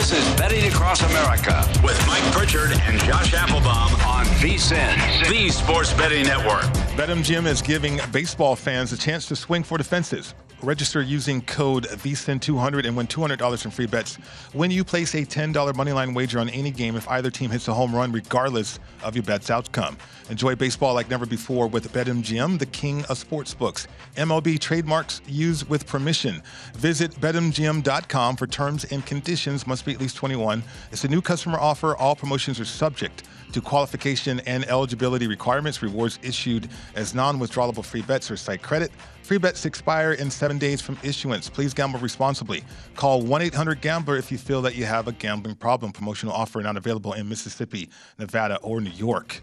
This 0.00 0.12
is 0.12 0.34
Betting 0.36 0.64
Across 0.64 1.02
America 1.02 1.62
with 1.84 2.06
Mike 2.06 2.22
Pritchard 2.32 2.70
and 2.72 2.98
Josh 3.00 3.34
Applebaum 3.34 3.92
on 4.06 4.24
VSIN, 4.40 5.28
the 5.28 5.50
Sports 5.50 5.92
Betting 5.92 6.24
Network. 6.24 6.62
BetMGM 6.96 7.46
is 7.46 7.60
giving 7.60 8.00
baseball 8.10 8.56
fans 8.56 8.94
a 8.94 8.96
chance 8.96 9.26
to 9.26 9.36
swing 9.36 9.62
for 9.62 9.76
the 9.76 9.84
fences. 9.84 10.32
Register 10.62 11.00
using 11.00 11.40
code 11.42 11.84
VSIN200 11.84 12.86
and 12.86 12.96
win 12.96 13.06
$200 13.06 13.64
in 13.64 13.70
free 13.70 13.86
bets 13.86 14.16
when 14.52 14.70
you 14.70 14.84
place 14.84 15.14
a 15.14 15.24
$10 15.24 15.54
moneyline 15.72 16.14
wager 16.14 16.38
on 16.38 16.48
any 16.50 16.70
game 16.70 16.96
if 16.96 17.08
either 17.08 17.30
team 17.30 17.50
hits 17.50 17.68
a 17.68 17.74
home 17.74 17.94
run, 17.94 18.12
regardless 18.12 18.78
of 19.02 19.16
your 19.16 19.22
bet's 19.22 19.50
outcome. 19.50 19.96
Enjoy 20.28 20.54
baseball 20.54 20.94
like 20.94 21.08
never 21.08 21.26
before 21.26 21.66
with 21.66 21.92
BetMGM, 21.92 22.58
the 22.58 22.66
king 22.66 23.00
of 23.06 23.22
sportsbooks. 23.22 23.86
MLB 24.16 24.58
trademarks 24.58 25.20
used 25.26 25.68
with 25.68 25.86
permission. 25.86 26.42
Visit 26.74 27.12
betmgm.com 27.12 28.36
for 28.36 28.46
terms 28.46 28.84
and 28.84 29.04
conditions. 29.06 29.66
Must 29.66 29.84
be 29.84 29.92
at 29.92 30.00
least 30.00 30.16
21. 30.16 30.62
It's 30.92 31.04
a 31.04 31.08
new 31.08 31.22
customer 31.22 31.58
offer. 31.58 31.96
All 31.96 32.14
promotions 32.14 32.60
are 32.60 32.64
subject 32.64 33.24
to 33.52 33.60
qualification 33.60 34.40
and 34.40 34.64
eligibility 34.66 35.26
requirements. 35.26 35.82
Rewards 35.82 36.18
issued 36.22 36.68
as 36.94 37.14
non-withdrawable 37.14 37.84
free 37.84 38.02
bets 38.02 38.30
or 38.30 38.36
site 38.36 38.62
credit. 38.62 38.92
Free 39.30 39.38
bets 39.38 39.64
expire 39.64 40.14
in 40.14 40.28
seven 40.28 40.58
days 40.58 40.80
from 40.80 40.98
issuance. 41.04 41.48
Please 41.48 41.72
gamble 41.72 42.00
responsibly. 42.00 42.64
Call 42.96 43.22
1-800-GAMBLER 43.22 44.16
if 44.16 44.32
you 44.32 44.38
feel 44.38 44.60
that 44.62 44.74
you 44.74 44.86
have 44.86 45.06
a 45.06 45.12
gambling 45.12 45.54
problem. 45.54 45.92
Promotional 45.92 46.34
offer 46.34 46.60
not 46.60 46.76
available 46.76 47.12
in 47.12 47.28
Mississippi, 47.28 47.88
Nevada, 48.18 48.56
or 48.56 48.80
New 48.80 48.90
York. 48.90 49.40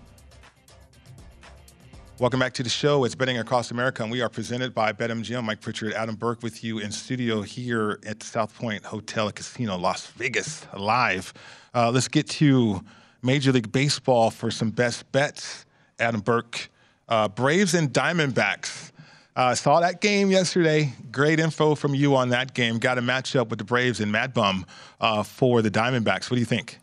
Welcome 2.19 2.37
back 2.37 2.53
to 2.55 2.63
the 2.63 2.69
show. 2.69 3.05
It's 3.05 3.15
Betting 3.15 3.37
Across 3.37 3.71
America, 3.71 4.03
and 4.03 4.11
we 4.11 4.19
are 4.19 4.27
presented 4.27 4.73
by 4.73 4.91
BetMGM. 4.91 5.41
Mike 5.45 5.61
Pritchard, 5.61 5.93
Adam 5.93 6.15
Burke 6.15 6.43
with 6.43 6.65
you 6.65 6.79
in 6.79 6.91
studio 6.91 7.41
here 7.41 7.97
at 8.05 8.21
South 8.23 8.53
Point 8.55 8.83
Hotel 8.83 9.27
and 9.27 9.35
Casino, 9.35 9.77
Las 9.77 10.07
Vegas, 10.07 10.67
live. 10.75 11.33
Uh, 11.73 11.91
let's 11.91 12.09
get 12.09 12.27
to 12.27 12.83
Major 13.23 13.53
League 13.53 13.71
Baseball 13.71 14.31
for 14.31 14.51
some 14.51 14.69
best 14.69 15.09
bets. 15.13 15.65
Adam 15.97 16.19
Burke, 16.19 16.69
uh, 17.07 17.29
Braves 17.29 17.73
and 17.73 17.93
Diamondbacks. 17.93 18.91
Uh, 19.37 19.53
saw 19.53 19.79
that 19.81 20.01
game 20.01 20.31
yesterday. 20.31 20.91
Great 21.11 21.39
info 21.39 21.75
from 21.75 21.93
you 21.93 22.15
on 22.15 22.29
that 22.29 22.55
game. 22.55 22.79
Got 22.79 22.97
a 22.97 23.01
matchup 23.03 23.49
with 23.49 23.59
the 23.59 23.65
Braves 23.65 23.99
and 23.99 24.11
Mad 24.11 24.33
Bum 24.33 24.65
uh, 24.99 25.21
for 25.21 25.61
the 25.61 25.69
Diamondbacks. 25.69 26.31
What 26.31 26.37
do 26.37 26.39
you 26.39 26.45
think? 26.45 26.79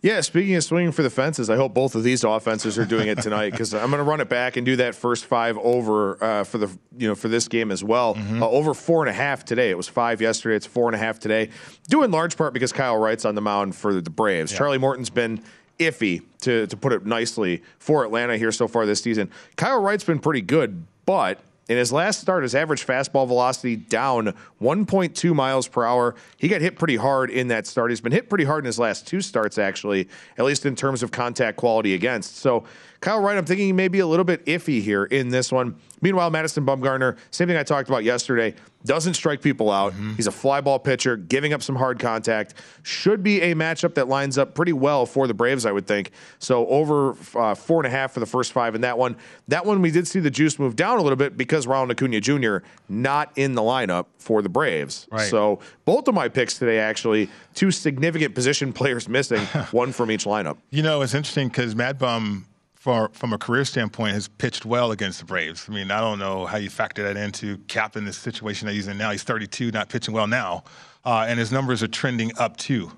Yeah, 0.00 0.20
speaking 0.20 0.56
of 0.56 0.64
swinging 0.64 0.90
for 0.90 1.04
the 1.04 1.10
fences, 1.10 1.48
I 1.48 1.54
hope 1.54 1.74
both 1.74 1.94
of 1.94 2.02
these 2.02 2.24
offenses 2.24 2.76
are 2.76 2.84
doing 2.84 3.06
it 3.06 3.18
tonight 3.22 3.50
because 3.50 3.72
I'm 3.72 3.88
going 3.90 3.98
to 3.98 4.02
run 4.02 4.20
it 4.20 4.28
back 4.28 4.56
and 4.56 4.66
do 4.66 4.74
that 4.76 4.96
first 4.96 5.26
five 5.26 5.56
over 5.58 6.22
uh, 6.22 6.42
for 6.42 6.58
the 6.58 6.76
you 6.98 7.06
know 7.06 7.14
for 7.14 7.28
this 7.28 7.46
game 7.46 7.70
as 7.70 7.84
well. 7.84 8.16
Uh, 8.42 8.50
over 8.50 8.74
four 8.74 9.02
and 9.02 9.08
a 9.08 9.12
half 9.12 9.44
today. 9.44 9.70
It 9.70 9.76
was 9.76 9.86
five 9.86 10.20
yesterday. 10.20 10.56
It's 10.56 10.66
four 10.66 10.88
and 10.88 10.96
a 10.96 10.98
half 10.98 11.20
today. 11.20 11.50
Due 11.88 12.02
in 12.02 12.10
large 12.10 12.36
part 12.36 12.52
because 12.52 12.72
Kyle 12.72 12.96
Wright's 12.96 13.24
on 13.24 13.36
the 13.36 13.40
mound 13.40 13.76
for 13.76 14.00
the 14.00 14.10
Braves. 14.10 14.52
Charlie 14.52 14.78
Morton's 14.78 15.08
been 15.08 15.40
iffy 15.78 16.22
to 16.40 16.66
to 16.66 16.76
put 16.76 16.92
it 16.92 17.06
nicely 17.06 17.62
for 17.78 18.04
Atlanta 18.04 18.36
here 18.36 18.50
so 18.50 18.66
far 18.66 18.86
this 18.86 19.00
season. 19.00 19.30
Kyle 19.54 19.80
Wright's 19.80 20.02
been 20.02 20.18
pretty 20.18 20.42
good, 20.42 20.84
but 21.06 21.38
in 21.68 21.76
his 21.78 21.92
last 21.92 22.20
start, 22.20 22.42
his 22.42 22.54
average 22.54 22.84
fastball 22.84 23.26
velocity 23.26 23.76
down 23.76 24.34
1.2 24.60 25.34
miles 25.34 25.68
per 25.68 25.84
hour. 25.84 26.14
He 26.36 26.48
got 26.48 26.60
hit 26.60 26.76
pretty 26.76 26.96
hard 26.96 27.30
in 27.30 27.48
that 27.48 27.66
start. 27.66 27.90
He's 27.90 28.00
been 28.00 28.12
hit 28.12 28.28
pretty 28.28 28.44
hard 28.44 28.64
in 28.64 28.66
his 28.66 28.78
last 28.78 29.06
two 29.06 29.20
starts, 29.20 29.58
actually, 29.58 30.08
at 30.36 30.44
least 30.44 30.66
in 30.66 30.74
terms 30.74 31.02
of 31.02 31.12
contact 31.12 31.56
quality 31.56 31.94
against. 31.94 32.36
So, 32.38 32.64
Kyle 33.02 33.20
Wright, 33.20 33.36
I'm 33.36 33.44
thinking 33.44 33.66
he 33.66 33.72
may 33.72 33.88
be 33.88 33.98
a 33.98 34.06
little 34.06 34.24
bit 34.24 34.46
iffy 34.46 34.80
here 34.80 35.04
in 35.04 35.28
this 35.28 35.50
one. 35.50 35.74
Meanwhile, 36.02 36.30
Madison 36.30 36.64
Bumgarner, 36.64 37.18
same 37.32 37.48
thing 37.48 37.56
I 37.56 37.64
talked 37.64 37.88
about 37.88 38.04
yesterday, 38.04 38.54
doesn't 38.84 39.14
strike 39.14 39.42
people 39.42 39.70
out. 39.70 39.92
He's 40.16 40.28
a 40.28 40.32
fly 40.32 40.60
ball 40.60 40.78
pitcher, 40.78 41.16
giving 41.16 41.52
up 41.52 41.62
some 41.62 41.74
hard 41.74 41.98
contact. 41.98 42.54
Should 42.82 43.24
be 43.24 43.40
a 43.40 43.54
matchup 43.54 43.94
that 43.94 44.08
lines 44.08 44.38
up 44.38 44.54
pretty 44.54 44.72
well 44.72 45.04
for 45.04 45.26
the 45.26 45.34
Braves, 45.34 45.66
I 45.66 45.72
would 45.72 45.86
think. 45.86 46.12
So 46.38 46.66
over 46.68 47.16
uh, 47.34 47.54
four 47.56 47.80
and 47.80 47.86
a 47.86 47.90
half 47.90 48.12
for 48.12 48.20
the 48.20 48.26
first 48.26 48.52
five 48.52 48.74
in 48.76 48.80
that 48.82 48.98
one. 48.98 49.16
That 49.48 49.66
one, 49.66 49.82
we 49.82 49.90
did 49.90 50.06
see 50.06 50.20
the 50.20 50.30
juice 50.30 50.58
move 50.58 50.76
down 50.76 50.98
a 50.98 51.02
little 51.02 51.16
bit 51.16 51.36
because 51.36 51.66
Ronald 51.66 51.90
Acuna 51.90 52.20
Jr. 52.20 52.58
not 52.88 53.32
in 53.36 53.54
the 53.54 53.62
lineup 53.62 54.06
for 54.18 54.42
the 54.42 54.48
Braves. 54.48 55.08
Right. 55.10 55.28
So 55.28 55.58
both 55.84 56.06
of 56.06 56.14
my 56.14 56.28
picks 56.28 56.56
today, 56.56 56.78
actually, 56.78 57.30
two 57.54 57.72
significant 57.72 58.34
position 58.36 58.72
players 58.82 59.08
missing, 59.08 59.40
one 59.72 59.90
from 59.90 60.10
each 60.12 60.24
lineup. 60.24 60.58
You 60.70 60.82
know, 60.82 61.02
it's 61.02 61.14
interesting 61.14 61.48
because 61.48 61.74
Mad 61.74 61.98
Bum, 61.98 62.46
for, 62.82 63.10
from 63.12 63.32
a 63.32 63.38
career 63.38 63.64
standpoint, 63.64 64.12
has 64.12 64.26
pitched 64.26 64.64
well 64.66 64.90
against 64.90 65.20
the 65.20 65.24
Braves. 65.24 65.66
I 65.68 65.72
mean, 65.72 65.92
I 65.92 66.00
don't 66.00 66.18
know 66.18 66.46
how 66.46 66.56
you 66.56 66.68
factor 66.68 67.04
that 67.04 67.16
into 67.16 67.58
Cap 67.68 67.96
in 67.96 68.04
this 68.04 68.16
situation 68.18 68.66
that 68.66 68.72
he's 68.72 68.88
in 68.88 68.98
now. 68.98 69.12
He's 69.12 69.22
32, 69.22 69.70
not 69.70 69.88
pitching 69.88 70.12
well 70.12 70.26
now, 70.26 70.64
uh, 71.04 71.24
and 71.28 71.38
his 71.38 71.52
numbers 71.52 71.80
are 71.84 71.86
trending 71.88 72.32
up 72.38 72.56
too. 72.56 72.90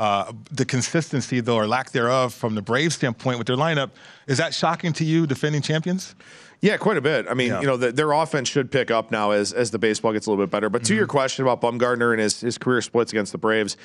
Uh, 0.00 0.32
the 0.50 0.64
consistency, 0.64 1.38
though, 1.38 1.54
or 1.54 1.68
lack 1.68 1.92
thereof, 1.92 2.34
from 2.34 2.56
the 2.56 2.62
Braves 2.62 2.96
standpoint 2.96 3.38
with 3.38 3.46
their 3.46 3.54
lineup, 3.56 3.90
is 4.26 4.38
that 4.38 4.52
shocking 4.52 4.92
to 4.94 5.04
you, 5.04 5.28
defending 5.28 5.62
champions? 5.62 6.16
Yeah, 6.60 6.76
quite 6.76 6.96
a 6.96 7.00
bit. 7.00 7.26
I 7.30 7.34
mean, 7.34 7.50
Yeah. 7.50 7.60
you 7.60 7.66
know, 7.68 7.76
the, 7.76 7.92
their 7.92 8.10
offense 8.10 8.48
should 8.48 8.72
pick 8.72 8.90
up 8.90 9.12
now 9.12 9.30
as 9.30 9.52
as 9.52 9.70
the 9.70 9.78
baseball 9.78 10.12
gets 10.12 10.26
a 10.26 10.30
little 10.30 10.44
bit 10.44 10.50
better. 10.50 10.68
But 10.68 10.82
to 10.84 10.92
Mm-hmm. 10.92 10.98
your 10.98 11.06
question 11.06 11.44
about 11.44 11.60
Bumgarner 11.60 12.10
and 12.12 12.20
his 12.20 12.40
his 12.40 12.58
career 12.58 12.82
splits 12.82 13.12
against 13.12 13.30
the 13.30 13.38
Braves, 13.38 13.76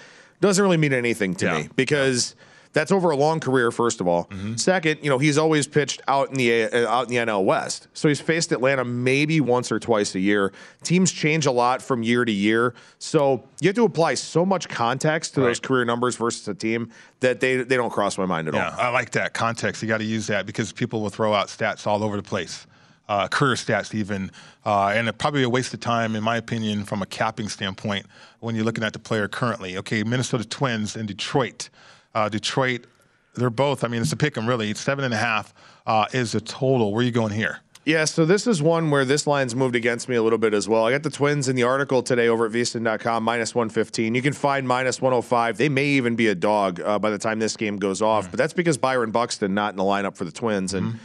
doesn't 0.41 0.61
really 0.63 0.77
mean 0.77 0.91
anything 0.91 1.35
to 1.35 1.45
Yeah. 1.45 1.57
me 1.59 1.69
because 1.75 2.33
That's 2.75 2.91
over 2.91 3.09
a 3.09 3.15
long 3.15 3.39
career, 3.39 3.71
first 3.71 4.01
of 4.01 4.07
all. 4.07 4.25
Mm-hmm. 4.25 4.57
Second, 4.57 4.99
you 5.01 5.09
know, 5.09 5.17
he's 5.17 5.37
always 5.37 5.65
pitched 5.65 6.01
out 6.09 6.27
in 6.27 6.35
the 6.35 6.65
uh, 6.65 6.89
out 6.89 7.03
in 7.03 7.09
the 7.09 7.15
NL 7.15 7.45
West. 7.45 7.87
So 7.93 8.09
he's 8.09 8.19
faced 8.19 8.51
Atlanta 8.51 8.83
maybe 8.83 9.39
once 9.39 9.71
or 9.71 9.79
twice 9.79 10.13
a 10.13 10.19
year. 10.19 10.51
Teams 10.83 11.09
change 11.09 11.45
a 11.45 11.51
lot 11.51 11.81
from 11.81 12.03
year 12.03 12.25
to 12.25 12.31
year. 12.33 12.73
So 12.99 13.45
you 13.61 13.69
have 13.69 13.77
to 13.77 13.85
apply 13.85 14.15
so 14.15 14.45
much 14.45 14.67
context 14.67 15.35
to 15.35 15.39
those 15.39 15.61
career 15.61 15.85
numbers 15.85 16.17
versus 16.17 16.45
a 16.49 16.53
team 16.53 16.91
that 17.21 17.39
they 17.39 17.55
they 17.63 17.77
don't 17.77 17.91
cross 17.91 18.17
my 18.17 18.25
mind 18.25 18.49
at 18.49 18.53
Yeah, 18.53 18.71
all. 18.71 18.79
I 18.79 18.89
like 18.89 19.11
that 19.11 19.33
context. 19.33 19.81
You 19.81 19.87
got 19.87 19.99
to 19.99 20.03
use 20.03 20.27
that 20.27 20.45
because 20.45 20.73
people 20.73 21.01
will 21.01 21.09
throw 21.09 21.33
out 21.33 21.47
stats 21.47 21.87
all 21.87 22.03
over 22.03 22.17
the 22.17 22.23
place, 22.23 22.67
uh, 23.07 23.29
career 23.29 23.55
stats 23.55 23.95
even, 23.95 24.31
uh, 24.65 24.87
and 24.93 25.07
it 25.07 25.17
probably 25.17 25.43
a 25.43 25.49
waste 25.49 25.73
of 25.73 25.79
time, 25.79 26.13
in 26.13 26.23
my 26.23 26.35
opinion, 26.35 26.83
from 26.83 27.01
a 27.01 27.05
capping 27.05 27.47
standpoint 27.47 28.05
when 28.41 28.53
you're 28.53 28.65
looking 28.65 28.83
at 28.83 28.91
the 28.91 28.99
player 28.99 29.29
currently. 29.29 29.77
Okay, 29.77 30.03
Minnesota 30.03 30.43
Twins 30.43 30.97
and 30.97 31.07
Detroit. 31.07 31.69
Uh, 32.15 32.29
Detroit, 32.29 32.87
they're 33.35 33.51
both. 33.51 33.83
I 33.83 33.87
mean, 33.89 34.01
it's 34.01 34.11
a 34.13 34.17
pick 34.17 34.35
'em 34.37 34.47
really. 34.47 34.71
It's 34.71 34.79
seven 34.81 35.05
and 35.05 35.13
a 35.13 35.17
half 35.17 35.53
uh, 35.85 36.05
is 36.13 36.31
the 36.31 36.41
total. 36.41 36.91
Where 36.91 37.01
are 37.01 37.03
you 37.03 37.11
going 37.11 37.33
here? 37.33 37.59
Yeah, 37.83 38.05
so 38.05 38.25
this 38.25 38.47
is 38.47 38.63
one 38.63 38.89
where 38.89 39.05
this 39.05 39.27
line's 39.27 39.53
moved 39.53 39.75
against 39.75 40.09
me 40.09 40.15
a 40.15 40.23
little 40.23 40.39
bit 40.39 40.55
as 40.55 40.67
well. 40.67 40.85
I 40.87 40.91
got 40.91 41.03
the 41.03 41.11
Twins 41.11 41.47
in 41.47 41.55
the 41.55 41.61
article 41.61 42.01
today 42.01 42.27
over 42.27 42.47
at 42.47 42.51
vsin.com, 42.51 43.23
minus 43.23 43.53
115. 43.53 44.15
You 44.15 44.23
can 44.23 44.33
find 44.33 44.67
minus 44.67 44.99
105. 45.03 45.57
They 45.57 45.69
may 45.69 45.85
even 45.85 46.15
be 46.15 46.29
a 46.29 46.33
dog 46.33 46.81
uh, 46.81 46.97
by 46.97 47.11
the 47.11 47.19
time 47.19 47.37
this 47.37 47.55
game 47.55 47.77
goes 47.77 48.01
off, 48.01 48.31
but 48.31 48.39
that's 48.39 48.53
because 48.53 48.79
Byron 48.79 49.11
Buxton 49.11 49.53
not 49.53 49.73
in 49.73 49.77
the 49.77 49.83
lineup 49.83 50.17
for 50.17 50.25
the 50.25 50.31
Twins. 50.31 50.73
And 50.73 50.97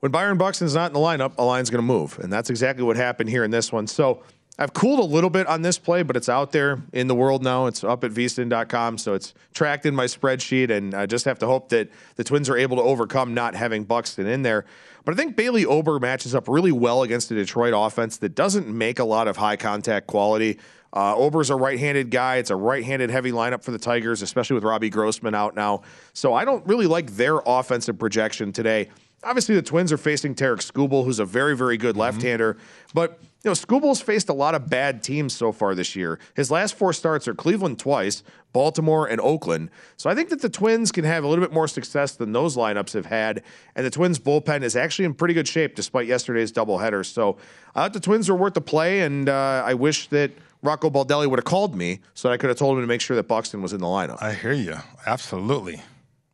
when 0.00 0.10
Byron 0.10 0.38
Buxton's 0.38 0.74
not 0.74 0.86
in 0.86 0.94
the 0.94 1.00
lineup, 1.00 1.34
a 1.36 1.44
line's 1.44 1.68
going 1.68 1.82
to 1.82 1.86
move. 1.86 2.18
And 2.20 2.32
that's 2.32 2.48
exactly 2.48 2.82
what 2.82 2.96
happened 2.96 3.28
here 3.28 3.44
in 3.44 3.50
this 3.50 3.70
one. 3.70 3.86
So 3.86 4.22
I've 4.58 4.74
cooled 4.74 5.00
a 5.00 5.04
little 5.04 5.30
bit 5.30 5.46
on 5.46 5.62
this 5.62 5.78
play, 5.78 6.02
but 6.02 6.16
it's 6.16 6.28
out 6.28 6.52
there 6.52 6.82
in 6.92 7.06
the 7.06 7.14
world 7.14 7.42
now. 7.42 7.66
It's 7.66 7.82
up 7.82 8.04
at 8.04 8.10
vsin.com, 8.10 8.98
so 8.98 9.14
it's 9.14 9.32
tracked 9.54 9.86
in 9.86 9.94
my 9.94 10.04
spreadsheet, 10.04 10.70
and 10.70 10.94
I 10.94 11.06
just 11.06 11.24
have 11.24 11.38
to 11.38 11.46
hope 11.46 11.70
that 11.70 11.90
the 12.16 12.24
Twins 12.24 12.50
are 12.50 12.56
able 12.56 12.76
to 12.76 12.82
overcome 12.82 13.32
not 13.32 13.54
having 13.54 13.84
Buxton 13.84 14.26
in 14.26 14.42
there. 14.42 14.66
But 15.04 15.14
I 15.14 15.16
think 15.16 15.36
Bailey 15.36 15.64
Ober 15.64 15.98
matches 15.98 16.34
up 16.34 16.48
really 16.48 16.70
well 16.70 17.02
against 17.02 17.30
the 17.30 17.34
Detroit 17.34 17.72
offense 17.74 18.18
that 18.18 18.34
doesn't 18.34 18.68
make 18.68 18.98
a 18.98 19.04
lot 19.04 19.26
of 19.26 19.38
high 19.38 19.56
contact 19.56 20.06
quality. 20.06 20.58
Uh, 20.92 21.16
Ober's 21.16 21.48
a 21.48 21.56
right-handed 21.56 22.10
guy. 22.10 22.36
It's 22.36 22.50
a 22.50 22.56
right-handed 22.56 23.08
heavy 23.08 23.32
lineup 23.32 23.64
for 23.64 23.70
the 23.70 23.78
Tigers, 23.78 24.20
especially 24.20 24.54
with 24.54 24.64
Robbie 24.64 24.90
Grossman 24.90 25.34
out 25.34 25.56
now. 25.56 25.82
So 26.12 26.34
I 26.34 26.44
don't 26.44 26.64
really 26.66 26.86
like 26.86 27.12
their 27.12 27.38
offensive 27.46 27.98
projection 27.98 28.52
today. 28.52 28.90
Obviously, 29.24 29.54
the 29.54 29.62
Twins 29.62 29.92
are 29.92 29.96
facing 29.96 30.34
Tarik 30.34 30.60
Skubal, 30.60 31.04
who's 31.04 31.20
a 31.20 31.24
very, 31.24 31.56
very 31.56 31.78
good 31.78 31.96
left-hander. 31.96 32.58
But 32.92 33.18
you 33.44 33.48
know, 33.50 33.54
Skubal's 33.54 34.00
faced 34.00 34.28
a 34.28 34.32
lot 34.32 34.54
of 34.54 34.70
bad 34.70 35.02
teams 35.02 35.32
so 35.32 35.50
far 35.50 35.74
this 35.74 35.96
year. 35.96 36.20
His 36.34 36.50
last 36.50 36.76
four 36.76 36.92
starts 36.92 37.26
are 37.26 37.34
Cleveland 37.34 37.80
twice, 37.80 38.22
Baltimore, 38.52 39.06
and 39.06 39.20
Oakland. 39.20 39.70
So 39.96 40.08
I 40.08 40.14
think 40.14 40.28
that 40.28 40.40
the 40.40 40.48
Twins 40.48 40.92
can 40.92 41.04
have 41.04 41.24
a 41.24 41.26
little 41.26 41.44
bit 41.44 41.52
more 41.52 41.66
success 41.66 42.14
than 42.14 42.32
those 42.32 42.56
lineups 42.56 42.92
have 42.92 43.06
had. 43.06 43.42
And 43.74 43.84
the 43.84 43.90
Twins 43.90 44.20
bullpen 44.20 44.62
is 44.62 44.76
actually 44.76 45.06
in 45.06 45.14
pretty 45.14 45.34
good 45.34 45.48
shape 45.48 45.74
despite 45.74 46.06
yesterday's 46.06 46.52
doubleheader. 46.52 47.04
So 47.04 47.36
I 47.74 47.82
thought 47.82 47.94
the 47.94 48.00
Twins 48.00 48.30
were 48.30 48.36
worth 48.36 48.54
the 48.54 48.60
play, 48.60 49.00
and 49.00 49.28
uh, 49.28 49.64
I 49.66 49.74
wish 49.74 50.06
that 50.08 50.30
Rocco 50.62 50.88
Baldelli 50.88 51.28
would 51.28 51.40
have 51.40 51.44
called 51.44 51.74
me 51.74 51.98
so 52.14 52.28
that 52.28 52.34
I 52.34 52.36
could 52.36 52.48
have 52.48 52.58
told 52.58 52.78
him 52.78 52.84
to 52.84 52.86
make 52.86 53.00
sure 53.00 53.16
that 53.16 53.26
Buxton 53.26 53.60
was 53.60 53.72
in 53.72 53.80
the 53.80 53.86
lineup. 53.86 54.22
I 54.22 54.34
hear 54.34 54.52
you. 54.52 54.76
Absolutely. 55.04 55.82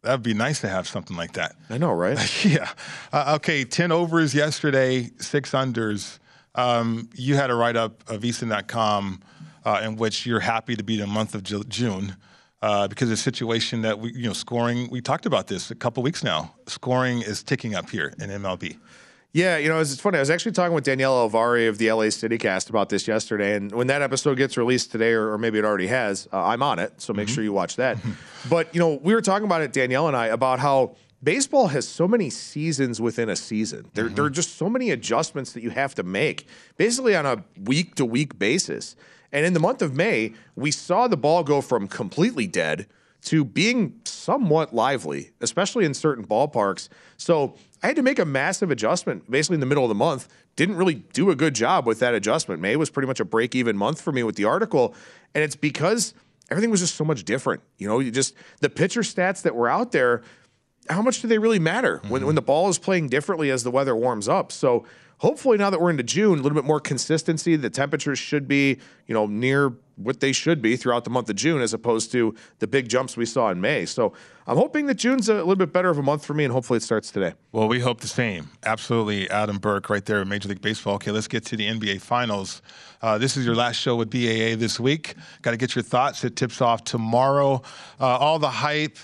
That'd 0.02 0.22
be 0.22 0.34
nice 0.34 0.61
to 0.61 0.68
have 0.68 0.86
something 0.86 1.16
like 1.16 1.32
that. 1.32 1.56
I 1.70 1.78
know, 1.78 1.92
right? 1.92 2.44
yeah. 2.44 2.70
Uh, 3.12 3.34
okay, 3.36 3.64
10 3.64 3.92
overs 3.92 4.34
yesterday, 4.34 5.11
six 5.18 5.52
unders. 5.52 6.18
Um, 6.59 7.09
you 7.14 7.36
had 7.36 7.50
a 7.50 7.54
write 7.54 7.76
up 7.76 8.02
of 8.11 8.22
vsin.com 8.22 9.20
uh, 9.64 9.80
in 9.84 9.94
which 9.94 10.26
you're 10.26 10.40
happy 10.40 10.74
to 10.74 10.82
be 10.82 10.96
the 10.96 11.06
month 11.06 11.36
of 11.36 11.44
June 11.68 12.16
uh, 12.62 12.88
because 12.88 13.06
of 13.06 13.11
the 13.11 13.16
situation 13.16 13.82
that 13.82 14.00
we, 14.00 14.12
you 14.12 14.26
know, 14.26 14.32
scoring, 14.32 14.90
we 14.90 15.00
talked 15.00 15.24
about 15.24 15.46
this 15.46 15.70
a 15.70 15.76
couple 15.76 16.02
weeks 16.02 16.24
now. 16.24 16.52
Scoring 16.66 17.22
is 17.22 17.44
ticking 17.44 17.76
up 17.76 17.88
here 17.90 18.12
in 18.18 18.28
MLB. 18.30 18.76
Yeah, 19.32 19.56
you 19.59 19.68
know, 19.68 19.78
it's 19.78 20.00
funny. 20.00 20.16
I 20.16 20.20
was 20.20 20.30
actually 20.30 20.52
talking 20.52 20.74
with 20.74 20.82
Danielle 20.82 21.28
Alvari 21.28 21.68
of 21.68 21.78
the 21.78 21.92
LA 21.92 22.06
CityCast 22.06 22.70
about 22.70 22.88
this 22.88 23.06
yesterday, 23.06 23.54
and 23.54 23.70
when 23.70 23.86
that 23.86 24.02
episode 24.02 24.36
gets 24.36 24.56
released 24.56 24.90
today, 24.90 25.12
or, 25.12 25.32
or 25.32 25.38
maybe 25.38 25.59
it 25.59 25.64
already 25.64 25.86
has, 25.86 26.26
uh, 26.32 26.42
I'm 26.42 26.62
on 26.62 26.80
it, 26.80 27.00
so 27.00 27.12
make 27.12 27.28
sure 27.28 27.44
you 27.44 27.52
watch 27.52 27.76
that. 27.76 27.98
but 28.48 28.74
you 28.74 28.80
know, 28.80 28.98
we 29.00 29.14
were 29.14 29.20
talking 29.20 29.44
about 29.44 29.61
it, 29.61 29.72
Danielle 29.72 30.09
and 30.09 30.16
I, 30.16 30.26
about 30.26 30.59
how 30.59 30.96
baseball 31.22 31.68
has 31.68 31.86
so 31.86 32.06
many 32.06 32.30
seasons 32.30 33.00
within 33.00 33.28
a 33.28 33.36
season. 33.36 33.90
There, 33.94 34.08
there 34.08 34.24
are 34.24 34.28
mm-hmm. 34.28 34.34
just 34.34 34.56
so 34.56 34.68
many 34.68 34.90
adjustments 34.90 35.52
that 35.52 35.62
you 35.62 35.70
have 35.70 35.94
to 35.96 36.02
make, 36.02 36.46
basically 36.76 37.16
on 37.16 37.26
a 37.26 37.44
week 37.64 37.94
to 37.96 38.04
week 38.04 38.38
basis. 38.38 38.96
And 39.32 39.44
in 39.44 39.52
the 39.52 39.60
month 39.60 39.82
of 39.82 39.94
May, 39.94 40.34
we 40.56 40.70
saw 40.70 41.08
the 41.08 41.16
ball 41.16 41.42
go 41.42 41.60
from 41.60 41.86
completely 41.88 42.46
dead 42.46 42.86
to 43.20 43.44
being 43.44 44.00
somewhat 44.04 44.72
lively, 44.72 45.32
especially 45.40 45.84
in 45.84 45.92
certain 45.92 46.26
ballparks. 46.26 46.88
So 47.16 47.56
I 47.82 47.88
had 47.88 47.96
to 47.96 48.02
make 48.02 48.18
a 48.18 48.24
massive 48.24 48.70
adjustment 48.70 49.30
basically 49.30 49.54
in 49.54 49.60
the 49.60 49.66
middle 49.66 49.84
of 49.84 49.88
the 49.88 49.94
month. 49.94 50.28
Didn't 50.56 50.76
really 50.76 50.94
do 50.94 51.30
a 51.30 51.36
good 51.36 51.54
job 51.54 51.86
with 51.86 51.98
that 51.98 52.14
adjustment. 52.14 52.60
May 52.60 52.76
was 52.76 52.90
pretty 52.90 53.06
much 53.06 53.20
a 53.20 53.24
break 53.24 53.54
even 53.54 53.76
month 53.76 54.00
for 54.00 54.12
me 54.12 54.22
with 54.22 54.36
the 54.36 54.44
article. 54.44 54.94
And 55.34 55.42
it's 55.44 55.56
because 55.56 56.14
everything 56.50 56.70
was 56.70 56.80
just 56.80 56.94
so 56.94 57.04
much 57.04 57.24
different. 57.24 57.62
You 57.78 57.88
know, 57.88 57.98
you 57.98 58.10
just 58.10 58.34
the 58.60 58.70
pitcher 58.70 59.02
stats 59.02 59.42
that 59.42 59.54
were 59.54 59.68
out 59.68 59.92
there, 59.92 60.22
how 60.91 61.03
much 61.03 61.20
do 61.20 61.28
they 61.28 61.39
really 61.39 61.59
matter 61.59 62.01
when, 62.09 62.24
when 62.26 62.34
the 62.34 62.43
ball 62.43 62.68
is 62.68 62.78
playing 62.78 63.09
differently 63.09 63.51
as 63.51 63.64
the 63.64 63.70
weather 63.70 63.95
warms 63.95 64.28
up? 64.28 64.53
So 64.53 64.84
hopefully 65.18 65.59
now 65.59 65.70
that 65.70 65.80
we're 65.80 65.91
into 65.91 66.03
June, 66.03 66.39
a 66.39 66.43
little 66.43 66.57
bit 66.57 66.64
more 66.64 66.80
consistency. 66.80 67.57
The 67.57 67.70
temperatures 67.70 68.18
should 68.18 68.49
be, 68.49 68.78
you 69.07 69.14
know, 69.14 69.26
near 69.26 69.74
what 69.97 70.20
they 70.20 70.30
should 70.30 70.62
be 70.62 70.76
throughout 70.76 71.03
the 71.03 71.11
month 71.11 71.28
of 71.28 71.34
June, 71.36 71.61
as 71.61 71.74
opposed 71.74 72.12
to 72.12 72.34
the 72.61 72.68
big 72.68 72.89
jumps 72.89 73.16
we 73.16 73.26
saw 73.26 73.51
in 73.51 73.61
May. 73.61 73.84
So 73.84 74.12
I'm 74.47 74.57
hoping 74.57 74.86
that 74.86 74.95
June's 74.95 75.28
a 75.28 75.34
little 75.34 75.57
bit 75.57 75.72
better 75.72 75.91
of 75.91 75.99
a 75.99 76.03
month 76.03 76.24
for 76.24 76.34
me, 76.34 76.45
and 76.45 76.53
hopefully 76.53 76.76
it 76.76 76.82
starts 76.84 77.11
today. 77.11 77.34
Well, 77.51 77.66
we 77.66 77.80
hope 77.80 78.01
the 78.01 78.07
same. 78.07 78.49
Absolutely, 78.64 79.28
Adam 79.28 79.59
Burke 79.59 79.91
right 79.91 80.05
there 80.05 80.22
in 80.22 80.28
Major 80.28 80.49
League 80.49 80.62
Baseball. 80.62 80.95
Okay, 80.95 81.11
let's 81.11 81.26
get 81.26 81.45
to 81.47 81.57
the 81.57 81.66
NBA 81.66 82.01
Finals. 82.01 82.62
Uh, 83.03 83.18
this 83.18 83.36
is 83.36 83.45
your 83.45 83.57
last 83.57 83.76
show 83.76 83.97
with 83.97 84.09
BAA 84.09 84.55
this 84.57 84.78
week. 84.78 85.14
Got 85.43 85.51
to 85.51 85.57
get 85.57 85.74
your 85.74 85.82
thoughts. 85.82 86.22
It 86.22 86.36
tips 86.36 86.61
off 86.61 86.84
tomorrow. 86.84 87.62
Uh, 88.01 88.07
all 88.07 88.39
the 88.39 88.51
hype 88.51 88.99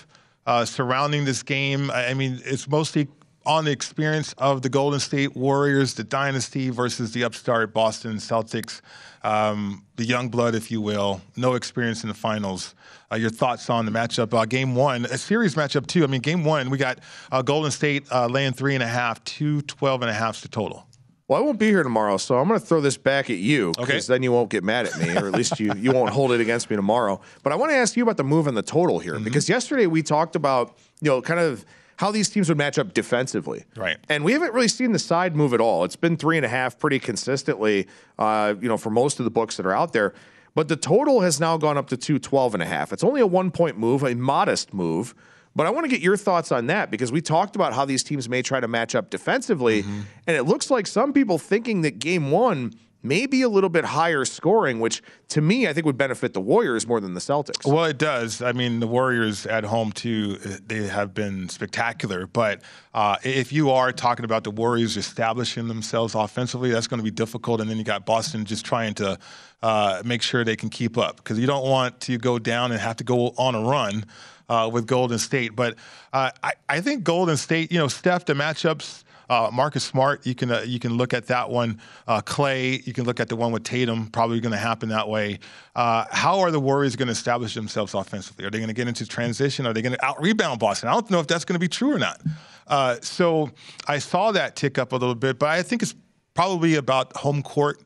uh, 0.45 0.65
surrounding 0.65 1.25
this 1.25 1.43
game. 1.43 1.91
I 1.91 2.13
mean, 2.13 2.41
it's 2.45 2.67
mostly 2.67 3.07
on 3.45 3.65
the 3.65 3.71
experience 3.71 4.33
of 4.37 4.61
the 4.61 4.69
Golden 4.69 4.99
State 4.99 5.35
Warriors, 5.35 5.93
the 5.93 6.03
dynasty 6.03 6.69
versus 6.69 7.11
the 7.11 7.23
upstart 7.23 7.73
Boston 7.73 8.15
Celtics, 8.15 8.81
um, 9.23 9.83
the 9.97 10.05
young 10.05 10.29
blood, 10.29 10.55
if 10.55 10.71
you 10.71 10.81
will. 10.81 11.21
No 11.35 11.53
experience 11.53 12.03
in 12.03 12.09
the 12.09 12.15
finals. 12.15 12.73
Uh, 13.11 13.15
your 13.15 13.29
thoughts 13.29 13.69
on 13.69 13.85
the 13.85 13.91
matchup? 13.91 14.33
Uh, 14.33 14.45
game 14.45 14.75
one, 14.75 15.05
a 15.05 15.17
series 15.17 15.55
matchup 15.55 15.85
too. 15.85 16.03
I 16.03 16.07
mean, 16.07 16.21
game 16.21 16.43
one, 16.43 16.69
we 16.69 16.77
got 16.77 16.99
uh, 17.31 17.41
Golden 17.41 17.71
State 17.71 18.11
uh, 18.11 18.25
laying 18.27 18.53
three 18.53 18.73
and 18.73 18.83
a 18.83 18.87
half, 18.87 19.23
two 19.23 19.61
12 19.61 20.01
and 20.01 20.09
a 20.09 20.13
half 20.13 20.41
to 20.41 20.47
total. 20.47 20.84
Well, 21.27 21.41
I 21.41 21.43
won't 21.43 21.57
be 21.57 21.67
here 21.69 21.81
tomorrow, 21.81 22.17
so 22.17 22.37
I'm 22.37 22.47
going 22.47 22.59
to 22.59 22.65
throw 22.65 22.81
this 22.81 22.97
back 22.97 23.31
at 23.31 23.37
you 23.37 23.71
because 23.71 23.89
Okay. 23.89 23.99
then 24.13 24.21
you 24.21 24.31
won't 24.31 24.51
get 24.51 24.63
mad 24.63 24.85
at 24.85 24.95
me, 24.99 25.15
or 25.17 25.25
at 25.27 25.33
least 25.33 25.59
you, 25.59 25.73
you 25.75 25.91
won't 25.91 26.11
hold 26.11 26.31
it 26.31 26.39
against 26.39 26.69
me 26.69 26.75
tomorrow. 26.75 27.19
But 27.41 27.51
I 27.51 27.55
want 27.55 27.71
to 27.71 27.75
ask 27.75 27.97
you 27.97 28.03
about 28.03 28.17
the 28.17 28.23
move 28.23 28.47
on 28.47 28.53
the 28.53 28.61
total 28.61 28.99
here 28.99 29.19
because 29.19 29.49
yesterday 29.49 29.87
we 29.87 30.03
talked 30.03 30.35
about 30.35 30.77
you 31.01 31.09
know 31.09 31.21
kind 31.23 31.39
of 31.39 31.65
how 31.97 32.11
these 32.11 32.29
teams 32.29 32.47
would 32.49 32.57
match 32.59 32.77
up 32.77 32.93
defensively, 32.93 33.63
Right. 33.75 33.97
And 34.09 34.23
we 34.25 34.33
haven't 34.33 34.53
really 34.53 34.67
seen 34.67 34.91
the 34.91 34.99
side 34.99 35.35
move 35.35 35.53
at 35.53 35.61
all. 35.61 35.83
It's 35.85 35.95
been 35.95 36.15
three 36.17 36.35
and 36.37 36.45
a 36.45 36.49
half 36.49 36.77
pretty 36.77 36.99
consistently, 36.99 37.87
uh, 38.19 38.53
you 38.61 38.67
know, 38.67 38.75
for 38.77 38.89
most 38.91 39.17
of 39.19 39.23
the 39.23 39.31
books 39.31 39.55
that 39.57 39.65
are 39.65 39.71
out 39.73 39.93
there. 39.93 40.13
But 40.55 40.67
the 40.67 40.75
total 40.75 41.21
has 41.21 41.39
now 41.39 41.57
gone 41.57 41.77
up 41.77 41.87
to 41.87 41.97
212 41.97 42.53
and 42.53 42.61
a 42.61 42.65
half. 42.65 42.91
It's 42.93 43.03
only 43.03 43.21
a 43.21 43.25
one 43.27 43.49
point 43.49 43.77
move, 43.79 44.03
a 44.03 44.13
modest 44.13 44.73
move. 44.75 45.15
But 45.55 45.65
I 45.67 45.69
want 45.69 45.85
to 45.85 45.89
get 45.89 46.01
your 46.01 46.17
thoughts 46.17 46.51
on 46.51 46.67
that 46.67 46.91
because 46.91 47.11
we 47.11 47.21
talked 47.21 47.55
about 47.55 47.73
how 47.73 47.85
these 47.85 48.03
teams 48.03 48.27
may 48.27 48.41
try 48.41 48.59
to 48.59 48.67
match 48.67 48.93
up 48.93 49.09
defensively. 49.09 49.85
And 50.27 50.35
it 50.35 50.43
looks 50.43 50.69
like 50.69 50.85
some 50.85 51.13
people 51.13 51.37
thinking 51.37 51.81
that 51.81 51.99
game 51.99 52.29
one 52.29 52.73
may 53.05 53.25
be 53.27 53.43
a 53.43 53.49
little 53.49 53.69
bit 53.69 53.85
higher 53.85 54.25
scoring, 54.25 54.79
which 54.79 55.01
to 55.29 55.39
me, 55.39 55.67
I 55.67 55.73
think 55.73 55.85
would 55.85 55.97
benefit 55.97 56.33
the 56.33 56.41
Warriors 56.41 56.87
more 56.87 56.99
than 56.99 57.13
the 57.13 57.19
Celtics. 57.19 57.65
Well, 57.71 57.85
it 57.85 57.97
does. 57.97 58.41
I 58.41 58.51
mean, 58.51 58.79
the 58.79 58.87
Warriors 58.87 59.45
at 59.45 59.63
home 59.63 59.91
too. 59.91 60.35
They 60.37 60.87
have 60.87 61.13
been 61.13 61.47
spectacular. 61.49 62.27
But 62.27 62.61
uh, 62.93 63.17
if 63.23 63.53
you 63.53 63.69
are 63.69 63.91
talking 63.91 64.25
about 64.25 64.43
the 64.43 64.51
Warriors 64.51 64.97
establishing 64.97 65.67
themselves 65.67 66.15
offensively, 66.15 66.71
that's 66.71 66.87
going 66.87 66.99
to 66.99 67.03
be 67.03 67.11
difficult. 67.11 67.61
And 67.61 67.69
then 67.69 67.77
you 67.77 67.83
got 67.83 68.05
Boston 68.05 68.43
just 68.43 68.65
trying 68.65 68.95
to 68.95 69.19
uh, 69.61 70.01
make 70.03 70.21
sure 70.21 70.43
they 70.43 70.55
can 70.55 70.69
keep 70.69 70.97
up 70.97 71.17
because 71.17 71.39
you 71.39 71.47
don't 71.47 71.65
want 71.65 72.01
to 72.01 72.17
go 72.17 72.39
down 72.39 72.71
and 72.71 72.81
have 72.81 72.97
to 72.97 73.03
go 73.03 73.33
on 73.37 73.55
a 73.55 73.61
run. 73.61 74.05
Uh, 74.47 74.69
with 74.71 74.85
Golden 74.85 75.17
State, 75.17 75.55
but 75.55 75.75
uh, 76.13 76.29
I, 76.43 76.53
I 76.69 76.79
think 76.79 77.03
Golden 77.03 77.35
State, 77.35 77.71
you 77.71 77.79
know, 77.79 77.87
Steph, 77.87 78.25
the 78.25 78.33
matchups, 78.33 79.03
uh, 79.29 79.49
Marcus 79.51 79.83
Smart, 79.83 80.25
you 80.25 80.35
can 80.35 80.51
uh, 80.51 80.63
you 80.65 80.79
can 80.79 80.97
look 80.97 81.13
at 81.13 81.27
that 81.27 81.49
one. 81.49 81.79
Uh, 82.07 82.21
Clay, 82.21 82.81
you 82.83 82.93
can 82.93 83.05
look 83.05 83.19
at 83.19 83.27
the 83.27 83.35
one 83.35 83.51
with 83.51 83.63
Tatum. 83.63 84.07
Probably 84.07 84.39
going 84.39 84.51
to 84.51 84.57
happen 84.57 84.89
that 84.89 85.07
way. 85.07 85.39
Uh, 85.75 86.05
how 86.11 86.39
are 86.39 86.51
the 86.51 86.59
Warriors 86.59 86.95
going 86.95 87.07
to 87.07 87.11
establish 87.13 87.53
themselves 87.53 87.93
offensively? 87.93 88.45
Are 88.45 88.49
they 88.49 88.59
going 88.59 88.67
to 88.67 88.73
get 88.73 88.87
into 88.87 89.05
transition? 89.05 89.65
Are 89.65 89.73
they 89.73 89.81
going 89.81 89.95
to 89.95 90.05
out 90.05 90.21
rebound 90.21 90.59
Boston? 90.59 90.89
I 90.89 90.93
don't 90.93 91.09
know 91.09 91.19
if 91.19 91.27
that's 91.27 91.45
going 91.45 91.55
to 91.55 91.59
be 91.59 91.67
true 91.67 91.93
or 91.93 91.99
not. 91.99 92.21
Uh, 92.67 92.97
so 93.01 93.51
I 93.87 93.99
saw 93.99 94.31
that 94.31 94.55
tick 94.55 94.77
up 94.77 94.91
a 94.91 94.95
little 94.95 95.15
bit, 95.15 95.39
but 95.39 95.49
I 95.49 95.63
think 95.63 95.81
it's 95.81 95.95
probably 96.33 96.75
about 96.75 97.15
home 97.17 97.41
court. 97.41 97.79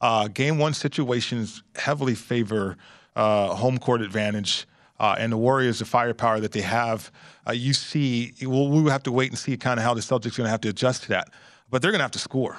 Uh, 0.00 0.28
game 0.28 0.58
one 0.58 0.74
situations 0.74 1.62
heavily 1.74 2.14
favor 2.14 2.76
home 3.16 3.78
court 3.78 4.02
advantage. 4.02 4.66
Uh, 4.98 5.16
and 5.18 5.32
the 5.32 5.36
Warriors, 5.36 5.78
the 5.78 5.84
firepower 5.84 6.40
that 6.40 6.52
they 6.52 6.62
have, 6.62 7.10
uh, 7.46 7.52
you 7.52 7.72
see, 7.72 8.32
we'll, 8.42 8.68
we'll 8.68 8.90
have 8.90 9.02
to 9.04 9.12
wait 9.12 9.30
and 9.30 9.38
see 9.38 9.56
kind 9.56 9.78
of 9.78 9.84
how 9.84 9.94
the 9.94 10.00
Celtics 10.00 10.34
are 10.34 10.38
going 10.38 10.46
to 10.46 10.50
have 10.50 10.60
to 10.62 10.68
adjust 10.68 11.04
to 11.04 11.08
that. 11.10 11.28
But 11.70 11.82
they're 11.82 11.90
going 11.90 12.00
to 12.00 12.04
have 12.04 12.12
to 12.12 12.18
score. 12.18 12.58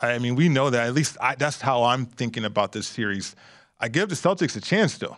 I 0.00 0.18
mean, 0.18 0.34
we 0.34 0.48
know 0.48 0.70
that. 0.70 0.86
At 0.86 0.94
least 0.94 1.16
I, 1.20 1.34
that's 1.34 1.60
how 1.60 1.84
I'm 1.84 2.06
thinking 2.06 2.44
about 2.44 2.72
this 2.72 2.86
series. 2.86 3.34
I 3.80 3.88
give 3.88 4.08
the 4.08 4.14
Celtics 4.14 4.56
a 4.56 4.60
chance, 4.60 4.98
though. 4.98 5.16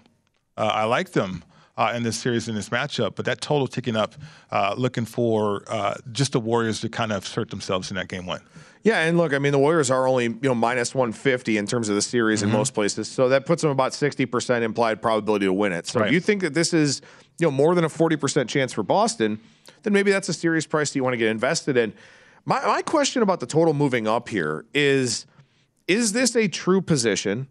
Uh, 0.57 0.71
I 0.73 0.85
like 0.85 1.12
them 1.12 1.45
uh, 1.77 1.93
in 1.95 2.03
this 2.03 2.16
series, 2.16 2.49
in 2.49 2.55
this 2.55 2.70
matchup, 2.70 3.14
but 3.14 3.24
that 3.27 3.41
total 3.41 3.66
ticking 3.66 3.97
up, 3.97 4.14
uh, 4.51 4.74
looking 4.77 5.05
for 5.05 5.62
uh, 5.68 5.95
just 6.12 6.33
the 6.33 6.41
Warriors 6.41 6.81
to 6.81 6.89
kind 6.89 7.12
of 7.12 7.24
assert 7.24 7.51
themselves 7.51 7.91
in 7.91 7.97
that 7.97 8.09
game 8.09 8.27
one. 8.27 8.41
Yeah, 8.83 9.01
and 9.01 9.18
look, 9.18 9.35
I 9.35 9.39
mean, 9.39 9.53
the 9.53 9.59
Warriors 9.59 9.91
are 9.91 10.07
only 10.07 10.24
you 10.24 10.39
know 10.43 10.55
minus 10.55 10.95
150 10.95 11.59
in 11.59 11.66
terms 11.66 11.89
of 11.89 11.97
the 11.97 12.03
series 12.03 12.41
mm-hmm. 12.41 12.51
in 12.51 12.57
most 12.57 12.72
places, 12.72 13.09
so 13.09 13.29
that 13.29 13.45
puts 13.45 13.62
them 13.62 13.70
about 13.70 13.93
60% 13.93 14.62
implied 14.62 15.03
probability 15.03 15.47
to 15.47 15.53
win 15.53 15.72
it. 15.72 15.87
So 15.87 16.01
right. 16.01 16.07
if 16.07 16.12
you 16.14 16.20
think 16.20 16.43
that 16.43 16.55
this 16.55 16.72
is 16.72 17.03
you 17.39 17.47
know 17.47 17.51
more 17.51 17.74
than 17.74 17.85
a 17.85 17.89
40% 17.89 18.49
chance 18.49 18.72
for 18.72 18.83
Boston, 18.83 19.41
then 19.83 19.93
maybe 19.93 20.12
that's 20.12 20.29
a 20.29 20.33
serious 20.33 20.66
price 20.66 20.91
that 20.91 20.97
you 20.97 21.03
want 21.03 21.14
to 21.14 21.18
get 21.18 21.29
invested 21.29 21.77
in. 21.77 21.93
My, 22.45 22.64
my 22.64 22.81
question 22.81 23.22
about 23.22 23.41
the 23.41 23.47
total 23.47 23.74
moving 23.74 24.07
up 24.07 24.29
here 24.29 24.64
is: 24.72 25.27
Is 25.89 26.12
this 26.12 26.37
a 26.37 26.47
true 26.47 26.81
position? 26.81 27.49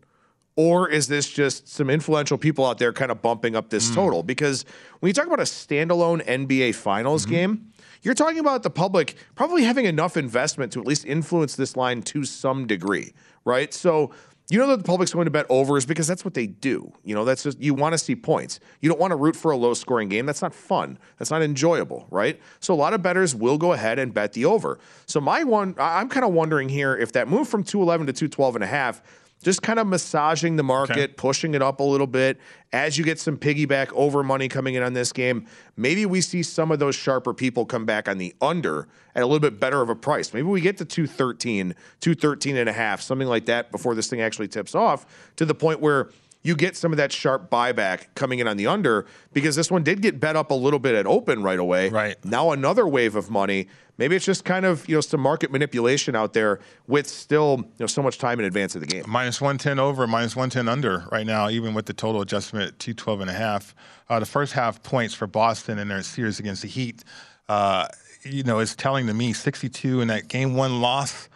Or 0.57 0.89
is 0.89 1.07
this 1.07 1.29
just 1.29 1.67
some 1.67 1.89
influential 1.89 2.37
people 2.37 2.65
out 2.65 2.77
there 2.77 2.93
kind 2.93 3.11
of 3.11 3.21
bumping 3.21 3.55
up 3.55 3.69
this 3.69 3.89
mm. 3.89 3.95
total? 3.95 4.23
Because 4.23 4.63
when 4.99 5.09
you 5.09 5.13
talk 5.13 5.27
about 5.27 5.39
a 5.41 5.43
standalone 5.43 6.25
NBA 6.25 6.75
Finals 6.75 7.23
mm-hmm. 7.23 7.31
game, 7.31 7.71
you're 8.03 8.13
talking 8.13 8.39
about 8.39 8.63
the 8.63 8.69
public 8.69 9.15
probably 9.35 9.63
having 9.63 9.85
enough 9.85 10.15
investment 10.15 10.71
to 10.73 10.79
at 10.79 10.87
least 10.87 11.05
influence 11.05 11.55
this 11.55 11.75
line 11.75 12.03
to 12.03 12.23
some 12.23 12.67
degree, 12.67 13.13
right? 13.43 13.73
So 13.73 14.11
you 14.49 14.59
know 14.59 14.67
that 14.67 14.77
the 14.77 14.83
public's 14.83 15.11
going 15.11 15.25
to 15.25 15.31
bet 15.31 15.47
overs 15.49 15.87
because 15.87 16.05
that's 16.05 16.23
what 16.23 16.35
they 16.35 16.45
do. 16.45 16.93
You 17.03 17.15
know, 17.15 17.25
that's 17.25 17.43
just 17.43 17.59
you 17.59 17.73
want 17.73 17.93
to 17.93 17.97
see 17.97 18.15
points. 18.15 18.59
You 18.79 18.89
don't 18.89 18.99
want 18.99 19.11
to 19.11 19.15
root 19.15 19.35
for 19.35 19.49
a 19.49 19.57
low 19.57 19.73
scoring 19.73 20.07
game. 20.07 20.27
That's 20.27 20.43
not 20.43 20.53
fun. 20.53 20.99
That's 21.17 21.31
not 21.31 21.41
enjoyable, 21.41 22.05
right? 22.11 22.39
So 22.59 22.73
a 22.73 22.77
lot 22.77 22.93
of 22.93 23.01
bettors 23.01 23.33
will 23.33 23.57
go 23.57 23.73
ahead 23.73 23.97
and 23.97 24.13
bet 24.13 24.33
the 24.33 24.45
over. 24.45 24.77
So 25.07 25.19
my 25.19 25.43
one 25.43 25.73
I'm 25.79 26.09
kind 26.09 26.25
of 26.25 26.31
wondering 26.31 26.69
here 26.69 26.95
if 26.95 27.11
that 27.13 27.27
move 27.27 27.47
from 27.47 27.63
211 27.63 28.05
to 28.07 28.13
212 28.13 28.55
and 28.55 28.63
a 28.63 28.67
half 28.67 29.01
just 29.43 29.61
kind 29.61 29.77
of 29.79 29.87
massaging 29.87 30.55
the 30.55 30.63
market, 30.63 30.97
okay. 30.97 31.13
pushing 31.13 31.53
it 31.53 31.61
up 31.61 31.79
a 31.79 31.83
little 31.83 32.07
bit. 32.07 32.39
As 32.73 32.97
you 32.97 33.03
get 33.03 33.19
some 33.19 33.37
piggyback 33.37 33.91
over 33.93 34.23
money 34.23 34.47
coming 34.47 34.75
in 34.75 34.83
on 34.83 34.93
this 34.93 35.11
game, 35.11 35.45
maybe 35.77 36.05
we 36.05 36.21
see 36.21 36.41
some 36.41 36.71
of 36.71 36.79
those 36.79 36.95
sharper 36.95 37.33
people 37.33 37.65
come 37.65 37.85
back 37.85 38.09
on 38.09 38.17
the 38.17 38.33
under 38.41 38.87
at 39.13 39.21
a 39.23 39.25
little 39.25 39.39
bit 39.39 39.59
better 39.59 39.81
of 39.81 39.89
a 39.89 39.95
price. 39.95 40.33
Maybe 40.33 40.47
we 40.47 40.61
get 40.61 40.77
to 40.77 40.85
213, 40.85 41.75
213 42.01 42.57
and 42.57 42.67
a 42.67 42.73
half, 42.73 43.01
something 43.01 43.27
like 43.27 43.45
that 43.45 43.71
before 43.71 43.93
this 43.93 44.07
thing 44.07 44.21
actually 44.21 44.47
tips 44.47 44.73
off 44.73 45.05
to 45.35 45.45
the 45.45 45.55
point 45.55 45.79
where 45.79 46.09
you 46.45 46.55
get 46.55 46.77
some 46.77 46.93
of 46.93 46.97
that 46.97 47.11
sharp 47.11 47.49
buyback 47.49 48.05
coming 48.13 48.37
in 48.37 48.47
on 48.47 48.55
the 48.55 48.67
under 48.67 49.07
because 49.33 49.55
this 49.55 49.71
one 49.71 49.81
did 49.81 49.99
get 49.99 50.19
bet 50.19 50.35
up 50.35 50.51
a 50.51 50.53
little 50.53 50.77
bit 50.77 50.93
at 50.93 51.07
open 51.07 51.41
right 51.41 51.57
away. 51.57 51.89
Right. 51.89 52.23
Now 52.23 52.51
another 52.51 52.87
wave 52.87 53.15
of 53.15 53.31
money. 53.31 53.67
Maybe 53.97 54.15
it's 54.15 54.25
just 54.25 54.45
kind 54.45 54.63
of, 54.63 54.87
you 54.87 54.93
know, 54.93 55.01
some 55.01 55.21
market 55.21 55.51
manipulation 55.51 56.15
out 56.15 56.33
there 56.33 56.59
with 56.85 57.07
still, 57.07 57.61
you 57.61 57.73
know, 57.79 57.87
so 57.87 58.03
much 58.03 58.19
time 58.19 58.37
in 58.37 58.45
advance 58.45 58.75
of 58.75 58.81
the 58.81 58.87
game. 58.87 59.05
Minus 59.07 59.41
110 59.41 59.79
over, 59.79 60.05
minus 60.05 60.35
110 60.35 60.71
under 60.71 61.07
right 61.11 61.25
now, 61.25 61.49
even 61.49 61.73
with 61.73 61.87
the 61.87 61.93
total 61.93 62.21
adjustment 62.21 62.67
at 62.67 62.79
212 62.79 63.21
and 63.21 63.29
a 63.31 63.33
half. 63.33 63.73
Uh, 64.07 64.19
the 64.19 64.25
first 64.27 64.53
half 64.53 64.83
points 64.83 65.15
for 65.15 65.25
Boston 65.25 65.79
in 65.79 65.87
their 65.87 66.03
series 66.03 66.39
against 66.39 66.61
the 66.61 66.67
Heat, 66.67 67.03
uh, 67.49 67.87
you 68.23 68.43
know, 68.43 68.59
is 68.59 68.75
telling 68.75 69.07
to 69.07 69.15
me 69.15 69.33
62 69.33 69.99
in 69.99 70.09
that 70.09 70.27
game 70.27 70.53
one 70.53 70.79
loss 70.79 71.27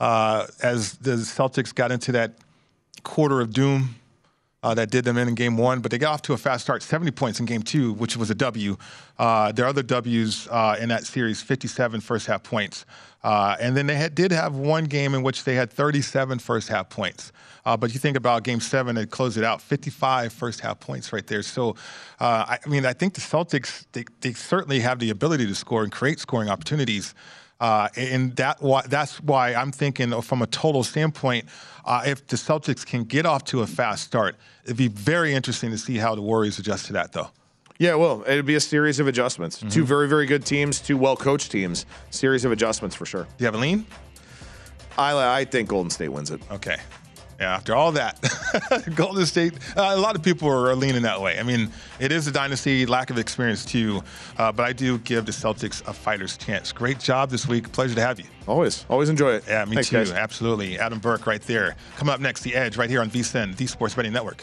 uh, 0.00 0.48
as 0.60 0.94
the 0.94 1.12
Celtics 1.12 1.72
got 1.72 1.92
into 1.92 2.10
that 2.12 2.32
quarter 3.04 3.40
of 3.40 3.52
doom 3.52 3.94
uh, 4.66 4.74
that 4.74 4.90
did 4.90 5.04
them 5.04 5.16
in 5.16 5.28
in 5.28 5.36
game 5.36 5.56
one, 5.56 5.78
but 5.78 5.92
they 5.92 5.98
got 5.98 6.14
off 6.14 6.22
to 6.22 6.32
a 6.32 6.36
fast 6.36 6.64
start, 6.64 6.82
70 6.82 7.12
points 7.12 7.38
in 7.38 7.46
game 7.46 7.62
two, 7.62 7.92
which 7.92 8.16
was 8.16 8.30
a 8.30 8.34
W. 8.34 8.76
Uh, 9.16 9.52
their 9.52 9.64
other 9.64 9.84
W's 9.84 10.48
uh, 10.50 10.76
in 10.80 10.88
that 10.88 11.04
series, 11.04 11.40
57 11.40 12.00
first 12.00 12.26
half 12.26 12.42
points. 12.42 12.84
Uh, 13.22 13.54
and 13.60 13.76
then 13.76 13.86
they 13.86 13.94
had, 13.94 14.16
did 14.16 14.32
have 14.32 14.56
one 14.56 14.86
game 14.86 15.14
in 15.14 15.22
which 15.22 15.44
they 15.44 15.54
had 15.54 15.70
37 15.70 16.40
first 16.40 16.68
half 16.68 16.90
points. 16.90 17.30
Uh, 17.64 17.76
but 17.76 17.94
you 17.94 18.00
think 18.00 18.16
about 18.16 18.42
game 18.42 18.58
seven, 18.58 18.96
they 18.96 19.06
closed 19.06 19.38
it 19.38 19.44
out, 19.44 19.62
55 19.62 20.32
first 20.32 20.58
half 20.58 20.80
points 20.80 21.12
right 21.12 21.28
there. 21.28 21.42
So, 21.42 21.76
uh, 22.18 22.56
I, 22.64 22.68
mean, 22.68 22.84
I 22.84 22.92
think 22.92 23.14
the 23.14 23.20
Celtics, 23.20 23.86
they, 23.92 24.04
they 24.20 24.32
certainly 24.32 24.80
have 24.80 24.98
the 24.98 25.10
ability 25.10 25.46
to 25.46 25.54
score 25.54 25.84
and 25.84 25.92
create 25.92 26.18
scoring 26.18 26.48
opportunities. 26.48 27.14
Uh, 27.58 27.88
and 27.96 28.36
that 28.36 28.58
that's 28.88 29.20
why 29.22 29.54
I'm 29.54 29.72
thinking 29.72 30.20
from 30.20 30.42
a 30.42 30.46
total 30.46 30.84
standpoint, 30.84 31.46
uh, 31.84 32.02
if 32.04 32.26
the 32.26 32.36
Celtics 32.36 32.84
can 32.84 33.04
get 33.04 33.24
off 33.24 33.44
to 33.44 33.62
a 33.62 33.66
fast 33.66 34.04
start, 34.04 34.36
it'd 34.64 34.76
be 34.76 34.88
very 34.88 35.32
interesting 35.32 35.70
to 35.70 35.78
see 35.78 35.96
how 35.96 36.14
the 36.14 36.22
Warriors 36.22 36.58
adjust 36.58 36.86
to 36.86 36.92
that, 36.94 37.12
though. 37.12 37.30
Yeah, 37.78 37.94
well, 37.94 38.22
it'd 38.26 38.46
be 38.46 38.54
a 38.54 38.60
series 38.60 39.00
of 39.00 39.06
adjustments. 39.06 39.58
Mm-hmm. 39.58 39.68
Two 39.68 39.84
very, 39.84 40.08
very 40.08 40.26
good 40.26 40.44
teams, 40.44 40.80
two 40.80 40.96
well 40.96 41.16
coached 41.16 41.50
teams. 41.50 41.86
Series 42.10 42.44
of 42.44 42.52
adjustments 42.52 42.96
for 42.96 43.06
sure. 43.06 43.24
Do 43.24 43.30
you 43.38 43.46
have 43.46 43.54
a 43.54 43.58
lean? 43.58 43.86
I, 44.98 45.40
I 45.40 45.44
think 45.44 45.68
Golden 45.68 45.90
State 45.90 46.08
wins 46.08 46.30
it. 46.30 46.40
Okay. 46.50 46.76
Yeah, 47.38 47.54
after 47.54 47.74
all 47.74 47.92
that, 47.92 48.18
Golden 48.94 49.26
State, 49.26 49.54
uh, 49.76 49.92
a 49.94 49.98
lot 49.98 50.16
of 50.16 50.22
people 50.22 50.48
are, 50.48 50.74
leaning 50.74 51.02
that 51.02 51.20
way. 51.20 51.38
I 51.38 51.42
mean, 51.42 51.70
it 52.00 52.12
is 52.12 52.26
a 52.26 52.32
dynasty, 52.32 52.86
lack 52.86 53.10
of 53.10 53.18
experience 53.18 53.64
too, 53.64 54.02
uh, 54.38 54.52
but 54.52 54.64
I 54.64 54.72
do 54.72 54.98
give 54.98 55.26
the 55.26 55.32
Celtics 55.32 55.86
a 55.86 55.92
fighter's 55.92 56.36
chance. 56.36 56.72
Great 56.72 56.98
job 56.98 57.30
this 57.30 57.46
week. 57.46 57.70
Pleasure 57.72 57.94
to 57.94 58.00
have 58.00 58.18
you. 58.18 58.26
Always, 58.46 58.86
always 58.88 59.08
enjoy 59.08 59.34
it. 59.34 59.44
Yeah, 59.46 59.64
me 59.64 59.74
Thanks, 59.74 59.90
too. 59.90 59.96
Guys. 59.96 60.12
Absolutely. 60.12 60.78
Adam 60.78 60.98
Burke 60.98 61.26
right 61.26 61.42
there. 61.42 61.76
Coming 61.96 62.14
up 62.14 62.20
next, 62.20 62.42
The 62.42 62.54
Edge 62.54 62.76
right 62.76 62.88
here 62.88 63.00
on 63.00 63.10
VSIN, 63.10 63.56
the 63.56 63.66
Sports 63.66 63.94
Betting 63.94 64.12
Network. 64.12 64.42